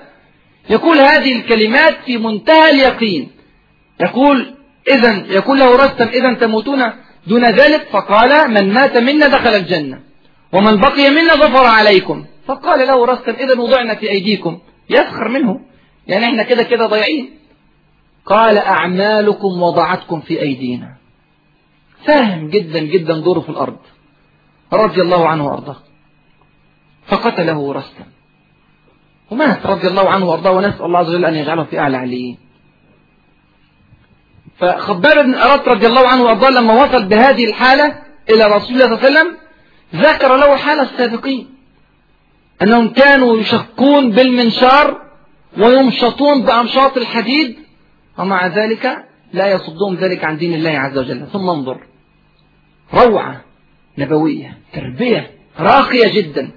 يقول 0.70 0.99
هذه 0.99 1.36
الكلمات 1.36 1.93
في 2.05 2.18
منتهى 2.18 2.70
اليقين 2.70 3.32
يقول 4.01 4.53
إذا 4.89 5.11
يقول 5.34 5.59
له 5.59 5.76
رستم 5.76 6.07
إذا 6.07 6.34
تموتون 6.34 6.84
دون 7.28 7.45
ذلك 7.45 7.88
فقال 7.91 8.51
من 8.53 8.74
مات 8.74 8.97
منا 8.97 9.28
دخل 9.28 9.49
الجنة 9.55 9.99
ومن 10.53 10.76
بقي 10.82 11.09
منا 11.09 11.34
ظفر 11.34 11.66
عليكم 11.66 12.26
فقال 12.47 12.88
له 12.88 13.05
رستم 13.05 13.34
إذا 13.34 13.59
وضعنا 13.59 13.95
في 13.95 14.09
أيديكم 14.09 14.59
يسخر 14.89 15.30
منه 15.30 15.59
يعني 16.07 16.26
احنا 16.26 16.43
كده 16.43 16.63
كده 16.63 16.86
ضايعين 16.86 17.30
قال 18.26 18.57
أعمالكم 18.57 19.61
وضعتكم 19.63 20.22
في 20.22 20.41
أيدينا 20.41 20.97
فاهم 22.07 22.49
جدا 22.49 22.80
جدا 22.80 23.13
دوره 23.20 23.39
في 23.39 23.49
الأرض 23.49 23.78
رضي 24.74 25.01
الله 25.01 25.28
عنه 25.28 25.45
وأرضاه 25.47 25.78
فقتله 27.07 27.74
رستم 27.74 28.05
ومات 29.32 29.66
رضي 29.66 29.88
الله 29.88 30.10
عنه 30.12 30.26
وأرضاه 30.26 30.52
ونسأل 30.52 30.86
الله 30.86 31.00
عز 31.00 31.10
وجل 31.10 31.26
أن 31.26 31.36
يجعله 31.36 31.64
في 31.64 31.80
أعلى 31.80 31.98
عليين 31.98 32.38
فخباب 34.58 35.26
بن 35.26 35.36
اراد 35.36 35.70
رضي 35.70 35.88
الله 35.88 36.08
عنه 36.08 36.24
وأرضاه 36.24 36.50
لما 36.50 36.74
وصل 36.84 37.06
بهذه 37.06 37.46
الحالة 37.46 37.86
إلى 38.30 38.44
رسول 38.46 38.46
الله 38.70 38.86
صلى 38.86 38.86
الله 38.96 39.00
عليه 39.00 39.08
وسلم 39.10 39.38
ذكر 39.96 40.36
له 40.38 40.56
حال 40.56 40.80
السابقين 40.80 41.50
أنهم 42.62 42.90
كانوا 42.94 43.38
يشقون 43.38 44.12
بالمنشار 44.12 45.02
ويمشطون 45.58 46.42
بأمشاط 46.42 46.98
الحديد 46.98 47.58
ومع 48.18 48.48
ذلك 48.48 49.06
لا 49.34 49.52
يصدهم 49.52 49.96
ذلك 49.96 50.24
عن 50.26 50.38
دين 50.38 50.54
الله 50.54 50.70
عز 50.80 50.98
وجل 50.98 51.28
ثم 51.34 51.50
انظر 51.50 51.78
روعة 52.94 53.42
نبوية 53.98 54.58
تربية 54.74 55.32
راقية 55.60 56.14
جدا 56.22 56.52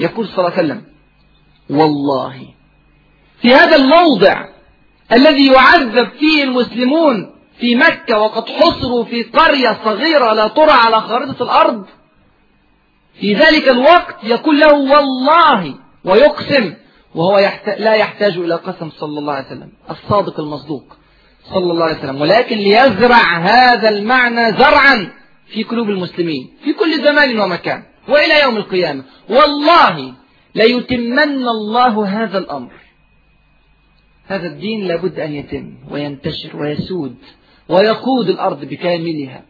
يقول 0.00 0.26
صلى 0.26 0.38
الله 0.38 0.50
عليه 0.58 0.62
وسلم 0.64 0.89
والله 1.70 2.44
في 3.42 3.54
هذا 3.54 3.76
الموضع 3.76 4.44
الذي 5.12 5.46
يعذب 5.52 6.10
فيه 6.20 6.44
المسلمون 6.44 7.34
في 7.58 7.74
مكة 7.76 8.18
وقد 8.18 8.48
حصروا 8.48 9.04
في 9.04 9.22
قرية 9.22 9.78
صغيرة 9.84 10.32
لا 10.32 10.48
ترى 10.48 10.70
على 10.70 11.00
خارطة 11.00 11.42
الأرض 11.42 11.84
في 13.20 13.34
ذلك 13.34 13.68
الوقت 13.68 14.16
يقول 14.22 14.60
له 14.60 14.72
والله 14.72 15.74
ويقسم 16.04 16.74
وهو 17.14 17.38
لا 17.78 17.94
يحتاج 17.94 18.38
إلى 18.38 18.54
قسم 18.54 18.90
صلى 18.90 19.18
الله 19.18 19.32
عليه 19.32 19.46
وسلم 19.46 19.70
الصادق 19.90 20.40
المصدوق 20.40 20.84
صلى 21.50 21.72
الله 21.72 21.84
عليه 21.84 21.98
وسلم 21.98 22.20
ولكن 22.20 22.56
ليزرع 22.58 23.38
هذا 23.38 23.88
المعنى 23.88 24.52
زرعا 24.52 25.12
في 25.52 25.62
قلوب 25.64 25.88
المسلمين 25.88 26.54
في 26.64 26.72
كل 26.72 27.04
زمان 27.04 27.38
ومكان 27.40 27.82
وإلى 28.08 28.42
يوم 28.42 28.56
القيامة 28.56 29.04
والله 29.30 30.12
ليتمن 30.54 31.48
الله 31.48 32.06
هذا 32.22 32.38
الأمر 32.38 32.70
هذا 34.26 34.46
الدين 34.46 34.84
لابد 34.88 35.20
أن 35.20 35.32
يتم 35.34 35.74
وينتشر 35.90 36.56
ويسود 36.56 37.16
ويقود 37.68 38.28
الأرض 38.28 38.64
بكاملها 38.64 39.42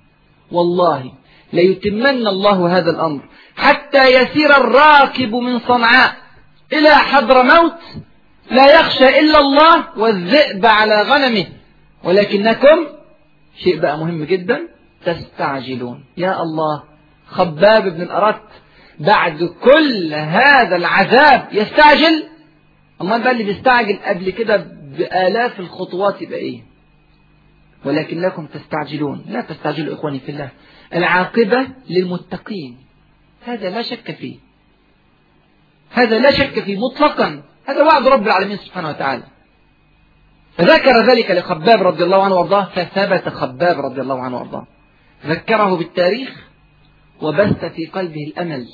والله 0.53 1.13
ليتمن 1.53 2.27
الله 2.27 2.79
هذا 2.79 2.91
الأمر 2.91 3.21
حتى 3.57 4.09
يسير 4.23 4.57
الراكب 4.57 5.35
من 5.35 5.59
صنعاء 5.59 6.17
إلى 6.73 6.91
حضرموت 6.91 7.75
لا 8.51 8.81
يخشى 8.81 9.21
إلا 9.21 9.39
الله 9.39 9.99
والذئب 9.99 10.67
على 10.67 11.03
غنمه 11.03 11.47
ولكنكم 12.05 12.87
شيء 13.65 13.81
بقى 13.81 13.99
مهم 13.99 14.25
جدا 14.25 14.69
تستعجلون 15.05 16.05
يا 16.17 16.43
الله 16.43 16.83
خباب 17.27 17.95
بن 17.97 18.03
الأرت 18.03 18.43
بعد 19.01 19.45
كل 19.63 20.15
هذا 20.15 20.77
العذاب 20.77 21.49
يستعجل 21.53 22.29
امال 23.01 23.23
بقى 23.23 23.31
اللي 23.33 23.45
بيستعجل 23.45 23.97
قبل 23.99 24.31
كده 24.31 24.57
بالاف 24.99 25.61
الخطوات 25.61 26.23
يبقى 26.23 26.39
ايه 26.39 26.63
ولكنكم 27.85 28.47
تستعجلون 28.47 29.25
لا 29.29 29.41
تستعجلوا 29.41 29.95
اخواني 29.95 30.21
في 30.21 30.29
الله 30.31 30.49
العاقبه 30.95 31.69
للمتقين 31.91 32.79
هذا 33.47 33.71
لا 33.71 33.83
شك 33.83 34.17
فيه 34.17 34.37
هذا 35.93 36.19
لا 36.19 36.31
شك 36.31 36.61
فيه 36.61 36.79
مطلقا 36.79 37.43
هذا 37.67 37.83
وعد 37.83 38.09
رب 38.09 38.27
العالمين 38.27 38.57
سبحانه 38.57 38.89
وتعالى 38.89 39.23
فذكر 40.59 41.11
ذلك 41.13 41.31
لخباب 41.31 41.83
رضي 41.83 42.05
الله 42.05 42.25
عنه 42.25 42.35
وارضاه 42.35 42.65
فثبت 42.65 43.29
خباب 43.29 43.79
رضي 43.81 44.01
الله 44.01 44.21
عنه 44.21 44.37
وارضاه 44.37 44.67
ذكره 45.27 45.77
بالتاريخ 45.77 46.43
وبث 47.23 47.65
في 47.65 47.87
قلبه 47.87 48.25
الأمل 48.27 48.67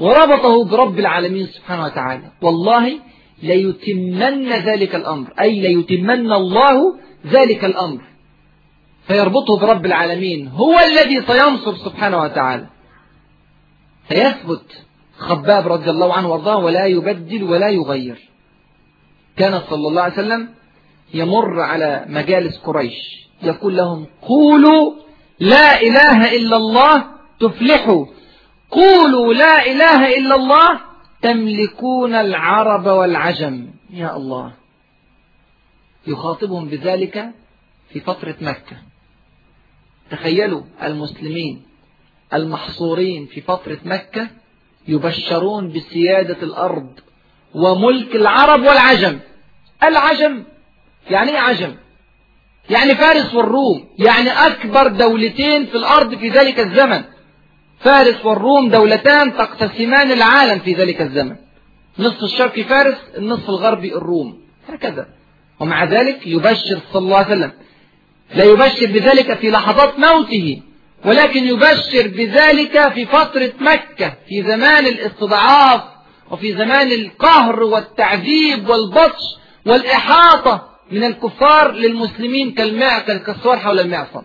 وربطه 0.00 0.64
برب 0.64 0.98
العالمين 0.98 1.46
سبحانه 1.46 1.84
وتعالى 1.84 2.22
والله 2.42 2.98
ليتمن 3.42 4.48
ذلك 4.52 4.94
الأمر 4.94 5.32
أي 5.40 5.60
ليتمن 5.60 6.32
الله 6.32 6.94
ذلك 7.26 7.64
الأمر 7.64 8.00
فيربطه 9.08 9.58
برب 9.60 9.86
العالمين 9.86 10.48
هو 10.48 10.74
الذي 10.80 11.20
سينصر 11.26 11.74
سبحانه 11.76 12.20
وتعالى 12.22 12.66
فيثبت 14.08 14.84
خباب 15.18 15.72
رضي 15.72 15.90
الله 15.90 16.12
عنه 16.14 16.28
وارضاه 16.28 16.56
ولا 16.58 16.86
يبدل 16.86 17.42
ولا 17.44 17.68
يغير 17.68 18.30
كان 19.36 19.60
صلى 19.70 19.88
الله 19.88 20.02
عليه 20.02 20.12
وسلم 20.12 20.48
يمر 21.14 21.60
على 21.60 22.04
مجالس 22.08 22.58
قريش 22.58 23.26
يقول 23.42 23.76
لهم 23.76 24.06
قولوا 24.22 24.92
لا 25.40 25.80
إله 25.82 26.36
إلا 26.36 26.56
الله 26.56 27.04
تفلحوا 27.40 28.04
قولوا 28.72 29.34
لا 29.34 29.66
إله 29.66 30.14
إلا 30.18 30.34
الله 30.34 30.80
تملكون 31.22 32.14
العرب 32.14 32.86
والعجم 32.86 33.66
يا 33.90 34.16
الله 34.16 34.52
يخاطبهم 36.06 36.68
بذلك 36.68 37.30
في 37.92 38.00
فترة 38.00 38.34
مكة 38.40 38.76
تخيلوا 40.10 40.62
المسلمين 40.82 41.62
المحصورين 42.34 43.26
في 43.26 43.40
فترة 43.40 43.78
مكة 43.84 44.28
يبشرون 44.88 45.72
بسيادة 45.72 46.36
الأرض 46.42 47.00
وملك 47.54 48.16
العرب 48.16 48.60
والعجم 48.60 49.18
العجم 49.82 50.44
يعني 51.10 51.30
ايه 51.32 51.38
عجم 51.38 51.74
يعني 52.70 52.94
فارس 52.94 53.34
والروم 53.34 53.88
يعني 53.98 54.30
أكبر 54.46 54.86
دولتين 54.88 55.66
في 55.66 55.74
الأرض 55.76 56.14
في 56.14 56.28
ذلك 56.28 56.60
الزمن 56.60 57.04
فارس 57.84 58.24
والروم 58.24 58.68
دولتان 58.68 59.32
تقتسمان 59.36 60.12
العالم 60.12 60.58
في 60.58 60.72
ذلك 60.72 61.00
الزمن 61.00 61.36
نصف 61.98 62.22
الشرقي 62.22 62.64
فارس 62.64 62.96
النصف 63.16 63.48
الغربي 63.48 63.94
الروم 63.96 64.40
هكذا 64.68 65.06
ومع 65.60 65.84
ذلك 65.84 66.26
يبشر 66.26 66.80
صلى 66.92 67.02
الله 67.04 67.16
عليه 67.16 67.26
وسلم 67.26 67.52
لا 68.34 68.44
يبشر 68.44 68.86
بذلك 68.86 69.38
في 69.38 69.50
لحظات 69.50 69.98
موته 69.98 70.62
ولكن 71.04 71.44
يبشر 71.46 72.08
بذلك 72.16 72.92
في 72.92 73.06
فترة 73.06 73.52
مكة 73.60 74.14
في 74.28 74.42
زمان 74.42 74.86
الاستضعاف 74.86 75.80
وفي 76.30 76.52
زمان 76.52 76.92
القهر 76.92 77.60
والتعذيب 77.62 78.68
والبطش 78.68 79.22
والإحاطة 79.66 80.68
من 80.90 81.04
الكفار 81.04 81.72
للمسلمين 81.72 82.52
كالماء 82.52 83.00
كالكسوار 83.00 83.58
حول 83.58 83.80
المعصم 83.80 84.22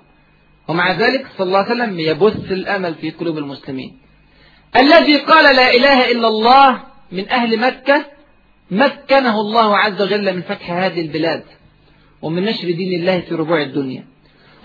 ومع 0.68 0.92
ذلك 0.92 1.28
صلى 1.38 1.48
الله 1.48 1.60
عليه 1.60 1.72
وسلم 1.72 2.00
يبث 2.00 2.52
الأمل 2.52 2.96
في 2.96 3.12
قلوب 3.12 3.38
المسلمين 3.38 3.98
الذي 4.76 5.18
قال 5.18 5.56
لا 5.56 5.72
إله 5.74 6.12
إلا 6.12 6.28
الله 6.28 6.84
من 7.12 7.30
أهل 7.30 7.60
مكة 7.60 8.06
مكنه 8.72 9.32
الله 9.42 9.78
عز 9.78 10.02
وجل 10.02 10.34
من 10.36 10.42
فتح 10.42 10.72
هذه 10.72 11.02
البلاد 11.02 11.44
ومن 12.22 12.44
نشر 12.46 12.72
دين 12.72 13.00
الله 13.00 13.20
في 13.20 13.36
ربوع 13.36 13.62
الدنيا 13.62 14.06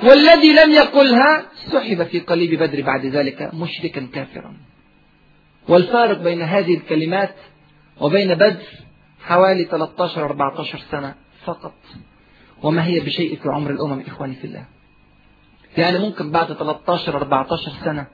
والذي 0.04 0.52
لم 0.52 0.70
يقلها 0.72 1.44
سحب 1.72 2.02
في 2.02 2.20
قليب 2.20 2.58
بدر 2.58 2.82
بعد 2.82 3.06
ذلك 3.06 3.50
مشركا 3.54 4.08
كافرا 4.14 4.56
والفارق 5.68 6.18
بين 6.18 6.42
هذه 6.42 6.74
الكلمات 6.74 7.34
وبين 8.00 8.34
بدر 8.34 8.62
حوالي 9.24 9.64
13-14 9.64 10.64
سنة 10.90 11.14
فقط 11.44 11.74
وما 12.62 12.84
هي 12.86 13.00
بشيء 13.00 13.36
في 13.42 13.48
عمر 13.48 13.70
الأمم 13.70 14.00
إخواني 14.06 14.34
في 14.34 14.46
الله 14.46 14.64
يعني 15.78 15.98
ممكن 15.98 16.30
بعد 16.30 16.52
13 16.52 17.16
14 17.16 17.70
سنة 17.84 18.06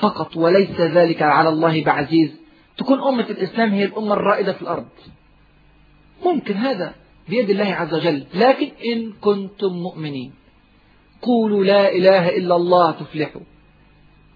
فقط 0.00 0.36
وليس 0.36 0.70
ذلك 0.80 1.22
على 1.22 1.48
الله 1.48 1.84
بعزيز 1.84 2.30
تكون 2.78 3.02
أمة 3.02 3.26
الإسلام 3.30 3.70
هي 3.72 3.84
الأمة 3.84 4.12
الرائدة 4.14 4.52
في 4.52 4.62
الأرض 4.62 4.88
ممكن 6.24 6.54
هذا 6.54 6.94
بيد 7.28 7.50
الله 7.50 7.74
عز 7.74 7.94
وجل 7.94 8.24
لكن 8.34 8.70
إن 8.92 9.12
كنتم 9.20 9.72
مؤمنين 9.72 10.32
قولوا 11.22 11.64
لا 11.64 11.92
إله 11.92 12.28
إلا 12.28 12.56
الله 12.56 12.90
تفلحوا 12.90 13.40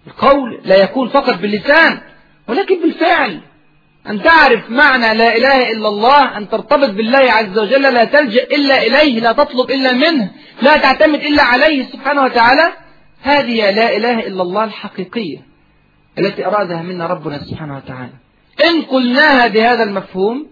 القول 0.07 0.61
لا 0.63 0.75
يكون 0.83 1.09
فقط 1.09 1.37
باللسان 1.37 2.01
ولكن 2.47 2.81
بالفعل 2.81 3.41
أن 4.09 4.21
تعرف 4.21 4.69
معنى 4.69 5.17
لا 5.17 5.37
إله 5.37 5.71
إلا 5.71 5.87
الله 5.87 6.37
أن 6.37 6.49
ترتبط 6.49 6.89
بالله 6.89 7.19
عز 7.31 7.59
وجل 7.59 7.81
لا 7.81 8.03
تلجأ 8.03 8.43
إلا 8.43 8.81
إليه 8.83 9.19
لا 9.19 9.31
تطلب 9.31 9.71
إلا 9.71 9.93
منه 9.93 10.31
لا 10.61 10.77
تعتمد 10.77 11.19
إلا 11.19 11.43
عليه 11.43 11.83
سبحانه 11.83 12.23
وتعالى 12.23 12.73
هذه 13.21 13.71
لا 13.71 13.97
إله 13.97 14.19
إلا 14.27 14.41
الله 14.41 14.63
الحقيقية 14.63 15.37
التي 16.19 16.45
أرادها 16.47 16.81
منا 16.81 17.07
ربنا 17.07 17.39
سبحانه 17.39 17.77
وتعالى 17.77 18.13
إن 18.69 18.81
قلناها 18.81 19.47
بهذا 19.47 19.83
المفهوم 19.83 20.47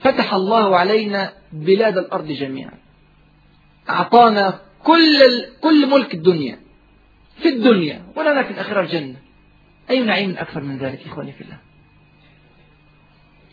فتح 0.00 0.34
الله 0.34 0.76
علينا 0.78 1.32
بلاد 1.52 1.98
الأرض 1.98 2.26
جميعا 2.26 2.72
أعطانا 3.90 4.58
كل, 4.84 5.20
كل 5.60 5.90
ملك 5.90 6.14
الدنيا 6.14 6.58
في 7.42 7.48
الدنيا 7.48 8.02
ولنا 8.16 8.42
في 8.42 8.50
الآخرة 8.50 8.80
الجنة 8.80 9.16
أي 9.90 10.00
نعيم 10.00 10.34
أكثر 10.38 10.60
من 10.60 10.78
ذلك 10.78 11.00
إخواني 11.06 11.32
في 11.32 11.40
الله 11.44 11.58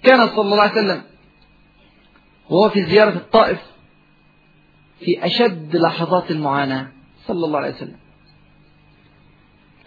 كان 0.03 0.27
صلى 0.27 0.41
الله 0.41 0.61
عليه 0.61 0.71
وسلم 0.71 1.01
وهو 2.49 2.69
في 2.69 2.83
زيارة 2.83 3.15
الطائف 3.17 3.59
في 4.99 5.25
أشد 5.25 5.75
لحظات 5.75 6.31
المعاناة 6.31 6.87
صلى 7.27 7.45
الله 7.45 7.59
عليه 7.59 7.73
وسلم 7.73 7.97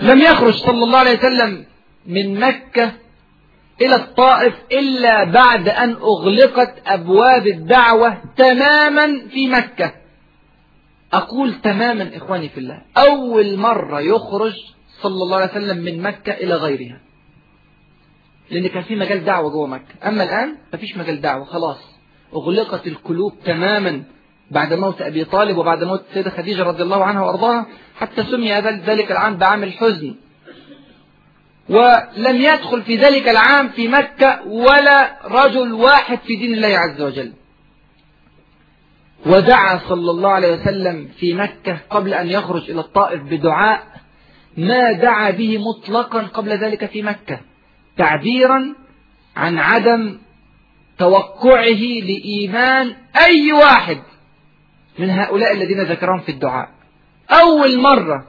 لم 0.00 0.18
يخرج 0.20 0.52
صلى 0.54 0.84
الله 0.84 0.98
عليه 0.98 1.18
وسلم 1.18 1.64
من 2.06 2.40
مكة 2.40 2.92
إلى 3.82 3.94
الطائف 3.94 4.54
إلا 4.72 5.24
بعد 5.24 5.68
أن 5.68 5.92
أغلقت 5.92 6.74
أبواب 6.86 7.46
الدعوة 7.46 8.22
تماما 8.36 9.28
في 9.28 9.48
مكة 9.48 9.94
أقول 11.12 11.60
تماما 11.60 12.16
إخواني 12.16 12.48
في 12.48 12.58
الله 12.60 12.82
أول 12.96 13.56
مرة 13.56 14.00
يخرج 14.00 14.54
صلى 15.02 15.22
الله 15.22 15.36
عليه 15.36 15.50
وسلم 15.50 15.84
من 15.84 16.02
مكة 16.02 16.32
إلى 16.32 16.54
غيرها 16.54 17.00
لأن 18.50 18.68
كان 18.68 18.82
في 18.82 18.96
مجال 18.96 19.24
دعوة 19.24 19.50
جوه 19.50 19.66
مكة 19.66 20.08
أما 20.08 20.22
الآن 20.24 20.56
مفيش 20.74 20.96
مجال 20.96 21.20
دعوة 21.20 21.44
خلاص 21.44 21.78
أغلقت 22.36 22.86
القلوب 22.86 23.32
تماما 23.44 24.02
بعد 24.50 24.72
موت 24.74 25.02
أبي 25.02 25.24
طالب 25.24 25.56
وبعد 25.56 25.84
موت 25.84 26.04
السيدة 26.08 26.30
خديجة 26.30 26.62
رضي 26.62 26.82
الله 26.82 27.04
عنها 27.04 27.22
وأرضاها 27.22 27.66
حتى 27.96 28.22
سمي 28.22 28.52
ذلك 28.60 29.10
العام 29.12 29.36
بعام 29.36 29.62
الحزن 29.62 30.14
ولم 31.68 32.36
يدخل 32.36 32.82
في 32.82 32.96
ذلك 32.96 33.28
العام 33.28 33.68
في 33.68 33.88
مكة 33.88 34.40
ولا 34.46 35.16
رجل 35.24 35.72
واحد 35.72 36.18
في 36.26 36.36
دين 36.36 36.54
الله 36.54 36.78
عز 36.78 37.00
وجل 37.02 37.32
ودعا 39.26 39.80
صلى 39.88 40.10
الله 40.10 40.30
عليه 40.30 40.52
وسلم 40.52 41.08
في 41.16 41.34
مكة 41.34 41.78
قبل 41.90 42.14
أن 42.14 42.26
يخرج 42.30 42.70
إلى 42.70 42.80
الطائف 42.80 43.20
بدعاء 43.22 43.82
ما 44.56 44.92
دعا 44.92 45.30
به 45.30 45.58
مطلقا 45.58 46.22
قبل 46.22 46.48
ذلك 46.50 46.84
في 46.90 47.02
مكة 47.02 47.40
تعبيرا 48.00 48.74
عن 49.36 49.58
عدم 49.58 50.18
توقعه 50.98 52.00
لإيمان 52.02 52.96
أي 53.26 53.52
واحد 53.52 54.02
من 54.98 55.10
هؤلاء 55.10 55.52
الذين 55.52 55.80
ذكرهم 55.80 56.20
في 56.20 56.28
الدعاء 56.28 56.68
أول 57.30 57.78
مرة 57.78 58.24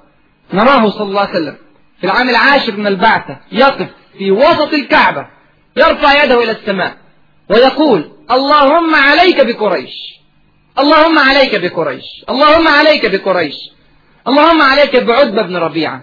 نراه 0.53 0.89
صلى 0.89 1.03
الله 1.09 1.21
عليه 1.21 1.29
وسلم 1.31 1.55
في 1.99 2.03
العام 2.03 2.29
العاشر 2.29 2.77
من 2.77 2.87
البعثة 2.87 3.37
يقف 3.51 3.87
في 4.17 4.31
وسط 4.31 4.73
الكعبة 4.73 5.27
يرفع 5.77 6.23
يده 6.23 6.43
إلى 6.43 6.51
السماء 6.51 6.97
ويقول 7.49 8.11
اللهم 8.31 8.95
عليك 8.95 9.45
بقريش 9.45 9.93
اللهم 10.79 11.19
عليك 11.19 11.55
بقريش 11.61 12.03
اللهم 12.29 12.67
عليك 12.67 13.13
بقريش 13.23 13.55
اللهم 14.27 14.61
عليك 14.61 14.95
بعتبة 14.97 15.41
بن 15.41 15.55
ربيعة 15.57 16.01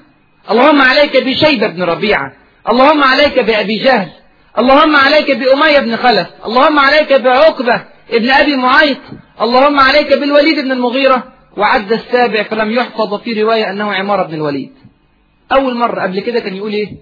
اللهم 0.51 0.81
عليك 0.83 1.17
بشيبة 1.25 1.67
بن 1.67 1.83
ربيعة 1.83 2.33
اللهم 2.71 3.05
عليك 3.05 3.39
بأبي 3.39 3.79
جهل 3.79 4.11
اللهم 4.59 4.97
عليك 4.97 5.31
بأمية 5.31 5.79
بن 5.79 5.97
خلف 5.97 6.29
اللهم 6.47 6.79
عليك 6.79 7.13
بعقبة 7.13 7.85
ابن 8.11 8.31
أبي 8.31 8.57
معيط 8.57 8.99
اللهم 9.41 9.81
عليك 9.81 10.13
بالوليد 10.15 10.65
بن 10.65 10.73
المغيرة 10.73 11.33
وعد 11.57 11.93
السابع 11.93 12.43
فلم 12.43 12.71
يحفظ 12.71 13.15
في 13.21 13.43
رواية 13.43 13.71
أنه 13.71 13.93
عمارة 13.95 14.23
بن 14.27 14.35
الوليد 14.35 14.73
أول 15.53 15.75
مرة 15.75 16.01
قبل 16.03 16.21
كده 16.21 16.41
كان 16.41 16.55
يقول 16.57 16.73
إيه 16.73 16.97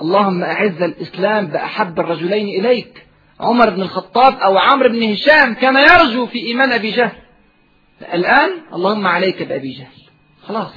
اللهم 0.00 0.42
أعز 0.42 0.82
الإسلام 0.82 1.46
بأحب 1.46 2.00
الرجلين 2.00 2.60
إليك 2.60 3.06
عمر 3.40 3.70
بن 3.70 3.82
الخطاب 3.82 4.34
أو 4.40 4.58
عمرو 4.58 4.88
بن 4.88 5.12
هشام 5.12 5.54
كما 5.54 5.80
يرجو 5.80 6.26
في 6.26 6.38
إيمان 6.38 6.72
أبي 6.72 6.90
جهل 6.90 7.18
الآن 8.14 8.50
اللهم 8.74 9.06
عليك 9.06 9.42
بأبي 9.42 9.68
جهل 9.72 10.04
خلاص 10.48 10.72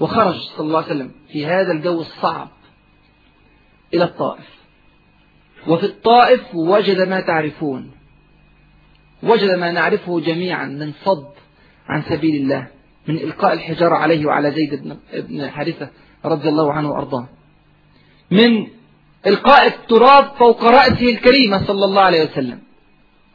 وخرج 0.00 0.34
صلى 0.56 0.66
الله 0.66 0.82
عليه 0.82 0.86
وسلم 0.94 1.10
في 1.32 1.46
هذا 1.46 1.72
الجو 1.72 2.00
الصعب 2.00 2.48
إلى 3.94 4.04
الطائف 4.04 4.46
وفي 5.68 5.86
الطائف 5.86 6.54
وجد 6.54 7.08
ما 7.08 7.20
تعرفون 7.20 7.90
وجد 9.22 9.50
ما 9.50 9.72
نعرفه 9.72 10.20
جميعا 10.20 10.64
من 10.66 10.92
صد 11.04 11.28
عن 11.88 12.02
سبيل 12.02 12.42
الله 12.42 12.66
من 13.06 13.16
إلقاء 13.16 13.52
الحجارة 13.52 13.94
عليه 13.94 14.26
وعلى 14.26 14.50
زيد 14.50 14.98
بن 15.14 15.50
حارثة 15.50 15.88
رضي 16.24 16.48
الله 16.48 16.72
عنه 16.72 16.90
وأرضاه 16.90 17.28
من 18.30 18.66
إلقاء 19.26 19.66
التراب 19.66 20.24
فوق 20.38 20.64
رأسه 20.64 21.08
الكريمة 21.10 21.64
صلى 21.66 21.84
الله 21.84 22.02
عليه 22.02 22.22
وسلم 22.24 22.58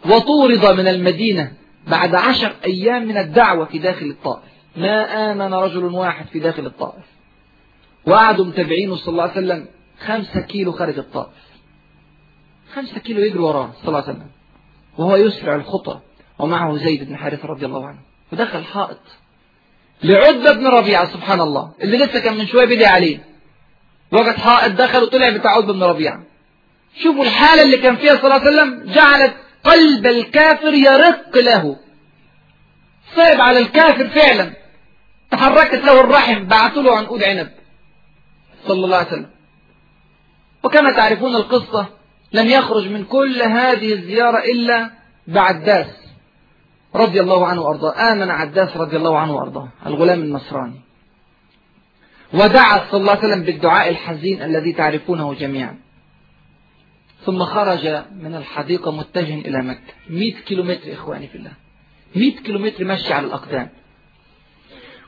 وطورد 0.05 0.65
من 0.79 0.87
المدينة 0.87 1.51
بعد 1.87 2.15
عشر 2.15 2.53
أيام 2.65 3.07
من 3.07 3.17
الدعوة 3.17 3.65
في 3.65 3.77
داخل 3.79 4.05
الطائف 4.05 4.43
ما 4.77 5.31
آمن 5.31 5.53
رجل 5.53 5.83
واحد 5.85 6.25
في 6.33 6.39
داخل 6.39 6.65
الطائف 6.65 7.03
وقعدوا 8.05 8.45
متابعينه 8.45 8.95
صلى 8.95 9.11
الله 9.11 9.21
عليه 9.23 9.31
وسلم 9.33 9.65
خمسة 10.07 10.39
كيلو 10.41 10.71
خارج 10.71 10.97
الطائف 10.99 11.29
خمسة 12.75 12.99
كيلو 12.99 13.21
يجري 13.21 13.39
وراه 13.39 13.71
صلى 13.81 13.87
الله 13.87 14.01
عليه 14.03 14.11
وسلم 14.13 14.27
وهو 14.97 15.15
يسرع 15.15 15.55
الخطى 15.55 15.99
ومعه 16.39 16.77
زيد 16.77 17.03
بن 17.03 17.17
حارثة 17.17 17.47
رضي 17.47 17.65
الله 17.65 17.87
عنه 17.87 17.99
ودخل 18.33 18.63
حائط 18.63 18.99
لعتبة 20.03 20.53
بن 20.53 20.67
ربيعة 20.67 21.05
سبحان 21.13 21.41
الله 21.41 21.73
اللي 21.81 21.97
لسه 21.97 22.19
كان 22.19 22.37
من 22.37 22.47
شوية 22.47 22.65
بدي 22.65 22.85
عليه 22.85 23.25
وجد 24.11 24.35
حائط 24.37 24.71
دخل 24.73 25.03
وطلع 25.03 25.29
بتاع 25.29 25.51
عتبة 25.51 25.73
بن 25.73 25.83
ربيعة 25.83 26.23
شوفوا 27.03 27.23
الحالة 27.23 27.63
اللي 27.63 27.77
كان 27.77 27.95
فيها 27.95 28.15
صلى 28.15 28.23
الله 28.23 28.33
عليه 28.33 28.51
وسلم 28.51 28.91
جعلت 28.93 29.35
قلب 29.63 30.05
الكافر 30.07 30.73
يرق 30.73 31.37
له 31.37 31.77
صعب 33.15 33.41
على 33.41 33.59
الكافر 33.59 34.07
فعلا 34.07 34.53
تحركت 35.31 35.85
له 35.85 35.99
الرحم 36.01 36.45
بعثوا 36.45 36.81
له 36.81 36.97
عنقود 36.97 37.23
عنب 37.23 37.49
صلى 38.67 38.85
الله 38.85 38.97
عليه 38.97 39.07
وسلم 39.07 39.29
وكما 40.63 40.91
تعرفون 40.91 41.35
القصة 41.35 41.87
لم 42.33 42.47
يخرج 42.47 42.87
من 42.87 43.03
كل 43.05 43.41
هذه 43.41 43.93
الزيارة 43.93 44.37
إلا 44.37 44.91
بعداس 45.27 45.99
رضي 46.95 47.21
الله 47.21 47.45
عنه 47.47 47.61
وأرضاه 47.61 48.11
آمن 48.11 48.29
عداس 48.31 48.77
رضي 48.77 48.97
الله 48.97 49.17
عنه 49.19 49.35
وأرضاه 49.35 49.69
الغلام 49.85 50.19
النصراني 50.21 50.81
ودعا 52.33 52.91
صلى 52.91 52.99
الله 53.01 53.11
عليه 53.11 53.21
وسلم 53.29 53.43
بالدعاء 53.43 53.89
الحزين 53.89 54.41
الذي 54.41 54.73
تعرفونه 54.73 55.33
جميعا 55.33 55.77
ثم 57.25 57.43
خرج 57.45 57.87
من 58.21 58.35
الحديقة 58.35 58.91
متجه 58.91 59.35
إلى 59.35 59.61
مكة 59.61 59.81
100 60.09 60.33
كيلومتر 60.33 60.93
إخواني 60.93 61.27
في 61.27 61.35
الله 61.35 61.51
100 62.15 62.35
كيلومتر 62.41 62.85
مشي 62.85 63.13
على 63.13 63.27
الأقدام 63.27 63.69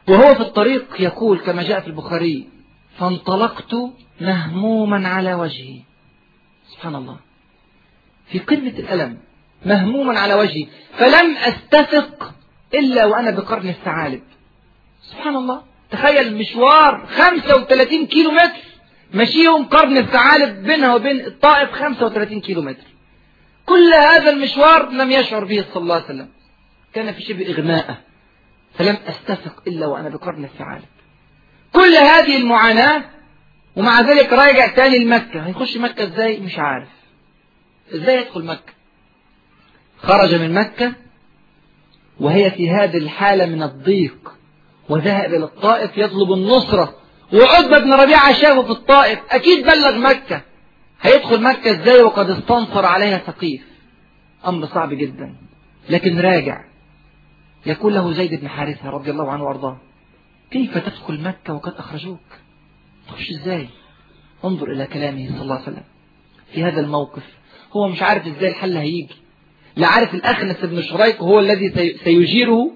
وهو 0.07 0.33
في 0.35 0.41
الطريق 0.41 0.85
يقول 0.99 1.37
كما 1.39 1.63
جاء 1.63 1.79
في 1.81 1.87
البخاري 1.87 2.47
فانطلقت 2.99 3.75
مهموما 4.21 5.07
على 5.07 5.33
وجهي 5.33 5.81
سبحان 6.73 6.95
الله 6.95 7.19
في 8.27 8.39
قمة 8.39 8.69
الألم 8.69 9.17
مهموما 9.65 10.19
على 10.19 10.33
وجهي 10.33 10.67
فلم 10.97 11.37
أستفق 11.37 12.33
إلا 12.73 13.05
وأنا 13.05 13.31
بقرن 13.31 13.69
الثعالب 13.69 14.21
سبحان 15.01 15.35
الله 15.35 15.61
تخيل 15.91 16.37
مشوار 16.37 17.05
35 17.07 18.05
كيلو 18.05 18.31
متر 18.31 18.59
مشيهم 19.13 19.65
قرن 19.65 19.97
الثعالب 19.97 20.63
بينها 20.67 20.95
وبين 20.95 21.25
الطائف 21.25 21.71
35 21.71 22.41
كيلو 22.41 22.61
متر 22.61 22.83
كل 23.65 23.93
هذا 23.93 24.29
المشوار 24.29 24.89
لم 24.89 25.11
يشعر 25.11 25.43
به 25.45 25.65
صلى 25.73 25.83
الله 25.83 25.95
عليه 25.95 26.05
وسلم 26.05 26.29
كان 26.93 27.11
في 27.13 27.21
شبه 27.21 27.49
إغماءه 27.51 27.97
فلم 28.73 28.95
أستفق 29.05 29.63
إلا 29.67 29.85
وأنا 29.87 30.09
بقرن 30.09 30.43
الثعالب 30.45 30.85
كل 31.73 31.95
هذه 31.95 32.37
المعاناة 32.37 33.03
ومع 33.75 34.01
ذلك 34.01 34.33
راجع 34.33 34.67
تاني 34.67 34.97
لمكة 35.05 35.45
هيخش 35.47 35.77
مكة 35.77 36.03
ازاي 36.03 36.39
مش 36.39 36.59
عارف 36.59 36.87
ازاي 37.93 38.21
يدخل 38.21 38.45
مكة 38.45 38.73
خرج 39.97 40.35
من 40.35 40.53
مكة 40.53 40.93
وهي 42.19 42.51
في 42.51 42.69
هذه 42.69 42.97
الحالة 42.97 43.45
من 43.45 43.63
الضيق 43.63 44.31
وذهب 44.89 45.25
إلى 45.33 45.43
الطائف 45.43 45.97
يطلب 45.97 46.31
النصرة 46.31 46.95
وعتبة 47.33 47.79
بن 47.79 47.93
ربيعة 47.93 48.33
شافه 48.33 48.63
في 48.63 48.69
الطائف 48.71 49.19
أكيد 49.31 49.65
بلغ 49.65 49.97
مكة 49.97 50.41
هيدخل 51.01 51.41
مكة 51.43 51.71
إزاي 51.71 52.01
وقد 52.03 52.29
استنصر 52.29 52.85
عليها 52.85 53.17
ثقيف 53.17 53.61
أمر 54.47 54.67
صعب 54.67 54.93
جدا 54.93 55.35
لكن 55.89 56.19
راجع 56.19 56.61
يقول 57.65 57.93
له 57.93 58.13
زيد 58.13 58.41
بن 58.41 58.47
حارثة 58.47 58.89
رضي 58.89 59.11
الله 59.11 59.31
عنه 59.31 59.43
وأرضاه 59.43 59.77
كيف 60.51 60.77
تدخل 60.77 61.21
مكة 61.21 61.53
وقد 61.53 61.73
أخرجوك 61.77 62.19
تخش 63.07 63.29
إزاي 63.29 63.67
انظر 64.45 64.71
إلى 64.71 64.87
كلامه 64.87 65.29
صلى 65.33 65.41
الله 65.41 65.53
عليه 65.53 65.63
وسلم 65.63 65.83
في 66.53 66.63
هذا 66.63 66.81
الموقف 66.81 67.23
هو 67.73 67.87
مش 67.87 68.01
عارف 68.01 68.27
إزاي 68.27 68.49
الحل 68.49 68.77
هيجي 68.77 69.09
لا 69.75 69.87
عارف 69.87 70.13
الأخنس 70.13 70.57
بن 70.57 70.81
شريك 70.81 71.15
هو 71.15 71.39
الذي 71.39 71.97
سيجيره 72.03 72.71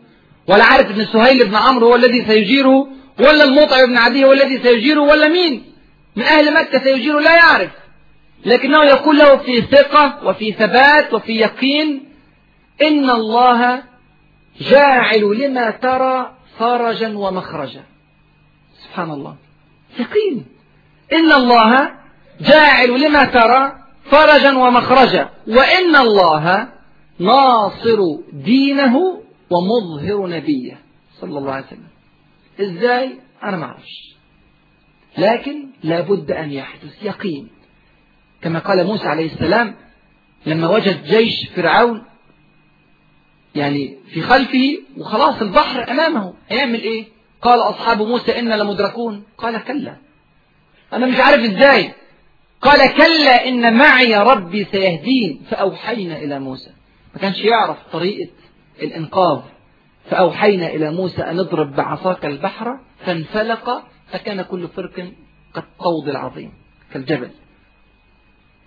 ولا 0.48 0.64
عارف 0.64 0.92
ان 0.92 1.06
سهيل 1.06 1.48
بن 1.48 1.56
عمرو 1.56 1.88
هو 1.88 1.96
الذي 1.96 2.26
سيجيره 2.28 2.88
ولا 3.20 3.44
المطع 3.44 3.86
بن 3.86 3.98
عدي 3.98 4.26
هو 4.26 4.34
الذي 4.34 4.60
سيجيره 4.64 5.02
ولا 5.02 5.28
مين 5.28 5.64
من 6.16 6.24
أهل 6.24 6.54
مكة 6.60 6.80
سيجيره 6.84 7.20
لا 7.20 7.36
يعرف 7.36 7.72
لكنه 8.46 8.84
يقول 8.84 9.18
له 9.18 9.38
في 9.38 9.62
ثقة 9.62 10.24
وفي 10.28 10.52
ثبات 10.52 11.14
وفي 11.14 11.32
يقين 11.32 12.04
إن 12.82 13.10
الله 13.10 13.84
جاعل 14.62 15.22
لما 15.40 15.70
ترى 15.72 16.35
فرجا 16.60 17.18
ومخرجا 17.18 17.84
سبحان 18.84 19.12
الله 19.12 19.36
يقين 20.00 20.46
إن 21.14 21.32
الله 21.34 21.92
جاعل 22.42 23.02
لما 23.06 23.24
ترى 23.26 23.72
فرجا 24.12 24.58
ومخرجا 24.58 25.30
وإن 25.48 25.96
الله 25.96 26.68
ناصر 27.20 27.98
دينه 28.34 29.22
ومظهر 29.50 30.28
نبيه 30.28 30.80
صلى 31.22 31.38
الله 31.38 31.52
عليه 31.52 31.66
وسلم 31.66 31.88
ازاي 32.78 33.20
انا 33.44 33.58
ما 33.58 33.64
اعرفش 33.66 34.16
لكن 35.18 35.68
لابد 35.84 36.32
ان 36.32 36.52
يحدث 36.52 37.04
يقين 37.04 37.50
كما 38.42 38.60
قال 38.60 38.86
موسى 38.88 39.08
عليه 39.08 39.26
السلام 39.34 39.76
لما 40.46 40.68
وجد 40.70 41.04
جيش 41.04 41.50
فرعون 41.56 42.04
يعني 43.56 43.98
في 44.14 44.22
خلفه 44.22 44.78
وخلاص 44.98 45.42
البحر 45.42 45.92
أمامه 45.92 46.34
هيعمل 46.50 46.82
إيه 46.82 47.06
قال 47.42 47.60
أصحاب 47.60 48.02
موسى 48.02 48.40
إنا 48.40 48.56
لمدركون 48.56 49.24
قال 49.38 49.64
كلا 49.64 49.98
أنا 50.94 51.06
مش 51.06 51.20
عارف 51.20 51.44
إزاي 51.46 51.94
قال 52.62 52.94
كلا 52.94 53.48
إن 53.48 53.78
معي 53.78 54.16
ربي 54.16 54.68
سيهدين 54.72 55.42
فأوحينا 55.50 56.18
إلى 56.18 56.40
موسى 56.40 56.72
ما 57.16 57.22
كانش 57.22 57.38
يعرف 57.38 57.78
طريقة 57.94 58.32
الإنقاذ 58.82 59.40
فأوحينا 60.10 60.68
إلى 60.68 60.92
موسى 60.92 61.22
أن 61.22 61.40
اضرب 61.40 61.76
بعصاك 61.76 62.26
البحر 62.26 62.80
فانفلق 63.06 63.84
فكان 64.12 64.42
كل 64.42 64.68
فرق 64.68 65.12
قد 65.54 65.64
قوض 65.80 66.10
العظيم 66.10 66.54
كالجبل 66.94 67.30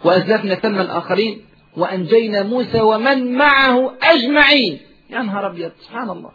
وأزلفنا 0.04 0.54
ثم 0.54 0.80
الآخرين 0.80 1.44
وأنجينا 1.78 2.42
موسى 2.42 2.80
ومن 2.80 3.32
معه 3.34 3.94
أجمعين 4.02 4.80
يا 5.10 5.22
نهار 5.22 5.46
أبيض 5.46 5.70
سبحان 5.80 6.10
الله 6.10 6.30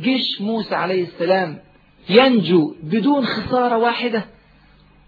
جيش 0.00 0.40
موسى 0.40 0.74
عليه 0.74 1.02
السلام 1.02 1.58
ينجو 2.08 2.74
بدون 2.82 3.26
خسارة 3.26 3.76
واحدة 3.76 4.24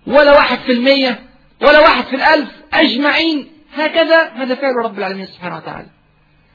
ولا 0.07 0.33
واحد 0.35 0.59
في 0.59 0.73
المية 0.73 1.21
ولا 1.63 1.79
واحد 1.81 2.05
في 2.05 2.17
الألف 2.17 2.51
أجمعين 2.73 3.49
هكذا 3.75 4.29
هذا 4.29 4.55
فعل 4.55 4.73
رب 4.85 4.99
العالمين 4.99 5.27
سبحانه 5.27 5.57
وتعالى 5.57 5.89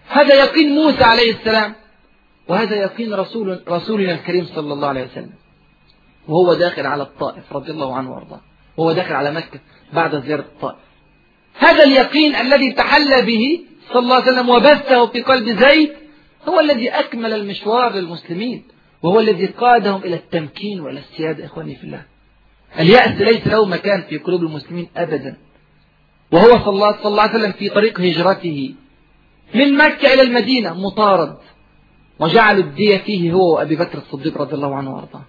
هذا 0.10 0.36
يقين 0.36 0.76
موسى 0.76 1.04
عليه 1.04 1.32
السلام 1.34 1.74
وهذا 2.48 2.76
يقين 2.76 3.14
رسول 3.14 3.64
رسولنا 3.70 4.12
الكريم 4.14 4.46
صلى 4.46 4.74
الله 4.74 4.88
عليه 4.88 5.04
وسلم 5.12 5.34
وهو 6.28 6.54
داخل 6.54 6.86
على 6.86 7.04
الطائف 7.04 7.54
رضي 7.54 7.72
الله 7.72 7.96
عنه 7.96 8.12
وارضاه 8.12 8.42
وهو 8.78 8.92
داخل 8.92 9.14
على 9.14 9.32
مكة 9.32 9.60
بعد 9.94 10.22
زيارة 10.26 10.42
الطائف 10.42 10.87
هذا 11.60 11.84
اليقين 11.84 12.36
الذي 12.36 12.72
تحلى 12.74 13.22
به 13.26 13.60
صلى 13.94 14.00
الله 14.00 14.16
عليه 14.16 14.26
وسلم 14.32 14.50
وبثه 14.50 15.06
في 15.08 15.22
قلب 15.22 15.50
زيد 15.60 15.90
هو 16.48 16.60
الذي 16.60 16.90
أكمل 16.90 17.34
المشوار 17.34 17.94
للمسلمين 17.94 18.64
وهو 19.04 19.20
الذي 19.20 19.46
قادهم 19.46 20.04
إلى 20.04 20.16
التمكين 20.16 20.80
وإلى 20.82 21.00
السيادة 21.00 21.46
إخواني 21.46 21.76
في 21.76 21.84
الله 21.84 22.04
اليأس 22.80 23.22
ليس 23.22 23.48
له 23.48 23.66
مكان 23.66 24.02
في 24.02 24.18
قلوب 24.18 24.42
المسلمين 24.44 24.90
أبدا 24.98 25.38
وهو 26.32 26.52
صلى 26.66 26.98
الله 27.06 27.22
عليه 27.22 27.40
وسلم 27.40 27.52
في 27.52 27.70
طريق 27.70 28.00
هجرته 28.02 28.76
من 29.56 29.78
مكة 29.78 30.14
إلى 30.14 30.22
المدينة 30.22 30.74
مطارد 30.74 31.38
وجعلوا 32.20 32.64
الدية 32.64 32.98
فيه 32.98 33.32
هو 33.34 33.56
وأبي 33.56 33.76
بكر 33.76 33.98
الصديق 33.98 34.42
رضي 34.42 34.56
الله 34.56 34.76
عنه 34.76 34.96
وأرضاه 34.96 35.24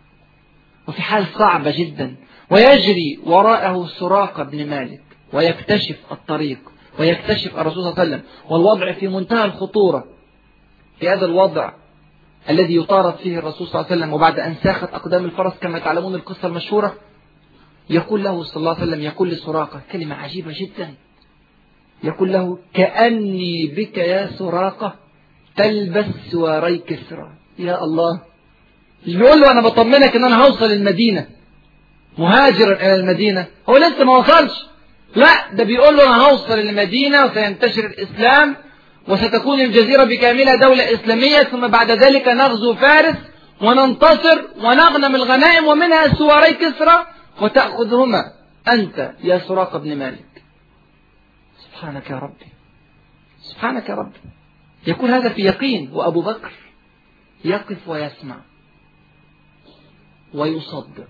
وفي 0.88 1.02
حال 1.02 1.24
صعبة 1.38 1.70
جدا 1.78 2.16
ويجري 2.50 3.18
وراءه 3.24 3.86
سراقة 3.98 4.42
بن 4.42 4.66
مالك 4.66 5.02
ويكتشف 5.32 5.96
الطريق 6.12 6.58
ويكتشف 6.98 7.56
الرسول 7.58 7.82
صلى 7.82 7.90
الله 7.92 8.00
عليه 8.00 8.10
وسلم 8.12 8.22
والوضع 8.50 8.92
في 8.92 9.08
منتهى 9.08 9.44
الخطورة 9.44 10.04
في 11.00 11.08
هذا 11.08 11.26
الوضع 11.26 11.72
الذي 12.50 12.76
يطارد 12.76 13.16
فيه 13.16 13.38
الرسول 13.38 13.66
صلى 13.66 13.74
الله 13.80 13.86
عليه 13.90 13.96
وسلم 13.96 14.12
وبعد 14.14 14.38
أن 14.40 14.54
ساخت 14.62 14.94
أقدام 14.94 15.24
الفرس 15.24 15.52
كما 15.60 15.78
تعلمون 15.78 16.14
القصة 16.14 16.48
المشهورة 16.48 16.94
يقول 17.90 18.24
له 18.24 18.42
صلى 18.44 18.56
الله 18.56 18.74
عليه 18.74 18.82
وسلم 18.82 19.00
يقول 19.02 19.28
لسراقة 19.28 19.80
كلمة 19.92 20.14
عجيبة 20.14 20.52
جدا 20.60 20.94
يقول 22.04 22.32
له 22.32 22.58
كأني 22.74 23.66
بك 23.76 23.98
يا 23.98 24.26
سراقة 24.38 24.94
تلبس 25.56 26.04
سواري 26.30 26.78
كسرى 26.78 27.32
يا 27.58 27.84
الله 27.84 28.20
مش 29.06 29.14
بيقول 29.16 29.40
له 29.40 29.50
أنا 29.50 29.60
بطمنك 29.62 30.16
إن 30.16 30.24
أنا 30.24 30.44
هوصل 30.46 30.64
المدينة 30.66 31.26
مهاجرا 32.18 32.72
إلى 32.72 32.94
المدينة 32.94 33.46
هو 33.68 33.76
لسه 33.76 34.04
ما 34.04 34.16
وصلش 34.16 34.66
لا 35.16 35.50
ده 35.52 35.64
بيقول 35.64 35.96
له 35.96 36.04
انا 36.16 36.26
هوصل 36.26 36.52
المدينه 36.52 37.24
وسينتشر 37.24 37.86
الاسلام 37.86 38.56
وستكون 39.08 39.60
الجزيره 39.60 40.04
بكاملها 40.04 40.54
دوله 40.56 40.92
اسلاميه 40.94 41.38
ثم 41.38 41.68
بعد 41.68 41.90
ذلك 41.90 42.28
نغزو 42.28 42.74
فارس 42.74 43.16
وننتصر 43.60 44.42
ونغنم 44.56 45.14
الغنائم 45.14 45.66
ومنها 45.66 46.14
سواري 46.14 46.52
كسرى 46.54 47.06
وتاخذهما 47.40 48.32
انت 48.68 49.12
يا 49.24 49.38
سراقه 49.38 49.78
بن 49.78 49.96
مالك 49.98 50.42
سبحانك 51.58 52.10
يا 52.10 52.16
ربي 52.16 52.46
سبحانك 53.40 53.88
يا 53.88 53.94
ربي 53.94 54.18
يكون 54.86 55.10
هذا 55.10 55.28
في 55.28 55.42
يقين 55.42 55.90
وابو 55.92 56.20
بكر 56.22 56.52
يقف 57.44 57.88
ويسمع 57.88 58.36
ويصدق 60.34 61.04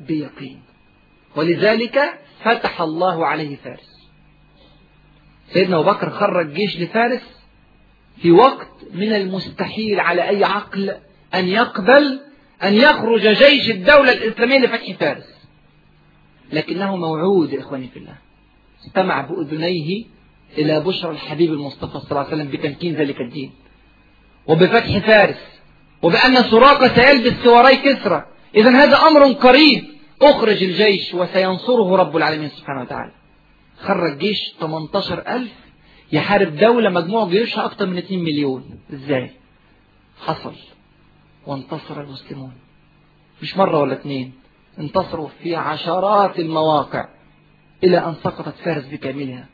بيقين 0.00 0.62
ولذلك 1.36 2.18
فتح 2.44 2.80
الله 2.80 3.26
عليه 3.26 3.56
فارس 3.56 3.94
سيدنا 5.52 5.76
أبو 5.80 5.90
بكر 5.90 6.10
خرج 6.10 6.52
جيش 6.54 6.80
لفارس 6.80 7.20
في 8.22 8.30
وقت 8.30 8.68
من 8.92 9.12
المستحيل 9.12 10.00
على 10.00 10.28
أي 10.28 10.44
عقل 10.44 10.96
أن 11.34 11.48
يقبل 11.48 12.20
أن 12.62 12.74
يخرج 12.74 13.20
جيش 13.20 13.70
الدولة 13.70 14.12
الإسلامية 14.12 14.58
لفتح 14.58 14.92
فارس 15.00 15.34
لكنه 16.52 16.96
موعود 16.96 17.54
إخواني 17.54 17.88
في 17.88 17.98
الله 17.98 18.14
استمع 18.86 19.20
بأذنيه 19.20 20.04
إلى 20.58 20.80
بشرى 20.80 21.10
الحبيب 21.10 21.52
المصطفى 21.52 21.92
صلى 22.00 22.10
الله 22.10 22.20
عليه 22.22 22.36
وسلم 22.36 22.48
بتمكين 22.50 22.94
ذلك 22.94 23.20
الدين 23.20 23.52
وبفتح 24.46 24.98
فارس 24.98 25.36
وبأن 26.02 26.36
سراقة 26.36 26.88
سيلبس 26.88 27.44
سواري 27.44 27.76
كسرى 27.76 28.24
إذا 28.56 28.70
هذا 28.70 28.96
أمر 28.98 29.32
قريب 29.32 29.93
اخرج 30.22 30.62
الجيش 30.62 31.14
وسينصره 31.14 31.96
رب 31.96 32.16
العالمين 32.16 32.48
سبحانه 32.48 32.80
وتعالى 32.80 33.12
خرج 33.80 34.18
جيش 34.18 34.38
18000 34.60 35.50
يحارب 36.12 36.56
دولة 36.56 36.90
مجموع 36.90 37.28
جيوشها 37.28 37.64
أكتر 37.64 37.86
من 37.86 37.98
2 37.98 38.22
مليون 38.24 38.78
إزاي 38.92 39.30
حصل 40.26 40.54
وانتصر 41.46 42.00
المسلمون 42.00 42.52
مش 43.42 43.56
مرة 43.56 43.78
ولا 43.80 43.94
اثنين 43.94 44.32
انتصروا 44.78 45.28
في 45.42 45.56
عشرات 45.56 46.38
المواقع 46.38 47.08
إلى 47.84 47.98
أن 47.98 48.14
سقطت 48.24 48.54
فارس 48.64 48.84
بكاملها 48.86 49.46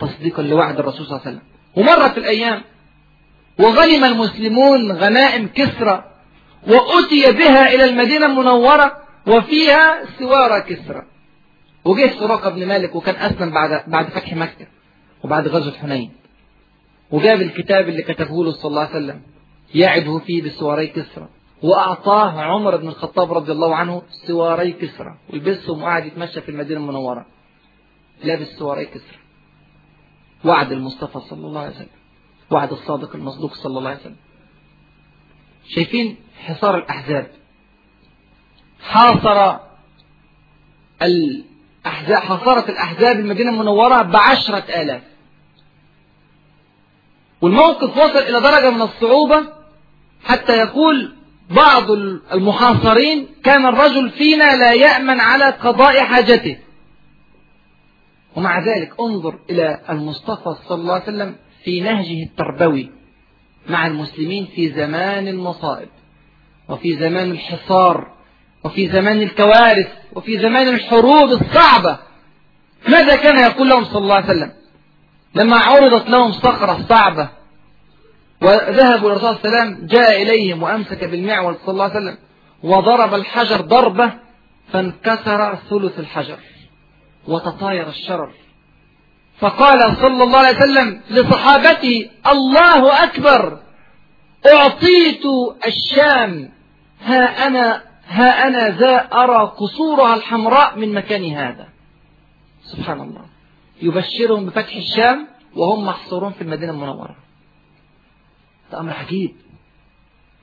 تصديقا 0.00 0.42
لوعد 0.42 0.78
الرسول 0.78 1.06
صلى 1.06 1.16
الله 1.16 1.26
عليه 1.26 1.38
وسلم 1.38 1.48
ومرت 1.76 2.18
الأيام 2.18 2.62
وغنم 3.60 4.04
المسلمون 4.04 4.92
غنائم 4.92 5.48
كسرى 5.48 6.04
وأتي 6.66 7.32
بها 7.38 7.74
إلى 7.74 7.84
المدينة 7.84 8.26
المنورة 8.26 9.07
وفيها 9.28 10.04
سوار 10.18 10.60
كسرى 10.60 11.06
وجه 11.84 12.10
سراقة 12.18 12.50
بن 12.50 12.66
مالك 12.68 12.94
وكان 12.94 13.16
أسلم 13.16 13.50
بعد 13.50 13.82
بعد 13.90 14.06
فتح 14.08 14.32
مكة 14.34 14.66
وبعد 15.24 15.48
غزوة 15.48 15.72
حنين 15.72 16.12
وجاب 17.10 17.40
الكتاب 17.42 17.88
اللي 17.88 18.02
كتبه 18.02 18.44
له 18.44 18.50
صلى 18.50 18.68
الله 18.70 18.80
عليه 18.80 18.90
وسلم 18.90 19.20
يعده 19.74 20.18
فيه 20.18 20.42
بسواري 20.42 20.86
كسرى 20.86 21.28
وأعطاه 21.62 22.40
عمر 22.40 22.76
بن 22.76 22.88
الخطاب 22.88 23.32
رضي 23.32 23.52
الله 23.52 23.76
عنه 23.76 24.02
سواري 24.26 24.72
كسرى 24.72 25.18
ولبسهم 25.32 25.82
وقعد 25.82 26.06
يتمشى 26.06 26.40
في 26.40 26.48
المدينة 26.48 26.80
المنورة 26.80 27.26
لابس 28.24 28.46
سواري 28.46 28.84
كسرى 28.86 29.18
وعد 30.44 30.72
المصطفى 30.72 31.20
صلى 31.20 31.46
الله 31.46 31.60
عليه 31.60 31.74
وسلم 31.74 31.86
وعد 32.50 32.72
الصادق 32.72 33.16
المصدوق 33.16 33.54
صلى 33.54 33.78
الله 33.78 33.90
عليه 33.90 34.00
وسلم 34.00 34.16
شايفين 35.68 36.16
حصار 36.38 36.78
الأحزاب 36.78 37.28
حاصر 38.82 39.58
الأحزاب 41.02 42.18
حاصرت 42.18 42.70
الأحزاب 42.70 43.20
المدينة 43.20 43.50
المنورة 43.50 44.02
بعشرة 44.02 44.64
آلاف 44.82 45.02
والموقف 47.40 47.96
وصل 47.96 48.18
إلى 48.18 48.40
درجة 48.40 48.70
من 48.70 48.82
الصعوبة 48.82 49.44
حتى 50.24 50.56
يقول 50.56 51.12
بعض 51.50 51.90
المحاصرين 52.34 53.28
كان 53.44 53.66
الرجل 53.66 54.10
فينا 54.10 54.44
لا 54.56 54.72
يأمن 54.72 55.20
على 55.20 55.44
قضاء 55.44 56.04
حاجته 56.04 56.58
ومع 58.36 58.60
ذلك 58.64 58.94
انظر 59.00 59.38
إلى 59.50 59.80
المصطفى 59.90 60.54
صلى 60.68 60.80
الله 60.80 60.92
عليه 60.92 61.02
وسلم 61.02 61.36
في 61.64 61.80
نهجه 61.80 62.22
التربوي 62.22 62.90
مع 63.68 63.86
المسلمين 63.86 64.48
في 64.54 64.72
زمان 64.72 65.28
المصائب 65.28 65.88
وفي 66.68 66.96
زمان 66.96 67.30
الحصار 67.30 68.17
وفي 68.68 68.88
زمان 68.88 69.22
الكوارث 69.22 69.86
وفي 70.12 70.38
زمان 70.38 70.68
الحروب 70.68 71.30
الصعبة 71.30 71.98
ماذا 72.88 73.16
كان 73.16 73.36
يقول 73.38 73.68
لهم 73.68 73.84
صلى 73.84 73.98
الله 73.98 74.14
عليه 74.14 74.24
وسلم 74.26 74.52
لما 75.34 75.56
عرضت 75.56 76.10
لهم 76.10 76.32
صخرة 76.32 76.86
صعبة 76.88 77.28
وذهبوا 78.42 79.10
الرسول 79.12 79.36
صلى 79.36 79.44
الله 79.44 79.58
عليه 79.60 79.70
وسلم 79.74 79.86
جاء 79.86 80.22
إليهم 80.22 80.62
وأمسك 80.62 81.04
بالمعول 81.04 81.56
صلى 81.66 81.72
الله 81.72 81.84
عليه 81.84 81.94
وسلم 81.94 82.18
وضرب 82.62 83.14
الحجر 83.14 83.60
ضربة 83.60 84.12
فانكسر 84.72 85.58
ثلث 85.70 85.98
الحجر 85.98 86.38
وتطاير 87.28 87.88
الشرر 87.88 88.32
فقال 89.40 89.96
صلى 89.96 90.22
الله 90.22 90.38
عليه 90.38 90.58
وسلم 90.58 91.00
لصحابته 91.10 92.10
الله 92.26 93.04
أكبر 93.04 93.58
أعطيت 94.54 95.22
الشام 95.66 96.50
ها 97.04 97.46
أنا 97.46 97.87
ها 98.08 98.46
أنا 98.46 98.68
ذا 98.68 98.96
أرى 99.12 99.52
قصورها 99.58 100.14
الحمراء 100.14 100.78
من 100.78 100.92
مكان 100.94 101.30
هذا 101.32 101.68
سبحان 102.64 103.00
الله 103.00 103.24
يبشرهم 103.82 104.46
بفتح 104.46 104.76
الشام 104.76 105.26
وهم 105.56 105.86
محصورون 105.86 106.32
في 106.32 106.42
المدينة 106.42 106.72
المنورة 106.72 107.16
ده 108.72 108.80
أمر 108.80 108.92
عجيب 108.92 109.36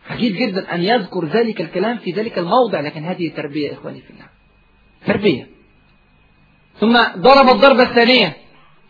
عجيب 0.10 0.36
جدا 0.36 0.74
أن 0.76 0.84
يذكر 0.84 1.26
ذلك 1.26 1.62
الكلام 1.62 1.98
في 1.98 2.12
ذلك 2.12 2.38
الموضع 2.38 2.80
لكن 2.80 3.04
هذه 3.04 3.34
تربية 3.36 3.74
إخواني 3.74 4.02
في 4.02 4.10
الله 4.10 4.26
تربية 5.08 5.50
ثم 6.80 6.98
ضرب 7.22 7.50
الضربة 7.56 7.84
الثانية 7.84 8.38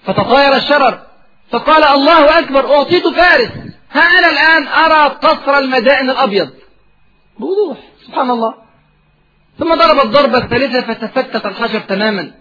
فتطاير 0.03 0.55
الشرر 0.55 1.01
فقال 1.49 1.84
الله 1.84 2.39
أكبر 2.39 2.76
أعطيت 2.76 3.07
فارس 3.07 3.51
ها 3.91 4.01
أنا 4.01 4.32
الآن 4.32 4.67
أرى 4.67 5.15
قصر 5.15 5.57
المدائن 5.57 6.09
الأبيض 6.09 6.53
بوضوح 7.39 7.78
سبحان 8.05 8.30
الله 8.30 8.64
ثم 9.60 9.76
ضرب 9.76 10.06
الضربة 10.06 10.38
الثالثة 10.38 10.82
فتفتت 10.82 11.45
الحجر 11.45 11.80
تماما 11.80 12.32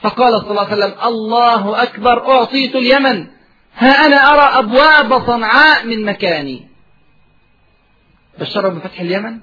فقال 0.00 0.40
صلى 0.40 0.50
الله 0.50 0.64
عليه 0.66 0.72
وسلم 0.86 0.94
الله 1.04 1.82
أكبر 1.82 2.30
أعطيت 2.34 2.74
اليمن 2.76 3.26
ها 3.76 4.06
أنا 4.06 4.16
أرى 4.16 4.58
أبواب 4.64 5.26
صنعاء 5.26 5.86
من 5.86 6.04
مكاني 6.04 6.68
بشروا 8.40 8.70
بفتح 8.70 9.00
اليمن 9.00 9.38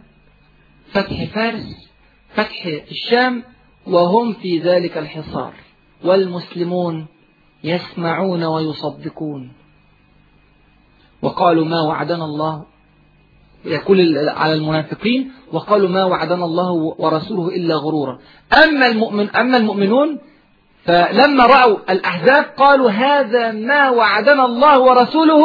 فتح 0.92 1.24
فارس 1.36 1.90
فتح 2.36 2.66
الشام 2.92 3.44
وهم 3.88 4.34
في 4.34 4.60
ذلك 4.60 4.98
الحصار 4.98 5.54
والمسلمون 6.04 7.06
يسمعون 7.64 8.44
ويصدقون 8.44 9.52
وقالوا 11.22 11.66
ما 11.66 11.82
وعدنا 11.88 12.26
الله 12.26 12.66
يقول 13.66 14.28
على 14.30 14.54
المنافقين 14.54 15.32
وقالوا 15.56 15.90
ما 15.90 16.04
وعدنا 16.04 16.46
الله 16.46 16.72
ورسوله 17.00 17.56
إلا 17.56 17.76
غرورا 17.76 18.20
أما, 18.66 18.88
المؤمن 18.88 19.30
أما 19.36 19.58
المؤمنون 19.58 20.18
فلما 20.86 21.46
رأوا 21.46 21.78
الأحزاب 21.90 22.44
قالوا 22.58 22.90
هذا 22.92 23.52
ما 23.52 23.90
وعدنا 23.90 24.46
الله 24.46 24.80
ورسوله 24.80 25.44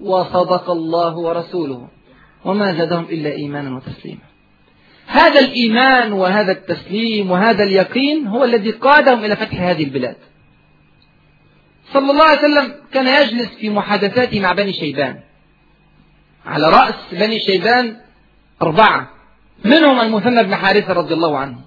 وصدق 0.00 0.70
الله 0.70 1.16
ورسوله 1.16 1.88
وما 2.44 2.72
زادهم 2.74 3.04
إلا 3.10 3.30
إيمانا 3.32 3.76
وتسليما 3.76 4.20
هذا 5.06 5.40
الإيمان 5.40 6.12
وهذا 6.12 6.52
التسليم 6.52 7.30
وهذا 7.30 7.64
اليقين 7.64 8.26
هو 8.26 8.44
الذي 8.44 8.70
قادهم 8.70 9.24
إلى 9.24 9.36
فتح 9.36 9.60
هذه 9.60 9.84
البلاد 9.84 10.16
صلى 11.92 12.10
الله 12.10 12.24
عليه 12.24 12.38
وسلم 12.38 12.74
كان 12.92 13.06
يجلس 13.28 13.48
في 13.48 13.70
محادثاته 13.70 14.40
مع 14.40 14.52
بني 14.52 14.72
شيبان 14.72 15.20
على 16.46 16.68
رأس 16.68 16.94
بني 17.12 17.40
شيبان 17.40 17.96
أربعة 18.62 19.11
منهم 19.64 20.00
المثنى 20.00 20.42
بن 20.42 20.56
حارثة 20.56 20.92
رضي 20.92 21.14
الله 21.14 21.38
عنه 21.38 21.58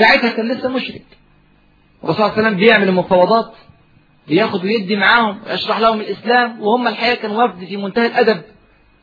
ساعتها 0.00 0.30
كان 0.30 0.48
لسه 0.48 0.68
مشرك 0.68 1.02
الرسول 2.04 2.16
صلى 2.16 2.26
الله 2.26 2.38
عليه 2.38 2.46
وسلم 2.46 2.56
بيعمل 2.56 2.88
المفاوضات 2.88 3.52
بياخد 4.28 4.64
ويدي 4.64 4.96
معاهم 4.96 5.40
ويشرح 5.46 5.78
لهم 5.78 6.00
الإسلام 6.00 6.60
وهم 6.62 6.88
الحقيقة 6.88 7.14
كان 7.14 7.30
وفد 7.30 7.64
في 7.64 7.76
منتهى 7.76 8.06
الأدب 8.06 8.42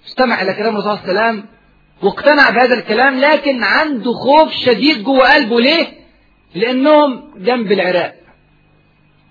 استمع 0.07 0.41
إلى 0.41 0.53
كلام 0.53 0.73
الرسول 0.76 0.97
صلى 0.97 1.10
الله 1.11 1.22
عليه 1.22 1.31
وسلم 1.38 1.45
واقتنع 2.02 2.49
بهذا 2.49 2.73
الكلام 2.73 3.19
لكن 3.19 3.64
عنده 3.64 4.11
خوف 4.11 4.52
شديد 4.65 5.03
جوه 5.03 5.34
قلبه 5.34 5.60
ليه؟ 5.60 5.88
لأنهم 6.56 7.31
جنب 7.38 7.72
العراق 7.72 8.15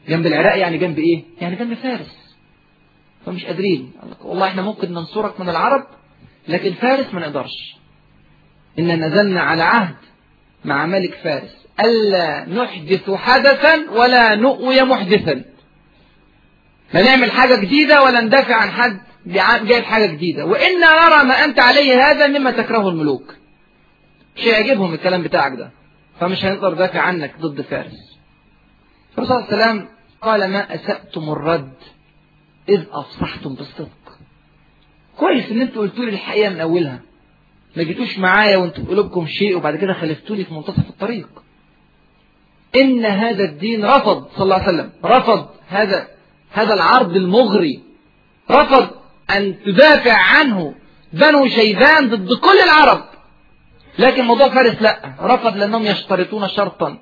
جنب 0.09 0.27
العراق 0.27 0.59
يعني 0.59 0.79
جنب 0.79 0.99
إيه؟ 0.99 1.25
يعني 1.41 1.57
جنب 1.57 1.75
فارس 1.75 2.37
فمش 3.27 3.45
قادرين 3.47 3.93
والله 4.23 4.47
احنا 4.49 4.63
ممكن 4.63 4.93
ننصرك 4.93 5.41
من 5.41 5.49
العرب 5.49 5.87
لكن 6.49 6.73
فارس 6.73 7.15
ما 7.15 7.21
نقدرش 7.21 7.77
إن 8.79 9.05
نزلنا 9.07 9.41
على 9.41 9.63
عهد 9.63 9.95
مع 10.65 10.87
ملك 10.87 11.15
فارس 11.25 11.65
ألا 11.81 12.45
نحدث 12.49 13.11
حدثا 13.11 13.91
ولا 13.91 14.35
نؤوي 14.35 14.83
محدثا 14.83 15.45
لا 16.95 17.03
نعمل 17.03 17.31
حاجة 17.33 17.57
جديدة 17.57 18.03
ولا 18.03 18.21
ندافع 18.21 18.55
عن 18.57 18.71
حد 18.71 19.01
جايب 19.67 19.85
حاجة 19.85 20.07
جديدة 20.07 20.45
وإنا 20.47 21.07
نرى 21.07 21.25
ما 21.25 21.45
أنت 21.45 21.61
عليه 21.61 22.03
هذا 22.11 22.27
مما 22.27 22.51
تكرهه 22.51 22.89
الملوك 22.89 23.35
مش 24.37 24.45
هيعجبهم 24.47 24.95
الكلام 24.95 25.23
بتاعك 25.23 25.53
ده 25.53 25.71
فمش 26.21 26.45
هنقدر 26.45 26.75
ندافع 26.75 27.01
عنك 27.01 27.35
ضد 27.41 27.61
فارس 27.61 28.19
الرسول 29.19 29.43
صلى 29.43 29.45
الله 29.53 29.65
عليه 29.65 29.73
وسلم 29.77 29.89
قال 30.23 30.51
ما 30.51 30.75
أسأتم 30.75 31.31
الرد 31.33 31.73
إذ 32.69 32.83
أصبحتم 32.93 33.55
بالصدق 33.55 34.19
كويس 35.17 35.51
إن 35.51 35.61
أنتوا 35.61 35.83
قلتوا 35.83 36.05
لي 36.05 36.11
الحقيقة 36.11 36.49
من 36.51 36.61
أولها 36.61 37.01
ما 37.77 37.83
جيتوش 37.83 38.19
معايا 38.19 38.57
وانتوا 38.57 38.85
في 38.85 38.91
قلوبكم 38.91 39.27
شيء 39.27 39.57
وبعد 39.57 39.77
كده 39.77 39.93
خلفتوني 39.95 40.45
في 40.45 40.55
منتصف 40.55 40.89
الطريق 40.89 41.29
إن 42.77 43.05
هذا 43.05 43.45
الدين 43.45 43.85
رفض 43.85 44.29
صلى 44.35 44.43
الله 44.43 44.55
عليه 44.55 44.65
وسلم 44.65 44.91
رفض 45.05 45.49
هذا 45.69 46.09
هذا 46.53 46.75
العرض 46.75 47.17
المغري 47.17 47.83
رفض 48.51 48.91
أن 49.37 49.55
تدافع 49.67 50.13
عنه 50.19 50.75
بنو 51.13 51.49
شيبان 51.49 52.09
ضد 52.09 52.29
كل 52.39 52.59
العرب 52.65 53.05
لكن 53.99 54.25
موضوع 54.25 54.49
فارس 54.49 54.83
لا 54.83 55.15
رفض 55.21 55.57
لأنهم 55.57 55.83
يشترطون 55.87 56.49
شرطا 56.49 56.99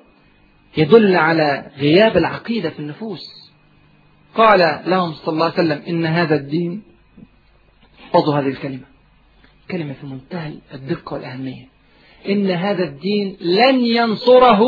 يدل 0.77 1.15
على 1.15 1.71
غياب 1.77 2.17
العقيدة 2.17 2.69
في 2.69 2.79
النفوس 2.79 3.51
قال 4.35 4.83
لهم 4.87 5.13
صلى 5.13 5.33
الله 5.33 5.45
عليه 5.45 5.53
وسلم 5.53 5.81
إن 5.87 6.05
هذا 6.05 6.35
الدين 6.35 6.81
احفظوا 8.05 8.35
هذه 8.35 8.47
الكلمة 8.47 8.92
كلمة 9.71 9.93
في 10.01 10.07
منتهى 10.07 10.53
الدقة 10.73 11.13
والأهمية 11.13 11.65
إن 12.29 12.51
هذا 12.51 12.83
الدين 12.83 13.37
لن 13.41 13.75
ينصره 13.79 14.63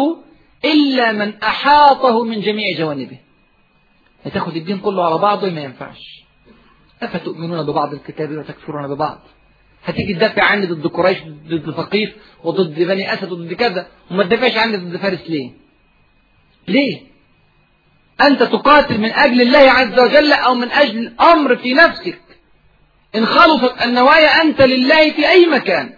إلا 0.65 1.11
من 1.11 1.34
أحاطه 1.43 2.23
من 2.23 2.41
جميع 2.41 2.77
جوانبه 2.77 3.17
تأخذ 4.34 4.55
الدين 4.55 4.80
كله 4.80 5.05
على 5.05 5.17
بعضه 5.17 5.49
ما 5.49 5.61
ينفعش 5.61 6.26
أفتؤمنون 7.01 7.65
ببعض 7.65 7.93
الكتاب 7.93 8.31
وتكفرون 8.31 8.88
ببعض 8.88 9.19
هتيجي 9.84 10.13
تدافع 10.13 10.43
عني 10.45 10.65
ضد 10.65 10.88
قريش 10.88 11.17
ضد 11.49 11.72
ثقيف 11.76 12.09
وضد 12.43 12.76
بني 12.84 13.13
أسد 13.13 13.31
وضد 13.31 13.53
كذا 13.53 13.88
وما 14.11 14.23
تدافعش 14.23 14.57
عني 14.57 14.77
ضد 14.77 14.97
فارس 14.97 15.30
ليه 15.30 15.51
ليه 16.67 16.99
أنت 18.22 18.43
تقاتل 18.43 18.97
من 19.01 19.11
أجل 19.13 19.41
الله 19.41 19.72
عز 19.72 19.99
وجل 19.99 20.34
أو 20.34 20.53
من 20.55 20.72
أجل 20.72 21.13
أمر 21.35 21.55
في 21.55 21.73
نفسك 21.73 22.22
إن 23.18 23.26
خلصت 23.26 23.82
النوايا 23.84 24.42
أنت 24.42 24.62
لله 24.62 25.10
في 25.12 25.30
أي 25.30 25.46
مكان 25.46 25.94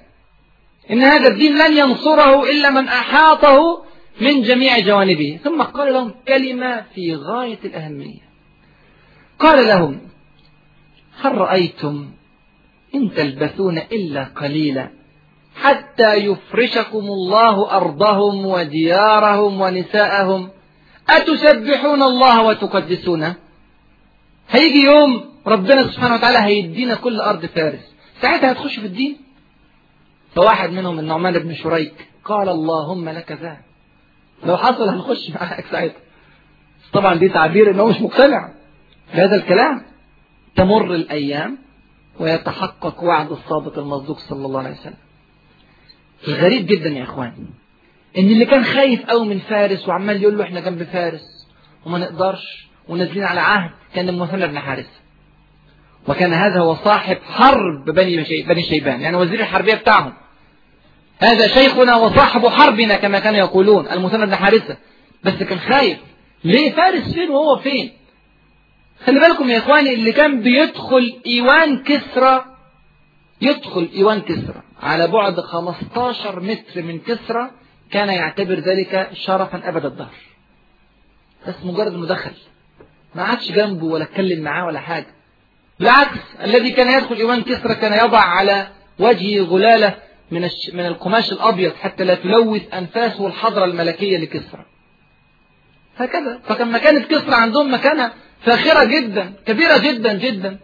إن 0.91 1.02
هذا 1.02 1.30
الدين 1.34 1.57
لن 1.57 1.77
ينصره 1.77 2.44
إلا 2.44 2.69
من 2.69 2.88
أحاطه 2.88 3.84
من 4.22 4.41
جميع 4.41 4.80
جوانبه 4.80 5.39
ثم 5.44 5.61
قال 5.61 5.94
لهم 5.94 6.11
كلمة 6.27 6.85
في 6.95 7.15
غاية 7.15 7.60
الأهمية 7.65 8.27
قال 9.39 9.68
لهم 9.68 9.99
هل 11.22 11.38
رأيتم 11.38 12.10
إن 12.95 13.11
تلبثون 13.14 13.77
إلا 13.77 14.23
قليلا 14.23 14.89
حتى 15.56 16.14
يفرشكم 16.15 16.99
الله 17.07 17.72
أرضهم 17.77 18.45
وديارهم 18.45 19.61
ونساءهم 19.61 20.49
أتسبحون 21.10 22.03
الله 22.03 22.44
وتقدسونه 22.44 23.35
هيجي 24.49 24.84
يوم 24.85 25.36
ربنا 25.47 25.91
سبحانه 25.91 26.15
وتعالى 26.15 26.37
هيدينا 26.37 26.95
كل 26.95 27.19
أرض 27.19 27.45
فارس 27.45 27.93
ساعتها 28.21 28.51
هتخش 28.51 28.79
في 28.79 28.85
الدين 28.85 29.17
فواحد 30.35 30.69
منهم 30.69 30.99
النعمان 30.99 31.39
بن 31.39 31.53
شريك 31.53 32.07
قال 32.25 32.49
اللهم 32.49 33.09
لك 33.09 33.31
ذا 33.31 33.57
لو 34.45 34.57
حصل 34.57 34.89
هنخش 34.89 35.29
معاك 35.31 35.65
ساعتها 35.71 36.01
طبعا 36.93 37.15
دي 37.15 37.29
تعبير 37.29 37.71
انه 37.71 37.85
مش 37.87 38.01
مقتنع 38.01 38.49
بهذا 39.15 39.35
الكلام 39.35 39.81
تمر 40.55 40.93
الأيام 40.95 41.57
ويتحقق 42.19 43.03
وعد 43.03 43.31
الصادق 43.31 43.77
المصدوق 43.77 44.19
صلى 44.19 44.45
الله 44.45 44.59
عليه 44.59 44.71
وسلم 44.79 44.93
الغريب 46.27 46.65
جدا 46.65 46.89
يا 46.89 47.03
اخوان 47.03 47.33
ان 48.17 48.23
اللي 48.23 48.45
كان 48.45 48.63
خايف 48.63 49.05
قوي 49.05 49.27
من 49.27 49.39
فارس 49.39 49.87
وعمال 49.87 50.21
يقول 50.21 50.37
له 50.37 50.43
احنا 50.43 50.59
جنب 50.59 50.83
فارس 50.83 51.47
وما 51.85 51.97
نقدرش 51.99 52.67
ونازلين 52.87 53.23
على 53.23 53.39
عهد 53.41 53.71
كان 53.95 54.09
المثنى 54.09 54.47
بن 54.47 54.59
حارثه 54.59 55.06
وكان 56.07 56.34
هذا 56.34 56.59
هو 56.59 56.75
صاحب 56.75 57.17
حرب 57.31 57.85
بني 57.85 58.43
بني 58.47 58.63
شيبان 58.63 59.01
يعني 59.01 59.17
وزير 59.17 59.39
الحربية 59.39 59.73
بتاعهم 59.75 60.13
هذا 61.19 61.47
شيخنا 61.47 61.95
وصاحب 61.95 62.47
حربنا 62.47 62.95
كما 62.97 63.19
كانوا 63.19 63.39
يقولون 63.39 63.88
المثنى 63.91 64.25
بن 64.25 64.35
حارثة 64.35 64.77
بس 65.23 65.34
كان 65.34 65.59
خايف 65.59 65.97
ليه 66.43 66.71
فارس 66.71 67.13
فين 67.13 67.29
وهو 67.29 67.57
فين 67.57 67.91
خلي 69.05 69.19
بالكم 69.19 69.49
يا 69.49 69.57
اخواني 69.57 69.93
اللي 69.93 70.11
كان 70.11 70.41
بيدخل 70.41 71.19
ايوان 71.27 71.84
كسرى 71.84 72.45
يدخل 73.41 73.89
ايوان 73.95 74.21
كسرى 74.21 74.63
على 74.81 75.07
بعد 75.07 75.39
15 75.39 76.39
متر 76.39 76.81
من 76.81 76.99
كسرى 76.99 77.51
كان 77.91 78.09
يعتبر 78.09 78.59
ذلك 78.59 79.09
شرفا 79.13 79.69
ابد 79.69 79.85
الدهر 79.85 80.15
بس 81.47 81.55
مجرد 81.63 81.93
مدخل 81.93 82.31
ما 83.15 83.23
عادش 83.23 83.51
جنبه 83.51 83.85
ولا 83.85 84.03
اتكلم 84.03 84.43
معاه 84.43 84.65
ولا 84.65 84.79
حاجه 84.79 85.16
بالعكس 85.79 86.17
الذي 86.43 86.71
كان 86.71 86.87
يدخل 87.01 87.15
إيوان 87.15 87.43
كسرى 87.43 87.75
كان 87.75 88.05
يضع 88.05 88.19
على 88.19 88.67
وجهه 88.99 89.41
غلالة 89.43 89.93
من 90.31 90.49
من 90.73 90.85
القماش 90.85 91.31
الأبيض 91.31 91.73
حتى 91.75 92.03
لا 92.03 92.15
تلوث 92.15 92.61
أنفاسه 92.73 93.27
الحضرة 93.27 93.65
الملكية 93.65 94.17
لكسرى 94.17 94.65
هكذا 95.97 96.39
فكان 96.47 96.71
مكانة 96.71 96.99
كسرى 96.99 97.35
عندهم 97.35 97.73
مكانة 97.73 98.11
فاخرة 98.41 98.83
جدا 98.83 99.33
كبيرة 99.45 99.77
جدا 99.77 100.13
جدا 100.13 100.59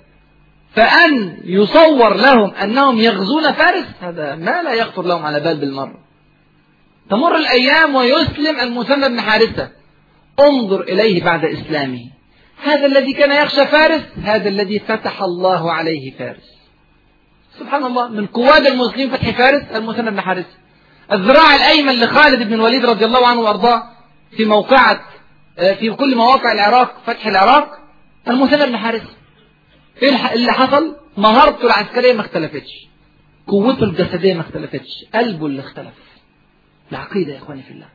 فأن 0.75 1.37
يصور 1.43 2.13
لهم 2.15 2.53
أنهم 2.55 2.99
يغزون 2.99 3.51
فارس 3.51 3.85
هذا 4.01 4.35
ما 4.35 4.63
لا 4.63 4.73
يخطر 4.73 5.01
لهم 5.01 5.25
على 5.25 5.39
بال 5.39 5.57
بالمرة 5.57 5.99
تمر 7.09 7.35
الأيام 7.35 7.95
ويسلم 7.95 8.59
المثنى 8.59 9.09
بن 9.09 9.21
حارثة 9.21 9.69
انظر 10.49 10.81
إليه 10.81 11.23
بعد 11.23 11.45
إسلامه 11.45 12.12
هذا 12.63 12.85
الذي 12.85 13.13
كان 13.13 13.31
يخشى 13.43 13.65
فارس 13.65 14.01
هذا 14.23 14.49
الذي 14.49 14.79
فتح 14.79 15.21
الله 15.23 15.71
عليه 15.71 16.11
فارس 16.17 16.53
سبحان 17.59 17.83
الله 17.85 18.07
من 18.07 18.25
قواد 18.27 18.67
المسلمين 18.67 19.09
فتح 19.09 19.29
فارس 19.37 19.63
المثنى 19.75 20.11
بن 20.11 20.21
حارث 20.21 20.45
الذراع 21.11 21.55
الأيمن 21.55 21.99
لخالد 22.03 22.47
بن 22.47 22.53
الوليد 22.53 22.85
رضي 22.85 23.05
الله 23.05 23.27
عنه 23.27 23.39
وأرضاه 23.39 23.83
في 24.37 24.45
موقعة 24.45 25.01
آه، 25.59 25.73
في 25.73 25.89
كل 25.91 26.15
مواقع 26.15 26.51
العراق 26.51 26.97
فتح 27.05 27.27
العراق 27.27 27.69
المثنى 28.27 28.65
بن 28.65 28.77
حارث 28.77 29.03
إيه 30.01 30.33
اللي 30.33 30.51
حصل 30.53 30.95
مهارته 31.17 31.65
العسكرية 31.65 32.13
ما 32.13 32.21
اختلفتش 32.21 32.87
قوته 33.47 33.83
الجسدية 33.83 34.33
ما 34.33 34.41
اختلفتش 34.41 35.05
قلبه 35.15 35.45
اللي 35.45 35.59
اختلف 35.61 35.91
العقيدة 36.91 37.33
يا 37.33 37.37
إخواني 37.37 37.63
في 37.63 37.71
الله 37.71 37.87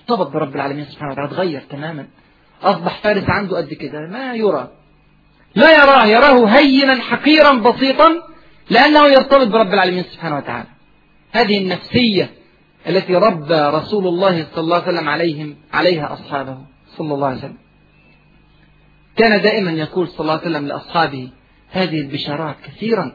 ارتبط 0.00 0.26
برب 0.30 0.56
العالمين 0.56 0.84
سبحانه 0.86 1.12
وتعالى 1.12 1.28
اتغير 1.30 1.62
تماما 1.70 2.06
أصبح 2.62 2.98
فارس 3.02 3.24
عنده 3.28 3.56
قد 3.56 3.74
كده 3.74 4.00
ما 4.00 4.34
يرى 4.34 4.70
لا 5.54 5.70
يراه 5.72 6.06
يراه 6.06 6.46
هينا 6.46 6.94
حقيرا 6.94 7.52
بسيطا 7.54 8.08
لأنه 8.70 9.06
يرتبط 9.06 9.46
برب 9.46 9.74
العالمين 9.74 10.02
سبحانه 10.04 10.36
وتعالى 10.36 10.68
هذه 11.32 11.58
النفسية 11.58 12.30
التي 12.88 13.14
ربى 13.14 13.54
رسول 13.54 14.06
الله 14.06 14.46
صلى 14.54 14.60
الله 14.60 14.76
عليه 14.82 14.86
وسلم 14.88 15.08
عليهم 15.08 15.56
عليها 15.72 16.12
أصحابه 16.12 16.58
صلى 16.96 17.14
الله 17.14 17.26
عليه 17.26 17.38
وسلم 17.38 17.58
كان 19.16 19.42
دائما 19.42 19.70
يقول 19.70 20.08
صلى 20.08 20.20
الله 20.20 20.32
عليه 20.32 20.42
وسلم 20.50 20.66
لأصحابه 20.66 21.30
هذه 21.70 22.00
البشارات 22.00 22.56
كثيرا 22.64 23.12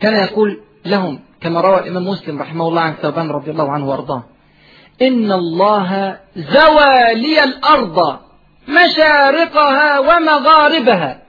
كان 0.00 0.14
يقول 0.24 0.60
لهم 0.86 1.20
كما 1.40 1.60
روى 1.60 1.78
الإمام 1.80 2.08
مسلم 2.08 2.38
رحمه 2.42 2.68
الله 2.68 2.80
عن 2.80 2.92
ثوبان 3.02 3.30
رضي 3.30 3.50
الله 3.50 3.70
عنه 3.72 3.88
وأرضاه 3.88 4.24
إن 5.02 5.32
الله 5.32 6.18
زوى 6.36 7.14
لي 7.14 7.44
الأرض 7.44 8.18
مشارقها 8.68 9.98
ومغاربها 10.00 11.22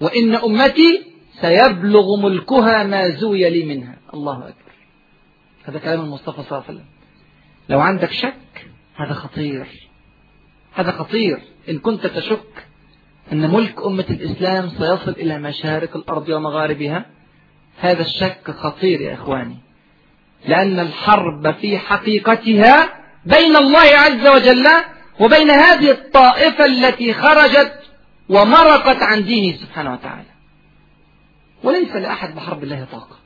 وإن 0.00 0.34
أمتي 0.34 1.06
سيبلغ 1.40 2.16
ملكها 2.20 2.84
ما 2.84 3.08
زوي 3.08 3.50
لي 3.50 3.64
منها 3.74 3.94
الله 4.14 4.38
أكبر 4.38 4.72
هذا 5.64 5.78
كلام 5.78 6.00
المصطفى 6.00 6.42
صلى 6.42 6.46
الله 6.50 6.62
عليه 6.62 6.64
وسلم 6.78 6.88
لو 7.68 7.80
عندك 7.80 8.12
شك 8.12 8.66
هذا 8.96 9.12
خطير 9.12 9.66
هذا 10.74 10.90
خطير 10.90 11.38
إن 11.68 11.78
كنت 11.78 12.06
تشك 12.06 12.66
أن 13.32 13.50
ملك 13.50 13.82
أمة 13.86 14.04
الإسلام 14.10 14.68
سيصل 14.68 15.10
إلى 15.10 15.38
مشارق 15.38 15.96
الأرض 15.96 16.28
ومغاربها 16.28 17.06
هذا 17.80 18.02
الشك 18.02 18.50
خطير 18.50 19.00
يا 19.00 19.14
إخواني 19.14 19.56
لأن 20.46 20.80
الحرب 20.80 21.52
في 21.54 21.78
حقيقتها 21.78 23.02
بين 23.26 23.56
الله 23.56 23.88
عز 23.96 24.26
وجل 24.26 24.66
وبين 25.20 25.50
هذه 25.50 25.90
الطائفة 25.90 26.64
التي 26.66 27.12
خرجت 27.14 27.72
ومرقت 28.28 29.02
عن 29.02 29.24
دينه 29.24 29.56
سبحانه 29.58 29.92
وتعالى 29.92 30.28
وليس 31.62 31.92
لأحد 31.96 32.34
بحرب 32.34 32.64
الله 32.64 32.86
طاقة 32.92 33.16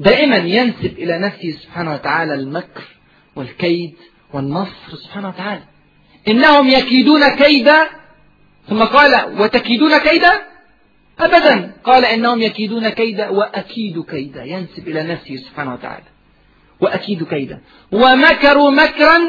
دائما 0.00 0.36
ينسب 0.36 0.98
إلى 0.98 1.18
نفسه 1.18 1.50
سبحانه 1.64 1.94
وتعالى 1.94 2.34
المكر 2.34 2.82
والكيد 3.36 3.94
والنصر 4.32 4.96
سبحانه 5.04 5.28
وتعالى 5.28 5.62
إنهم 6.28 6.68
يكيدون 6.68 7.28
كيدا 7.36 7.88
ثم 8.68 8.82
قال 8.84 9.40
وتكيدون 9.40 9.98
كيدا 9.98 10.32
أبدا 11.18 11.74
قال 11.84 12.04
إنهم 12.04 12.42
يكيدون 12.42 12.88
كيدا 12.88 13.28
وأكيد 13.28 14.02
كيدا 14.02 14.44
ينسب 14.44 14.88
إلى 14.88 15.02
نفسه 15.02 15.36
سبحانه 15.36 15.74
وتعالى 15.74 16.04
وأكيد 16.80 17.24
كيدا 17.24 17.60
ومكروا 17.92 18.70
مكرا 18.70 19.20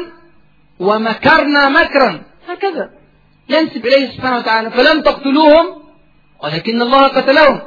ومكرنا 0.82 1.68
مكرا 1.68 2.22
هكذا 2.48 2.90
ينسب 3.48 3.86
إليه 3.86 4.10
سبحانه 4.10 4.36
وتعالى 4.36 4.70
فلم 4.70 5.02
تقتلوهم 5.02 5.82
ولكن 6.44 6.82
الله 6.82 7.08
قتلهم 7.08 7.60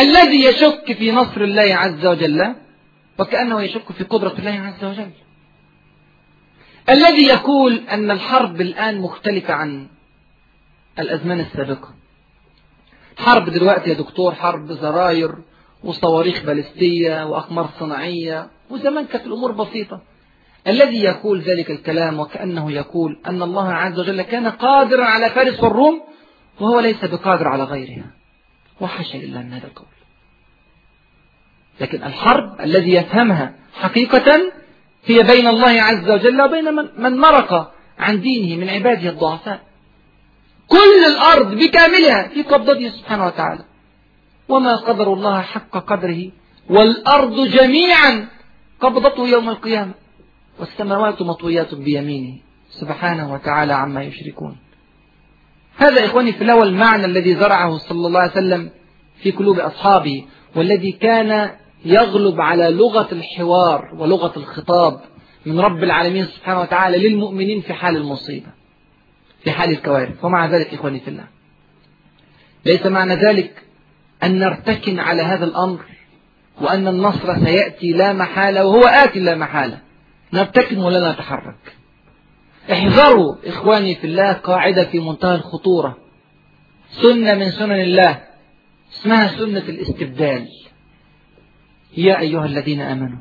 الذي 0.00 0.44
يشك 0.44 0.92
في 0.98 1.12
نصر 1.12 1.40
الله 1.40 1.74
عز 1.76 2.06
وجل 2.06 2.54
وكأنه 3.18 3.62
يشك 3.62 3.92
في 3.92 4.04
قدرة 4.04 4.34
الله 4.38 4.60
عز 4.74 4.84
وجل 4.84 5.10
الذي 6.90 7.26
يقول 7.26 7.74
أن 7.90 8.10
الحرب 8.10 8.60
الآن 8.60 9.00
مختلفة 9.00 9.54
عن 9.54 9.86
الأزمان 10.98 11.40
السابقة 11.40 11.94
حرب 13.18 13.50
دلوقتي 13.50 13.90
يا 13.90 13.94
دكتور 13.94 14.34
حرب 14.34 14.72
زراير 14.72 15.32
وصواريخ 15.84 16.42
بالستية 16.42 17.26
وأقمار 17.26 17.68
صناعية 17.80 18.50
وزمان 18.70 19.04
كانت 19.06 19.26
الأمور 19.26 19.52
بسيطة 19.52 20.00
الذي 20.68 21.04
يقول 21.04 21.40
ذلك 21.42 21.70
الكلام 21.70 22.20
وكأنه 22.20 22.72
يقول 22.72 23.18
أن 23.26 23.42
الله 23.42 23.72
عز 23.72 23.98
وجل 23.98 24.22
كان 24.22 24.48
قادرا 24.48 25.04
على 25.04 25.30
فارس 25.30 25.62
والروم 25.62 26.00
وهو 26.60 26.80
ليس 26.80 27.04
بقادر 27.04 27.48
على 27.48 27.64
غيرها 27.64 28.04
وحاشا 28.80 29.18
إلا 29.18 29.40
من 29.40 29.52
هذا 29.52 29.66
القول 29.66 29.86
لكن 31.80 32.02
الحرب 32.04 32.60
الذي 32.60 32.94
يفهمها 32.94 33.54
حقيقة 33.74 34.52
هي 35.04 35.22
بين 35.22 35.46
الله 35.46 35.82
عز 35.82 36.10
وجل 36.10 36.42
وبين 36.42 36.64
من 36.96 37.16
مرق 37.20 37.72
عن 37.98 38.20
دينه 38.20 38.60
من 38.60 38.70
عباده 38.70 39.10
الضعفاء 39.10 39.60
كل 40.68 41.04
الأرض 41.16 41.54
بكاملها 41.54 42.28
في 42.28 42.42
قبضته 42.42 42.88
سبحانه 42.88 43.26
وتعالى 43.26 43.64
وما 44.48 44.76
قدر 44.76 45.12
الله 45.12 45.40
حق 45.42 45.70
قدره 45.86 46.30
والأرض 46.70 47.40
جميعا 47.48 48.28
قبضته 48.80 49.28
يوم 49.28 49.48
القيامة 49.48 49.92
والسماوات 50.58 51.22
مطويات 51.22 51.74
بيمينه 51.74 52.34
سبحانه 52.70 53.32
وتعالى 53.32 53.72
عما 53.74 54.02
يشركون 54.02 54.56
هذا 55.76 56.04
إخواني 56.04 56.32
في 56.32 56.44
الأول 56.44 56.68
المعنى 56.68 57.04
الذي 57.04 57.34
زرعه 57.34 57.78
صلى 57.78 58.06
الله 58.06 58.20
عليه 58.20 58.32
وسلم 58.32 58.70
في 59.22 59.30
قلوب 59.30 59.58
أصحابه 59.60 60.24
والذي 60.56 60.92
كان 60.92 61.50
يغلب 61.84 62.40
على 62.40 62.70
لغة 62.70 63.08
الحوار 63.12 63.94
ولغة 63.98 64.32
الخطاب 64.38 65.00
من 65.46 65.60
رب 65.60 65.82
العالمين 65.84 66.24
سبحانه 66.24 66.60
وتعالى 66.60 67.08
للمؤمنين 67.08 67.60
في 67.60 67.72
حال 67.74 67.96
المصيبة 67.96 68.46
في 69.44 69.50
حال 69.50 69.70
الكوارث 69.70 70.24
ومع 70.24 70.46
ذلك 70.46 70.74
إخواني 70.74 71.00
في 71.00 71.08
الله 71.08 71.24
ليس 72.66 72.86
معنى 72.86 73.14
ذلك 73.14 73.62
أن 74.24 74.38
نرتكن 74.38 74.98
على 75.00 75.22
هذا 75.22 75.44
الأمر 75.44 75.80
وأن 76.60 76.88
النصر 76.88 77.44
سيأتي 77.44 77.92
لا 77.92 78.12
محالة 78.12 78.64
وهو 78.66 78.80
آت 78.80 79.16
لا 79.16 79.34
محالة 79.34 79.78
نرتكن 80.32 80.78
ولا 80.78 81.12
نتحرك 81.12 81.56
احذروا 82.72 83.34
إخواني 83.44 83.94
في 83.94 84.04
الله 84.06 84.32
قاعدة 84.32 84.84
في 84.90 84.98
منتهى 85.00 85.34
الخطورة 85.34 85.96
سنة 86.90 87.34
من 87.34 87.50
سنن 87.50 87.72
الله 87.80 88.22
اسمها 88.92 89.28
سنة 89.28 89.58
الاستبدال 89.68 90.48
يا 91.96 92.18
أيها 92.20 92.44
الذين 92.46 92.80
آمنوا 92.80 93.18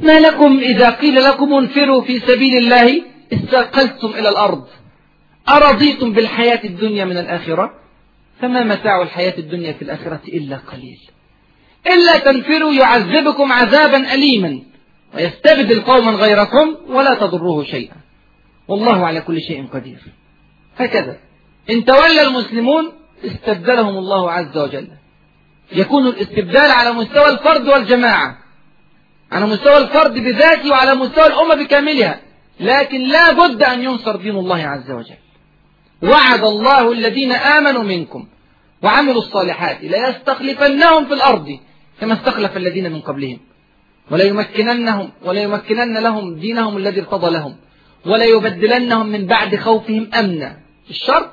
ما 0.00 0.20
لكم 0.20 0.58
إذا 0.58 0.90
قيل 0.90 1.14
لكم 1.24 1.54
انفروا 1.54 2.02
في 2.02 2.18
سبيل 2.20 2.58
الله 2.58 3.02
استقلتم 3.32 4.08
إلى 4.08 4.28
الأرض 4.28 4.66
أرضيتم 5.48 6.12
بالحياة 6.12 6.60
الدنيا 6.64 7.04
من 7.04 7.18
الآخرة 7.18 7.74
فما 8.40 8.64
متاع 8.64 9.02
الحياة 9.02 9.34
الدنيا 9.38 9.72
في 9.72 9.82
الآخرة 9.82 10.20
إلا 10.28 10.56
قليل 10.56 10.98
إلا 11.86 12.18
تنفروا 12.18 12.72
يعذبكم 12.72 13.52
عذابا 13.52 14.14
أليما 14.14 14.60
ويستبدل 15.14 15.80
قوما 15.82 16.10
غيركم 16.10 16.76
ولا 16.88 17.14
تضره 17.14 17.64
شيئا 17.64 17.96
والله 18.68 19.06
على 19.06 19.20
كل 19.20 19.40
شيء 19.40 19.66
قدير 19.66 19.98
هكذا 20.76 21.16
إن 21.70 21.84
تولى 21.84 22.22
المسلمون 22.22 22.92
استبدلهم 23.24 23.96
الله 23.98 24.30
عز 24.32 24.58
وجل 24.58 24.88
يكون 25.72 26.06
الاستبدال 26.06 26.70
على 26.70 26.92
مستوى 26.92 27.28
الفرد 27.28 27.68
والجماعة 27.68 28.38
على 29.32 29.46
مستوى 29.46 29.76
الفرد 29.78 30.14
بذاته 30.14 30.70
وعلى 30.70 30.94
مستوى 30.94 31.26
الأمة 31.26 31.54
بكاملها 31.64 32.20
لكن 32.60 33.00
لا 33.08 33.32
بد 33.32 33.62
أن 33.62 33.82
ينصر 33.82 34.16
دين 34.16 34.36
الله 34.36 34.62
عز 34.62 34.90
وجل 34.90 35.14
وعد 36.02 36.44
الله 36.44 36.92
الذين 36.92 37.32
آمنوا 37.32 37.82
منكم 37.82 38.26
وعملوا 38.82 39.22
الصالحات 39.22 39.80
ليستخلفنهم 39.82 41.04
في 41.06 41.14
الأرض 41.14 41.58
كما 42.00 42.14
استخلف 42.14 42.56
الذين 42.56 42.92
من 42.92 43.00
قبلهم 43.00 43.38
وليمكننهم 44.10 45.10
وليمكنن 45.22 45.98
لهم 45.98 46.34
دينهم 46.34 46.76
الذي 46.76 47.00
ارتضى 47.00 47.30
لهم 47.30 47.56
وليبدلنهم 48.06 49.06
من 49.06 49.26
بعد 49.26 49.56
خوفهم 49.56 50.10
أمنا 50.18 50.56
الشرط 50.90 51.30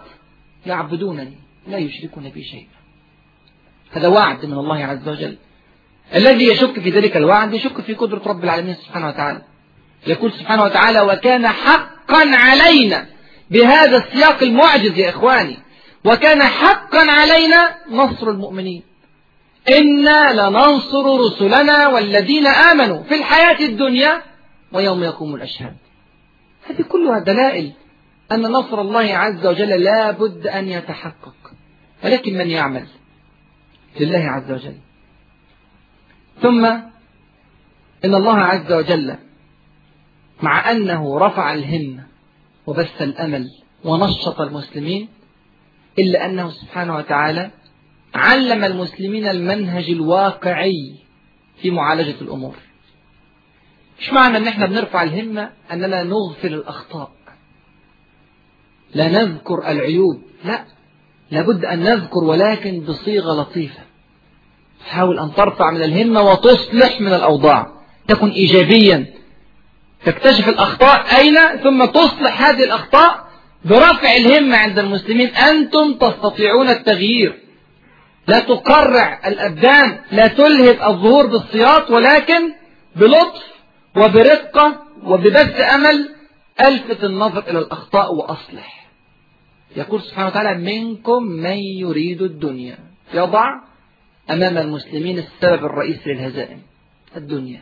يعبدونني 0.65 1.34
لا 1.68 1.77
يشركون 1.77 2.30
بي 2.30 2.43
شيئا 2.43 2.65
هذا 3.91 4.07
وعد 4.07 4.45
من 4.45 4.53
الله 4.57 4.85
عز 4.85 5.10
وجل 5.10 5.38
الذي 6.15 6.47
يشك 6.47 6.80
في 6.80 6.89
ذلك 6.89 7.18
الوعد 7.18 7.53
يشك 7.53 7.81
في 7.81 7.93
قدرة 7.93 8.22
رب 8.26 8.43
العالمين 8.43 8.76
سبحانه 8.76 9.07
وتعالى 9.07 9.41
يقول 10.07 10.31
سبحانه 10.31 10.64
وتعالى 10.64 11.02
وكان 11.02 11.47
حقا 11.47 12.27
علينا 12.35 13.06
بهذا 13.52 13.97
السياق 13.97 14.43
المعجز 14.43 14.97
يا 14.97 15.10
إخواني 15.10 15.57
وكان 16.06 16.41
حقا 16.43 16.99
علينا 17.11 17.76
نصر 17.91 18.30
المؤمنين 18.30 18.84
إنا 19.69 20.33
لننصر 20.33 21.19
رسلنا 21.19 21.87
والذين 21.87 22.47
آمنوا 22.47 23.03
في 23.03 23.15
الحياة 23.15 23.59
الدنيا 23.65 24.21
ويوم 24.73 25.03
يقوم 25.03 25.35
الأشهاد 25.35 25.75
هذه 26.69 26.81
كلها 26.81 27.19
دلائل 27.19 27.73
أن 28.31 28.41
نصر 28.41 28.81
الله 28.81 29.13
عز 29.17 29.45
وجل 29.45 29.69
لا 29.83 30.11
بد 30.11 30.47
أن 30.47 30.69
يتحقق 30.69 31.35
ولكن 32.03 32.33
من 32.37 32.47
يعمل 32.49 32.87
لله 33.99 34.19
عز 34.19 34.51
وجل 34.51 34.75
ثم 36.41 36.65
إن 38.05 38.15
الله 38.15 38.35
عز 38.37 38.73
وجل 38.73 39.15
مع 40.41 40.71
أنه 40.71 41.19
رفع 41.19 41.53
الهمة 41.53 42.03
وبث 42.67 43.01
الأمل 43.01 43.47
ونشط 43.83 44.41
المسلمين 44.41 45.09
إلا 45.99 46.25
أنه 46.25 46.49
سبحانه 46.49 46.95
وتعالى 46.95 47.49
علم 48.15 48.63
المسلمين 48.63 49.27
المنهج 49.27 49.89
الواقعي 49.89 50.93
في 51.61 51.71
معالجة 51.71 52.15
الأمور 52.21 52.55
مش 53.99 54.13
معنى 54.13 54.37
ان 54.37 54.47
احنا 54.47 54.65
بنرفع 54.65 55.03
الهمة 55.03 55.49
اننا 55.71 56.03
نغفل 56.03 56.53
الاخطاء 56.53 57.11
لا 58.93 59.07
نذكر 59.07 59.67
العيوب 59.71 60.21
لا 60.45 60.65
لابد 61.31 61.65
ان 61.65 61.79
نذكر 61.79 62.23
ولكن 62.23 62.79
بصيغة 62.79 63.41
لطيفة 63.41 63.79
تحاول 64.85 65.19
ان 65.19 65.33
ترفع 65.33 65.71
من 65.71 65.83
الهمة 65.83 66.21
وتصلح 66.21 67.01
من 67.01 67.07
الاوضاع 67.13 67.67
تكن 68.07 68.29
ايجابيا 68.29 69.05
تكتشف 70.05 70.49
الاخطاء 70.49 71.17
اين 71.19 71.37
ثم 71.63 71.85
تصلح 71.85 72.41
هذه 72.41 72.63
الاخطاء 72.63 73.25
برفع 73.65 74.15
الهمة 74.17 74.57
عند 74.57 74.79
المسلمين 74.79 75.27
انتم 75.27 75.93
تستطيعون 75.93 76.69
التغيير 76.69 77.44
لا 78.27 78.39
تقرع 78.39 79.27
الأبدان 79.27 79.99
لا 80.11 80.27
تلهب 80.27 80.89
الظهور 80.91 81.26
بالصياط 81.27 81.89
ولكن 81.91 82.53
بلطف 82.95 83.43
وبرقة 83.97 84.84
وببث 85.03 85.61
أمل 85.76 86.15
ألفت 86.68 87.03
النظر 87.03 87.49
إلى 87.49 87.60
الأخطاء 87.60 88.15
وأصلح 88.15 88.88
يقول 89.76 90.02
سبحانه 90.02 90.27
وتعالى 90.27 90.57
منكم 90.80 91.23
من 91.23 91.57
يريد 91.57 92.22
الدنيا 92.22 92.77
يضع 93.14 93.45
أمام 94.30 94.57
المسلمين 94.57 95.18
السبب 95.18 95.65
الرئيسي 95.65 96.14
للهزائم 96.14 96.61
الدنيا 97.18 97.61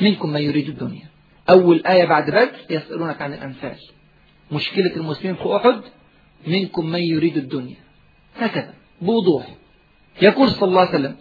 منكم 0.00 0.32
من 0.32 0.40
يريد 0.42 0.68
الدنيا 0.68 1.06
أول 1.50 1.86
آية 1.86 2.04
بعد 2.04 2.30
بدر 2.30 2.48
يسألونك 2.70 3.22
عن 3.22 3.32
الأنفال 3.32 3.76
مشكلة 4.52 4.96
المسلمين 4.96 5.36
في 5.36 5.56
أحد 5.56 5.80
منكم 6.46 6.86
من 6.86 7.00
يريد 7.00 7.36
الدنيا 7.36 7.76
هكذا 8.36 8.74
بوضوح 9.00 9.46
يقول 10.22 10.50
صلى 10.50 10.68
الله 10.68 10.80
عليه 10.80 10.90
وسلم 10.90 11.16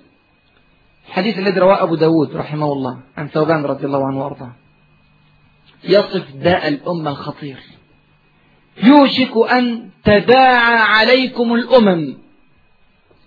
الحديث 1.07 1.38
الذي 1.39 1.60
رواه 1.60 1.84
أبو 1.84 1.95
داود 1.95 2.35
رحمه 2.35 2.72
الله 2.73 2.99
عن 3.18 3.27
ثوبان 3.27 3.65
رضي 3.65 3.85
الله 3.85 4.07
عنه 4.07 4.23
وأرضاه 4.23 4.52
يصف 5.84 6.31
داء 6.35 6.68
الأمة 6.68 7.11
الخطير 7.11 7.57
يوشك 8.84 9.31
أن 9.52 9.89
تداعى 10.03 10.77
عليكم 10.77 11.53
الأمم 11.53 12.18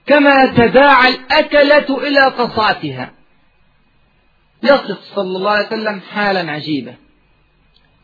كما 0.07 0.47
تداعى 0.47 1.09
الأكلة 1.15 1.99
إلى 2.09 2.21
قصعتها 2.29 3.13
يصف 4.63 4.99
صلى 5.15 5.37
الله 5.37 5.51
عليه 5.51 5.67
وسلم 5.67 6.01
حالا 6.01 6.53
عجيبة 6.53 6.95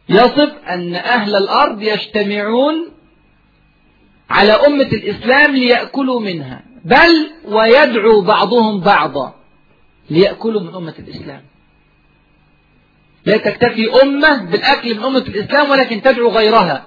يصف 0.08 0.52
أن 0.68 0.94
أهل 0.94 1.36
الأرض 1.36 1.82
يجتمعون 1.82 2.93
على 4.30 4.52
أمة 4.52 4.84
الإسلام 4.86 5.50
ليأكلوا 5.56 6.20
منها 6.20 6.62
بل 6.84 7.30
ويدعو 7.48 8.20
بعضهم 8.20 8.80
بعضا 8.80 9.34
ليأكلوا 10.10 10.60
من 10.60 10.74
أمة 10.74 10.94
الإسلام 10.98 11.42
لا 13.26 13.36
تكتفي 13.36 14.02
أمة 14.02 14.44
بالأكل 14.50 14.94
من 14.96 15.04
أمة 15.04 15.18
الإسلام 15.18 15.70
ولكن 15.70 16.02
تدعو 16.02 16.28
غيرها 16.30 16.84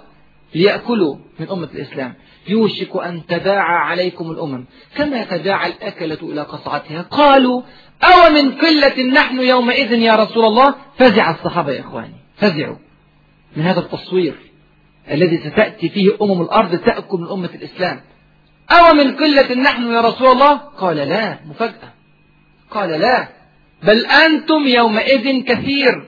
ليأكلوا 0.55 1.15
من 1.39 1.49
أمة 1.49 1.69
الإسلام 1.73 2.13
يوشك 2.47 2.89
أن 3.05 3.25
تداعى 3.25 3.77
عليكم 3.77 4.31
الأمم 4.31 4.65
كما 4.95 5.23
تداعى 5.23 5.69
الأكلة 5.71 6.17
إلى 6.21 6.41
قصعتها 6.41 7.01
قالوا 7.01 7.61
أو 8.03 8.29
من 8.33 8.51
قلة 8.51 9.03
نحن 9.11 9.41
يومئذ 9.41 9.91
يا 9.91 10.15
رسول 10.15 10.45
الله 10.45 10.75
فزع 10.99 11.31
الصحابة 11.31 11.71
يا 11.71 11.79
إخواني 11.81 12.15
فزعوا 12.35 12.75
من 13.55 13.63
هذا 13.63 13.79
التصوير 13.79 14.46
الذي 15.11 15.37
ستأتي 15.37 15.89
فيه 15.89 16.09
أمم 16.21 16.41
الأرض 16.41 16.75
تأكل 16.75 17.17
من 17.17 17.29
أمة 17.29 17.49
الإسلام 17.55 18.01
أو 18.71 18.93
من 18.93 19.15
قلة 19.15 19.53
نحن 19.61 19.91
يا 19.93 20.01
رسول 20.01 20.27
الله 20.27 20.53
قال 20.57 20.97
لا 20.97 21.39
مفاجأة 21.45 21.93
قال 22.71 22.89
لا 22.89 23.27
بل 23.83 24.05
أنتم 24.05 24.67
يومئذ 24.67 25.43
كثير 25.43 26.07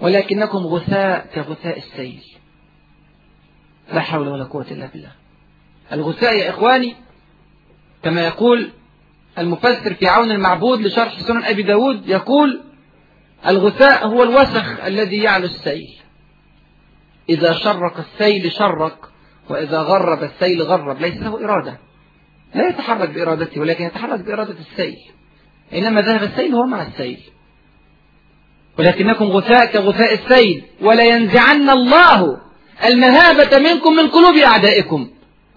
ولكنكم 0.00 0.58
غثاء 0.58 1.26
كغثاء 1.34 1.78
السيل 1.78 2.20
لا 3.92 4.00
حول 4.00 4.28
ولا 4.28 4.44
قوة 4.44 4.66
إلا 4.70 4.86
بالله 4.86 5.12
الغثاء 5.92 6.34
يا 6.34 6.50
إخواني 6.50 6.96
كما 8.02 8.20
يقول 8.26 8.70
المفسر 9.38 9.94
في 9.94 10.06
عون 10.08 10.30
المعبود 10.30 10.80
لشرح 10.80 11.18
سنن 11.20 11.44
أبي 11.44 11.62
داود 11.62 12.08
يقول 12.08 12.60
الغثاء 13.46 14.06
هو 14.06 14.22
الوسخ 14.22 14.84
الذي 14.86 15.16
يعلو 15.22 15.44
السيل 15.44 15.96
إذا 17.28 17.52
شرق 17.52 17.92
السيل 17.98 18.52
شرق 18.52 19.08
وإذا 19.50 19.78
غرب 19.78 20.22
السيل 20.22 20.62
غرب 20.62 21.00
ليس 21.00 21.14
له 21.14 21.44
إرادة 21.44 21.78
لا 22.54 22.68
يتحرك 22.68 23.08
بإرادته 23.10 23.60
ولكن 23.60 23.84
يتحرك 23.84 24.20
بإرادة 24.20 24.54
السيل 24.72 24.96
إنما 25.74 26.00
ذهب 26.00 26.22
السيل 26.22 26.54
هو 26.54 26.66
مع 26.66 26.82
السيل 26.82 27.20
ولكنكم 28.78 29.24
غثاء 29.24 29.66
كغثاء 29.66 30.14
السيل 30.14 30.62
ولينزعن 30.80 31.70
الله 31.70 32.38
المهابة 32.84 33.58
منكم 33.58 33.92
من 33.92 34.08
قلوب 34.08 34.36
أعدائكم 34.36 35.08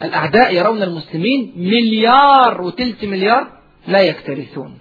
الأعداء 0.04 0.56
يرون 0.56 0.84
المسلمين 0.84 1.54
مليار 1.56 2.62
وثلث 2.62 3.04
مليار 3.04 3.48
لا 3.88 4.00
يكترثون 4.02 4.78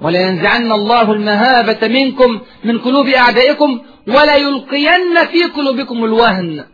ولينزعن 0.00 0.72
الله 0.72 1.12
المهابة 1.12 1.88
منكم 1.88 2.40
من 2.64 2.78
قلوب 2.78 3.06
أعدائكم 3.06 3.80
وليلقين 4.06 5.26
في 5.26 5.44
قلوبكم 5.44 6.04
الوهن 6.04 6.64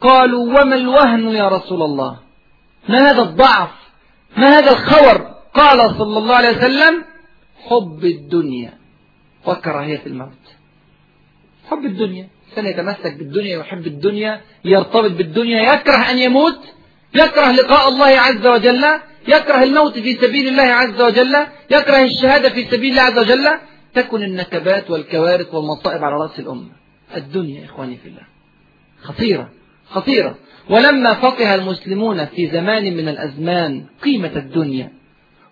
قالوا 0.00 0.42
وما 0.44 0.74
الوهن 0.76 1.28
يا 1.34 1.48
رسول 1.48 1.82
الله 1.82 2.18
ما 2.88 2.98
هذا 3.10 3.22
الضعف 3.22 3.70
ما 4.36 4.48
هذا 4.58 4.70
الخور 4.72 5.30
قال 5.54 5.90
صلى 5.98 6.18
الله 6.18 6.34
عليه 6.34 6.48
وسلم 6.56 7.04
حب 7.68 8.04
الدنيا 8.04 8.72
وكراهية 9.46 10.02
الموت 10.06 10.38
حب 11.70 11.84
الدنيا 11.84 12.28
كان 12.56 12.66
يتمسك 12.66 13.14
بالدنيا 13.16 13.56
يحب 13.58 13.86
الدنيا 13.86 14.40
يرتبط 14.64 15.10
بالدنيا 15.10 15.74
يكره 15.74 15.96
أن 16.10 16.18
يموت 16.18 16.58
يكره 17.14 17.50
لقاء 17.52 17.88
الله 17.88 18.06
عز 18.06 18.46
وجل 18.46 18.84
يكره 19.28 19.62
الموت 19.62 19.98
في 19.98 20.12
سبيل 20.14 20.48
الله 20.48 20.62
عز 20.62 21.00
وجل 21.02 21.34
يكره 21.70 22.02
الشهادة 22.04 22.48
في 22.48 22.64
سبيل 22.64 22.90
الله 22.90 23.02
عز 23.02 23.18
وجل 23.18 23.48
تكن 23.94 24.22
النكبات 24.22 24.90
والكوارث 24.90 25.54
والمصائب 25.54 26.04
على 26.04 26.14
رأس 26.14 26.38
الأمة 26.38 26.70
الدنيا 27.16 27.64
إخواني 27.64 27.96
في 28.02 28.08
الله 28.08 28.22
خطيرة 29.02 29.48
خطيرة 29.90 30.34
ولما 30.70 31.14
فقه 31.14 31.54
المسلمون 31.54 32.26
في 32.26 32.50
زمان 32.52 32.96
من 32.96 33.08
الأزمان 33.08 33.84
قيمة 34.02 34.36
الدنيا 34.36 34.92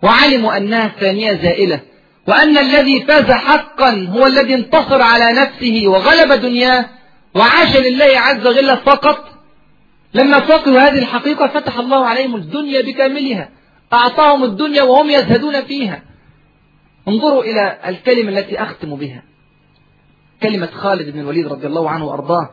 وعلموا 0.03 0.57
أنها 0.57 0.87
الثانية 0.87 1.33
زائلة 1.33 1.81
وأن 2.29 2.59
الذي 2.59 3.03
فاز 3.09 3.31
حقا 3.31 4.09
هو 4.13 4.27
الذي 4.27 4.55
انتصر 4.55 5.03
على 5.03 5.33
نفسه 5.41 5.83
وغلب 5.87 6.33
دنياه 6.43 6.87
وعاش 7.35 7.77
لله 7.77 8.19
عز 8.19 8.47
وجل 8.47 8.77
فقط 8.77 9.25
لما 10.15 10.41
فقهوا 10.41 10.79
هذه 10.79 10.99
الحقيقة 10.99 11.47
فتح 11.47 11.79
الله 11.79 12.07
عليهم 12.07 12.37
الدنيا 12.37 12.83
بكاملها 12.83 13.49
أعطاهم 13.93 14.45
الدنيا 14.45 14.83
وهم 14.83 15.11
يزهدون 15.11 15.65
فيها 15.65 16.03
انظروا 17.09 17.43
إلى 17.45 17.79
الكلمة 17.89 18.29
التي 18.39 18.63
أختم 18.63 18.97
بها 18.97 19.23
كلمة 20.43 20.67
خالد 20.67 21.09
بن 21.11 21.21
الوليد 21.21 21.47
رضي 21.47 21.67
الله 21.67 21.91
عنه 21.91 22.05
وأرضاه 22.05 22.51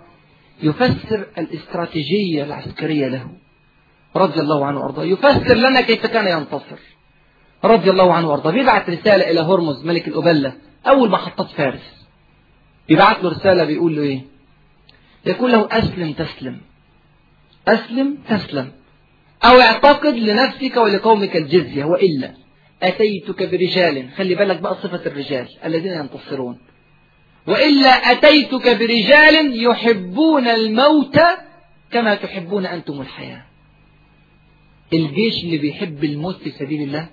يفسر 0.63 1.25
الاستراتيجية 1.37 2.43
العسكرية 2.43 3.07
له 3.07 3.27
رضي 4.15 4.39
الله 4.41 4.65
عنه 4.65 4.79
وأرضاه 4.79 5.03
يفسر 5.03 5.55
لنا 5.57 5.81
كيف 5.81 6.05
كان 6.05 6.37
ينتصر 6.39 6.79
رضي 7.63 7.89
الله 7.89 8.13
عنه 8.13 8.29
وأرضاه 8.29 8.51
بيبعث 8.51 8.89
رسالة 8.89 9.29
إلى 9.31 9.39
هرمز 9.39 9.85
ملك 9.85 10.07
الأبلة 10.07 10.53
أول 10.87 11.09
محطات 11.09 11.49
فارس 11.51 12.05
بيبعث 12.89 13.23
له 13.25 13.29
رسالة 13.29 13.63
بيقول 13.63 13.95
له 13.95 14.01
إيه 14.01 14.21
يقول 15.25 15.51
له 15.51 15.67
أسلم 15.71 16.13
تسلم 16.13 16.61
أسلم 17.67 18.17
تسلم 18.29 18.71
أو 19.45 19.61
اعتقد 19.61 20.13
لنفسك 20.13 20.77
ولقومك 20.77 21.35
الجزية 21.35 21.83
وإلا 21.85 22.33
أتيتك 22.87 23.43
برجال 23.43 24.09
خلي 24.17 24.35
بالك 24.35 24.59
بقى 24.59 24.75
صفة 24.83 25.05
الرجال 25.05 25.47
الذين 25.65 25.91
ينتصرون 25.91 26.57
وإلا 27.47 27.89
أتيتك 27.89 28.69
برجال 28.77 29.63
يحبون 29.63 30.47
الموت 30.47 31.19
كما 31.91 32.15
تحبون 32.15 32.65
أنتم 32.65 33.01
الحياة 33.01 33.43
الجيش 34.93 35.43
اللي 35.43 35.57
بيحب 35.57 36.03
الموت 36.03 36.35
في 36.43 36.51
سبيل 36.51 36.81
الله 36.81 37.07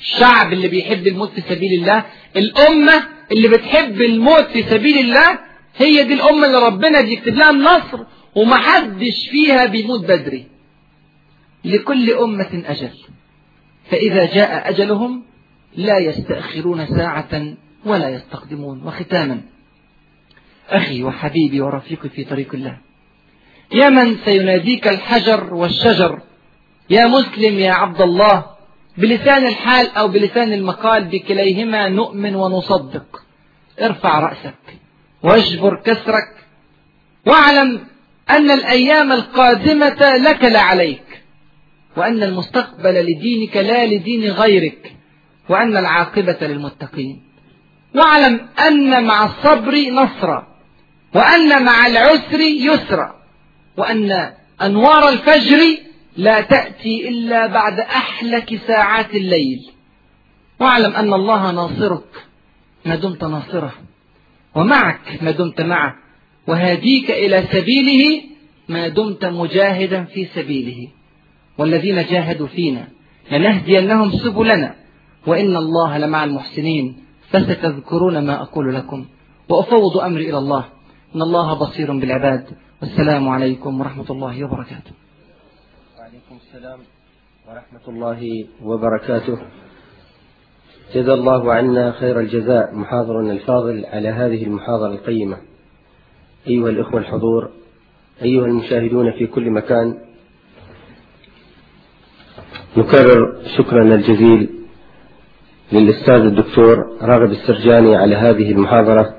الشعب 0.00 0.52
اللي 0.52 0.68
بيحب 0.68 1.06
الموت 1.06 1.40
في 1.40 1.54
سبيل 1.54 1.72
الله 1.80 2.04
الأمة 2.36 3.08
اللي 3.32 3.48
بتحب 3.48 4.00
الموت 4.00 4.44
في 4.46 4.62
سبيل 4.62 4.98
الله 4.98 5.38
هي 5.76 6.04
دي 6.04 6.14
الأمة 6.14 6.46
اللي 6.46 6.58
ربنا 6.58 7.00
بيكتب 7.00 7.34
لها 7.34 7.50
النصر 7.50 8.04
ومحدش 8.34 9.28
فيها 9.30 9.66
بيموت 9.66 10.00
بدري 10.04 10.46
لكل 11.64 12.10
أمة 12.12 12.62
أجل 12.66 12.90
فإذا 13.90 14.24
جاء 14.24 14.68
أجلهم 14.70 15.22
لا 15.76 15.98
يستأخرون 15.98 16.86
ساعة 16.86 17.54
ولا 17.86 18.08
يستقدمون 18.08 18.82
وختاما 18.86 19.40
أخي 20.70 21.02
وحبيبي 21.02 21.60
ورفيقي 21.60 22.08
في 22.08 22.24
طريق 22.24 22.54
الله 22.54 22.78
يا 23.72 23.88
من 23.88 24.16
سيناديك 24.24 24.88
الحجر 24.88 25.54
والشجر 25.54 26.20
يا 26.90 27.06
مسلم 27.06 27.58
يا 27.58 27.72
عبد 27.72 28.00
الله 28.00 28.44
بلسان 28.98 29.46
الحال 29.46 29.90
أو 29.90 30.08
بلسان 30.08 30.52
المقال 30.52 31.04
بكليهما 31.04 31.88
نؤمن 31.88 32.34
ونصدق 32.36 33.22
ارفع 33.82 34.18
رأسك 34.20 34.54
واجبر 35.22 35.80
كسرك 35.82 36.28
واعلم 37.26 37.80
أن 38.30 38.50
الأيام 38.50 39.12
القادمة 39.12 40.10
لك 40.28 40.44
لا 40.44 40.60
عليك 40.60 41.03
وأن 41.96 42.22
المستقبل 42.22 42.94
لدينك 42.94 43.56
لا 43.56 43.86
لدين 43.86 44.30
غيرك 44.30 44.96
وأن 45.48 45.76
العاقبة 45.76 46.36
للمتقين 46.42 47.22
واعلم 47.94 48.46
أن 48.68 49.04
مع 49.06 49.24
الصبر 49.26 49.74
نصرا 49.90 50.46
وأن 51.14 51.64
مع 51.64 51.86
العسر 51.86 52.40
يسرا 52.40 53.14
وأن 53.76 54.32
أنوار 54.62 55.08
الفجر 55.08 55.58
لا 56.16 56.40
تأتي 56.40 57.08
إلا 57.08 57.46
بعد 57.46 57.80
أحلك 57.80 58.60
ساعات 58.66 59.14
الليل 59.14 59.70
واعلم 60.60 60.92
أن 60.96 61.12
الله 61.12 61.50
ناصرك 61.50 62.24
ما 62.84 62.94
دمت 62.96 63.24
ناصره 63.24 63.72
ومعك 64.54 65.22
ما 65.22 65.30
دمت 65.30 65.60
معه 65.60 65.96
وهاديك 66.46 67.10
إلى 67.10 67.44
سبيله 67.52 68.22
ما 68.68 68.88
دمت 68.88 69.24
مجاهدا 69.24 70.04
في 70.04 70.28
سبيله 70.34 70.88
والذين 71.58 71.96
جاهدوا 72.06 72.46
فينا 72.46 72.88
لنهدينهم 73.32 74.10
سبلنا 74.12 74.74
وإن 75.26 75.56
الله 75.56 75.98
لمع 75.98 76.24
المحسنين 76.24 76.96
فستذكرون 77.30 78.26
ما 78.26 78.42
أقول 78.42 78.74
لكم 78.74 79.04
وأفوض 79.48 79.96
أمري 79.96 80.30
إلى 80.30 80.38
الله 80.38 80.64
إن 81.16 81.22
الله 81.22 81.54
بصير 81.54 81.92
بالعباد 81.92 82.44
والسلام 82.82 83.28
عليكم 83.28 83.80
ورحمة 83.80 84.04
الله 84.10 84.44
وبركاته 84.44 84.90
وعليكم 85.98 86.36
السلام 86.46 86.78
ورحمة 87.48 87.88
الله 87.88 88.46
وبركاته 88.62 89.38
جزا 90.94 91.14
الله 91.14 91.52
عنا 91.52 91.92
خير 91.92 92.20
الجزاء 92.20 92.74
محاضرنا 92.74 93.32
الفاضل 93.32 93.84
على 93.86 94.08
هذه 94.08 94.44
المحاضرة 94.44 94.92
القيمة 94.92 95.36
أيها 96.46 96.68
الإخوة 96.70 97.00
الحضور 97.00 97.50
أيها 98.22 98.46
المشاهدون 98.46 99.12
في 99.12 99.26
كل 99.26 99.50
مكان 99.50 99.98
نكرر 102.76 103.32
شكرنا 103.58 103.94
الجزيل 103.94 104.48
للأستاذ 105.72 106.14
الدكتور 106.14 106.84
راغب 107.02 107.30
السرجاني 107.30 107.96
على 107.96 108.16
هذه 108.16 108.52
المحاضرة 108.52 109.14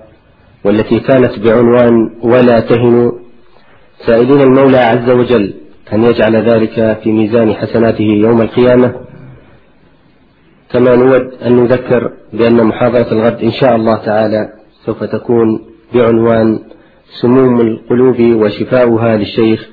والتي 0.63 0.99
كانت 0.99 1.39
بعنوان 1.39 2.15
ولا 2.23 2.59
تهنوا 2.59 3.11
سائلين 4.05 4.41
المولى 4.41 4.77
عز 4.77 5.09
وجل 5.09 5.53
أن 5.93 6.03
يجعل 6.03 6.35
ذلك 6.35 6.99
في 7.03 7.11
ميزان 7.11 7.53
حسناته 7.53 8.03
يوم 8.03 8.41
القيامة 8.41 8.93
كما 10.71 10.95
نود 10.95 11.33
أن 11.45 11.55
نذكر 11.55 12.11
بأن 12.33 12.63
محاضرة 12.63 13.11
الغد 13.11 13.43
إن 13.43 13.51
شاء 13.51 13.75
الله 13.75 14.05
تعالى 14.05 14.49
سوف 14.85 15.03
تكون 15.03 15.61
بعنوان 15.93 16.59
سموم 17.21 17.61
القلوب 17.61 18.19
وشفاؤها 18.19 19.17
للشيخ 19.17 19.69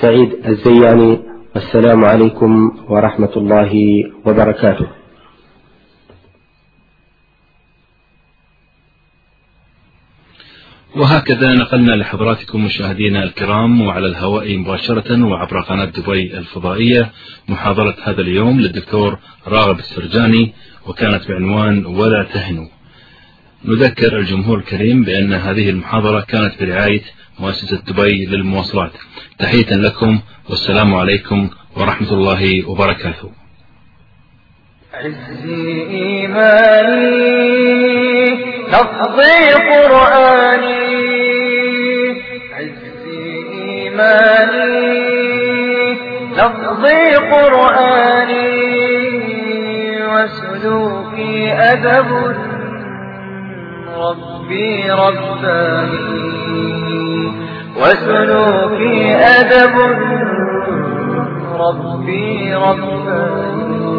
سعيد 0.00 0.32
الزياني 0.48 1.31
السلام 1.56 2.04
عليكم 2.04 2.72
ورحمة 2.88 3.32
الله 3.36 3.72
وبركاته 4.26 4.86
وهكذا 10.96 11.54
نقلنا 11.54 11.92
لحضراتكم 11.92 12.64
مشاهدينا 12.64 13.22
الكرام 13.24 13.80
وعلى 13.80 14.06
الهواء 14.06 14.56
مباشرة 14.58 15.24
وعبر 15.26 15.60
قناة 15.60 15.84
دبي 15.84 16.38
الفضائية 16.38 17.12
محاضرة 17.48 17.96
هذا 18.04 18.20
اليوم 18.20 18.60
للدكتور 18.60 19.18
راغب 19.46 19.78
السرجاني 19.78 20.54
وكانت 20.86 21.28
بعنوان 21.28 21.86
ولا 21.86 22.22
تهنوا 22.24 22.66
نذكر 23.64 24.18
الجمهور 24.18 24.58
الكريم 24.58 25.04
بأن 25.04 25.32
هذه 25.32 25.70
المحاضرة 25.70 26.20
كانت 26.20 26.62
برعاية 26.64 27.02
مؤسسة 27.38 27.82
دبي 27.86 28.26
للمواصلات 28.26 28.92
تحية 29.38 29.70
لكم 29.74 30.20
والسلام 30.50 30.94
عليكم 30.94 31.50
ورحمة 31.76 32.12
الله 32.12 32.68
وبركاته 32.70 33.30
عزي 34.94 35.86
إيماني 35.90 37.62
لفظي 38.68 39.52
قرآني 39.52 41.12
عزي 42.54 43.34
إيماني 43.52 44.96
لفظي 46.32 47.14
قرآني 47.14 48.52
وسلوكي 50.06 51.52
أدب 51.52 52.14
ربي 53.96 54.90
رباني 54.90 56.91
وسلوكي 57.76 59.14
أدب 59.14 59.74
ربي 61.60 62.54
رباني 62.54 63.92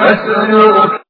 أسلك 0.00 1.07